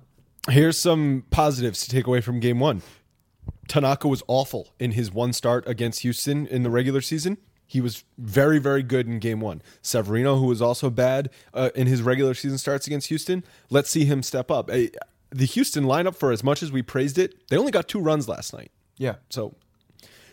Here's 0.50 0.80
some 0.80 1.26
positives 1.30 1.82
to 1.82 1.89
take 1.91 2.08
away 2.08 2.20
from 2.20 2.39
game 2.39 2.60
one. 2.60 2.82
Tanaka 3.67 4.08
was 4.08 4.24
awful 4.28 4.74
in 4.80 4.94
his 4.94 5.12
one 5.12 5.34
start 5.34 5.67
against 5.67 6.00
Houston 6.02 6.48
in 6.48 6.63
the 6.63 6.72
regular 6.72 7.02
season. 7.02 7.38
He 7.72 7.80
was 7.80 8.04
very, 8.18 8.60
very 8.60 8.84
good 8.84 9.08
in 9.08 9.20
game 9.20 9.40
one. 9.40 9.62
Severino, 9.82 10.36
who 10.36 10.48
was 10.48 10.62
also 10.62 10.90
bad 10.90 11.30
uh, 11.54 11.70
in 11.74 11.88
his 11.88 12.02
regular 12.02 12.34
season 12.34 12.58
starts 12.58 12.86
against 12.86 13.08
Houston, 13.08 13.46
let's 13.70 13.90
see 13.90 14.04
him 14.04 14.24
step 14.24 14.52
up. 14.52 14.70
Uh, 14.70 14.88
the 15.30 15.46
Houston 15.46 15.86
lineup, 15.86 16.18
for 16.18 16.34
as 16.34 16.44
much 16.44 16.62
as 16.62 16.70
we 16.70 16.82
praised 16.82 17.18
it, 17.18 17.48
they 17.48 17.58
only 17.58 17.72
got 17.72 17.88
two 17.88 18.02
runs 18.02 18.28
last 18.28 18.54
night. 18.54 18.72
Yeah, 18.98 19.16
So 19.30 19.56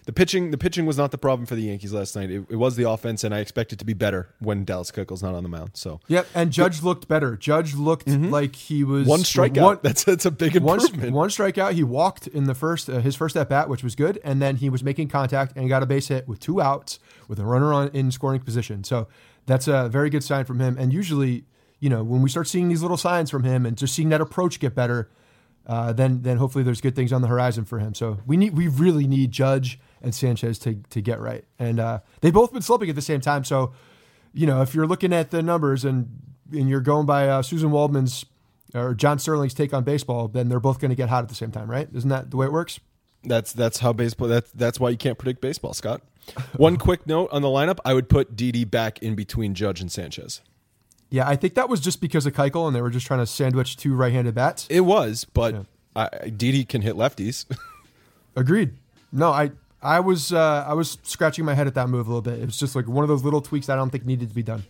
the 0.08 0.12
pitching, 0.14 0.52
the 0.52 0.56
pitching 0.56 0.86
was 0.86 0.96
not 0.96 1.10
the 1.10 1.18
problem 1.18 1.44
for 1.44 1.54
the 1.54 1.60
Yankees 1.60 1.92
last 1.92 2.16
night. 2.16 2.30
It, 2.30 2.46
it 2.48 2.56
was 2.56 2.76
the 2.76 2.88
offense, 2.88 3.24
and 3.24 3.34
I 3.34 3.40
expect 3.40 3.74
it 3.74 3.78
to 3.80 3.84
be 3.84 3.92
better 3.92 4.30
when 4.38 4.64
Dallas 4.64 4.90
Keuchel's 4.90 5.22
not 5.22 5.34
on 5.34 5.42
the 5.42 5.50
mound. 5.50 5.72
So 5.74 6.00
Yep, 6.08 6.28
and 6.34 6.50
Judge 6.50 6.82
looked 6.82 7.08
better. 7.08 7.36
Judge 7.36 7.74
looked 7.74 8.08
like 8.08 8.56
he 8.56 8.84
was 8.84 9.06
one 9.06 9.20
strikeout, 9.20 9.60
One, 9.60 9.78
that's 9.82 10.04
that's 10.04 10.24
a 10.24 10.30
big 10.30 10.56
one, 10.60 10.80
improvement. 10.80 11.12
one 11.12 11.28
strikeout. 11.28 11.74
He 11.74 11.84
walked 11.84 12.26
in 12.26 12.44
the 12.44 12.54
first 12.54 12.88
uh, 12.88 13.00
his 13.00 13.16
first 13.16 13.36
at 13.36 13.50
bat, 13.50 13.68
which 13.68 13.84
was 13.84 13.94
good, 13.94 14.18
and 14.24 14.40
then 14.40 14.56
he 14.56 14.70
was 14.70 14.82
making 14.82 15.08
contact 15.08 15.52
and 15.56 15.68
got 15.68 15.82
a 15.82 15.86
base 15.86 16.08
hit 16.08 16.26
with 16.26 16.40
two 16.40 16.62
outs 16.62 17.00
with 17.28 17.38
a 17.38 17.44
runner 17.44 17.74
on 17.74 17.88
in 17.88 18.10
scoring 18.10 18.40
position. 18.40 18.84
So 18.84 19.08
that's 19.44 19.68
a 19.68 19.90
very 19.90 20.08
good 20.08 20.24
sign 20.24 20.46
from 20.46 20.58
him. 20.58 20.78
And 20.78 20.90
usually, 20.90 21.44
you 21.80 21.90
know, 21.90 22.02
when 22.02 22.22
we 22.22 22.30
start 22.30 22.48
seeing 22.48 22.68
these 22.68 22.80
little 22.80 22.96
signs 22.96 23.30
from 23.30 23.44
him 23.44 23.66
and 23.66 23.76
just 23.76 23.94
seeing 23.94 24.08
that 24.08 24.22
approach 24.22 24.58
get 24.58 24.74
better, 24.74 25.10
uh, 25.66 25.92
then 25.92 26.22
then 26.22 26.38
hopefully 26.38 26.64
there's 26.64 26.80
good 26.80 26.96
things 26.96 27.12
on 27.12 27.20
the 27.20 27.28
horizon 27.28 27.66
for 27.66 27.78
him. 27.78 27.92
So 27.92 28.20
we 28.26 28.38
need 28.38 28.56
we 28.56 28.68
really 28.68 29.06
need 29.06 29.32
Judge 29.32 29.78
and 30.02 30.14
Sanchez 30.14 30.58
to 30.61 30.74
to 30.90 31.00
get 31.00 31.20
right, 31.20 31.44
and 31.58 31.80
uh, 31.80 32.00
they've 32.20 32.32
both 32.32 32.52
been 32.52 32.62
slipping 32.62 32.88
at 32.88 32.96
the 32.96 33.02
same 33.02 33.20
time. 33.20 33.44
So 33.44 33.72
you 34.32 34.46
know, 34.46 34.62
if 34.62 34.74
you're 34.74 34.87
looking 34.87 35.12
at 35.12 35.30
the 35.30 35.42
numbers 35.42 35.84
and 35.84 36.08
and 36.52 36.68
you're 36.68 36.80
going 36.80 37.06
by 37.06 37.28
uh, 37.28 37.42
Suzyn 37.42 37.70
Waldman's 37.70 38.24
or 38.74 38.94
John 38.94 39.18
Sterling's 39.18 39.54
take 39.54 39.72
on 39.72 39.84
baseball, 39.84 40.28
then 40.28 40.48
they're 40.48 40.61
both 40.61 40.78
going 40.80 40.90
to 40.90 40.94
get 40.94 41.08
hot 41.08 41.22
at 41.22 41.28
the 41.28 41.34
same 41.34 41.50
time, 41.50 41.70
right? 41.70 41.88
Isn't 41.94 42.11
that 42.11 42.30
the 42.30 42.37
way 42.37 42.46
it 42.46 42.52
works? 42.52 42.80
That's 43.24 43.52
that's 43.52 43.78
how 43.78 43.92
baseball. 43.92 44.28
That's 44.28 44.50
that's 44.52 44.78
why 44.78 44.90
you 44.90 44.96
can't 44.96 45.18
predict 45.18 45.40
baseball, 45.40 45.74
Scott. 45.74 46.02
One 46.56 46.76
quick 46.76 47.06
note 47.06 47.30
on 47.32 47.42
the 47.42 47.48
lineup: 47.48 47.78
I 47.84 47.94
would 47.94 48.08
put 48.08 48.37
Didi 48.37 48.64
back 48.64 49.00
in 49.00 49.14
between 49.14 49.54
Judge 49.54 49.80
and 49.80 49.90
Sanchez. 49.90 50.40
Yeah, 51.11 51.26
I 51.26 51.37
think 51.37 51.54
that 51.54 51.70
was 51.70 51.80
just 51.80 52.00
because 52.00 52.26
of 52.26 52.34
Keuchel, 52.34 52.66
and 52.66 52.76
they 52.76 52.82
were 52.82 52.90
just 52.90 53.06
trying 53.06 53.20
to 53.20 53.26
sandwich 53.26 53.78
two 53.78 53.94
right-handed 53.94 54.34
bats. 54.34 54.66
It 54.68 54.80
was, 54.80 55.24
but 55.24 55.64
I, 55.96 56.28
Didi 56.28 56.64
can 56.64 56.82
hit 56.82 56.96
lefties. 56.96 57.46
Agreed. 58.37 58.74
No, 59.11 59.30
I 59.30 59.52
I 59.82 60.00
was 60.00 60.32
uh, 60.32 60.64
I 60.66 60.74
was 60.74 60.98
scratching 61.02 61.44
my 61.44 61.54
head 61.54 61.66
at 61.66 61.74
that 61.74 61.88
move 61.88 62.06
a 62.06 62.10
little 62.10 62.22
bit. 62.22 62.40
It 62.40 62.46
was 62.46 62.58
just 62.58 62.74
like 62.74 62.88
one 62.88 63.04
of 63.04 63.08
those 63.08 63.22
little 63.24 63.40
tweaks 63.40 63.68
I 63.68 63.76
don't 63.76 63.90
think 63.90 64.04
needed 64.04 64.28
to 64.28 64.34
be 64.34 64.42
done. 64.42 64.64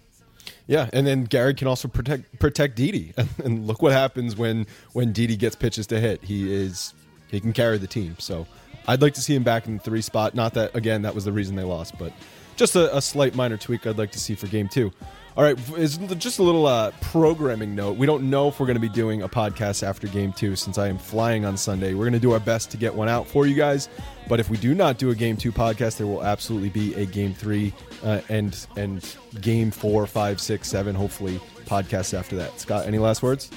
yeah, 0.66 0.90
and 0.92 1.06
then 1.06 1.24
Gary 1.24 1.54
can 1.54 1.66
also 1.66 1.88
protect 1.88 2.38
protect 2.38 2.76
Didi, 2.76 3.12
and, 3.16 3.28
and 3.44 3.66
look 3.66 3.80
what 3.82 3.92
happens 3.92 4.36
when 4.36 4.66
when 4.92 5.12
Didi 5.12 5.36
gets 5.36 5.56
pitches 5.56 5.86
to 5.88 6.00
hit. 6.00 6.22
He 6.22 6.52
is 6.52 6.92
he 7.30 7.40
can 7.40 7.52
carry 7.52 7.78
the 7.78 7.86
team. 7.86 8.16
So 8.18 8.46
I'd 8.86 9.02
like 9.02 9.14
to 9.14 9.22
see 9.22 9.34
him 9.34 9.42
back 9.44 9.66
in 9.66 9.78
the 9.78 9.82
three 9.82 10.02
spot. 10.02 10.34
Not 10.34 10.54
that 10.54 10.74
again 10.74 11.02
that 11.02 11.14
was 11.14 11.24
the 11.24 11.32
reason 11.32 11.56
they 11.56 11.64
lost, 11.64 11.98
but 11.98 12.12
just 12.58 12.76
a, 12.76 12.94
a 12.94 13.00
slight 13.00 13.34
minor 13.34 13.56
tweak 13.56 13.86
I'd 13.86 13.96
like 13.96 14.12
to 14.12 14.18
see 14.18 14.34
for 14.34 14.46
game 14.48 14.68
two. 14.68 14.92
All 15.36 15.44
right, 15.44 15.56
is 15.78 15.98
just 16.18 16.40
a 16.40 16.42
little 16.42 16.66
uh, 16.66 16.90
programming 17.00 17.76
note. 17.76 17.96
We 17.96 18.06
don't 18.06 18.28
know 18.28 18.48
if 18.48 18.58
we're 18.58 18.66
going 18.66 18.74
to 18.74 18.80
be 18.80 18.88
doing 18.88 19.22
a 19.22 19.28
podcast 19.28 19.84
after 19.84 20.08
game 20.08 20.32
two 20.32 20.56
since 20.56 20.78
I 20.78 20.88
am 20.88 20.98
flying 20.98 21.44
on 21.44 21.56
Sunday. 21.56 21.94
We're 21.94 22.02
going 22.04 22.12
to 22.14 22.18
do 22.18 22.32
our 22.32 22.40
best 22.40 22.72
to 22.72 22.76
get 22.76 22.92
one 22.92 23.08
out 23.08 23.24
for 23.24 23.46
you 23.46 23.54
guys. 23.54 23.88
But 24.28 24.40
if 24.40 24.50
we 24.50 24.56
do 24.56 24.74
not 24.74 24.98
do 24.98 25.10
a 25.10 25.14
game 25.14 25.36
two 25.36 25.52
podcast, 25.52 25.96
there 25.96 26.08
will 26.08 26.24
absolutely 26.24 26.70
be 26.70 26.92
a 26.94 27.06
game 27.06 27.34
three 27.34 27.72
uh, 28.02 28.20
and 28.28 28.66
and 28.76 29.14
game 29.40 29.70
four, 29.70 30.08
five, 30.08 30.40
six, 30.40 30.68
seven, 30.68 30.96
hopefully 30.96 31.40
podcasts 31.66 32.18
after 32.18 32.34
that. 32.34 32.58
Scott, 32.58 32.86
any 32.86 32.98
last 32.98 33.22
words? 33.22 33.48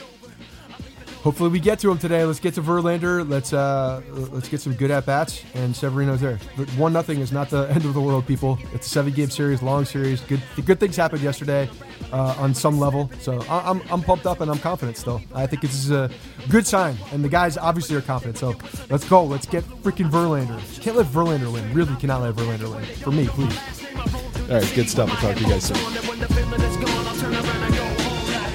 Hopefully, 1.23 1.51
we 1.51 1.60
get 1.60 1.77
to 1.79 1.91
him 1.91 1.99
today. 1.99 2.25
Let's 2.25 2.39
get 2.39 2.55
to 2.55 2.63
Verlander. 2.63 3.27
Let's 3.29 3.53
uh, 3.53 4.01
let's 4.31 4.49
get 4.49 4.60
some 4.60 4.73
good 4.73 4.89
at 4.89 5.05
bats, 5.05 5.43
and 5.53 5.75
Severino's 5.75 6.19
there. 6.19 6.39
But 6.57 6.67
one 6.71 6.93
nothing 6.93 7.19
is 7.19 7.31
not 7.31 7.51
the 7.51 7.67
end 7.69 7.86
of 7.86 7.93
the 7.93 8.01
world, 8.01 8.25
people. 8.25 8.57
It's 8.73 8.88
a 8.88 8.89
seven 8.89 9.13
game 9.13 9.29
series, 9.29 9.62
long 9.62 9.86
series. 9.86 10.21
Good 10.21 10.41
good 10.65 10.79
things 10.79 10.95
happened 10.95 11.21
yesterday 11.21 11.69
uh, 12.12 12.34
on 12.39 12.55
some 12.55 12.79
level. 12.79 13.12
So 13.19 13.39
I- 13.49 13.69
I'm 13.69 13.84
I'm 13.91 14.01
pumped 14.01 14.25
up 14.25 14.41
and 14.41 14.49
I'm 14.49 14.57
confident 14.57 14.97
still. 14.97 15.21
I 15.36 15.45
think 15.45 15.62
this 15.62 15.75
is 15.75 15.91
a 15.91 16.10
good 16.49 16.65
sign, 16.65 16.97
and 17.12 17.23
the 17.23 17.29
guys 17.29 17.55
obviously 17.55 17.95
are 17.95 18.01
confident. 18.01 18.39
So 18.39 18.55
let's 18.89 19.07
go. 19.07 19.23
Let's 19.23 19.45
get 19.45 19.63
freaking 19.84 20.10
Verlander. 20.10 20.60
Can't 20.81 20.97
let 20.97 21.05
Verlander 21.05 21.53
win. 21.53 21.71
Really 21.71 21.95
cannot 21.97 22.23
let 22.23 22.34
Verlander 22.34 22.73
win. 22.73 22.84
For 22.84 23.12
me, 23.12 23.27
please. 23.27 23.55
All 24.49 24.57
right, 24.57 24.71
good 24.73 24.89
stuff. 24.89 25.07
We'll 25.10 25.17
talk 25.17 25.36
to 25.38 25.43
you 25.43 25.49
guys 25.49 25.65
soon. 25.65 25.77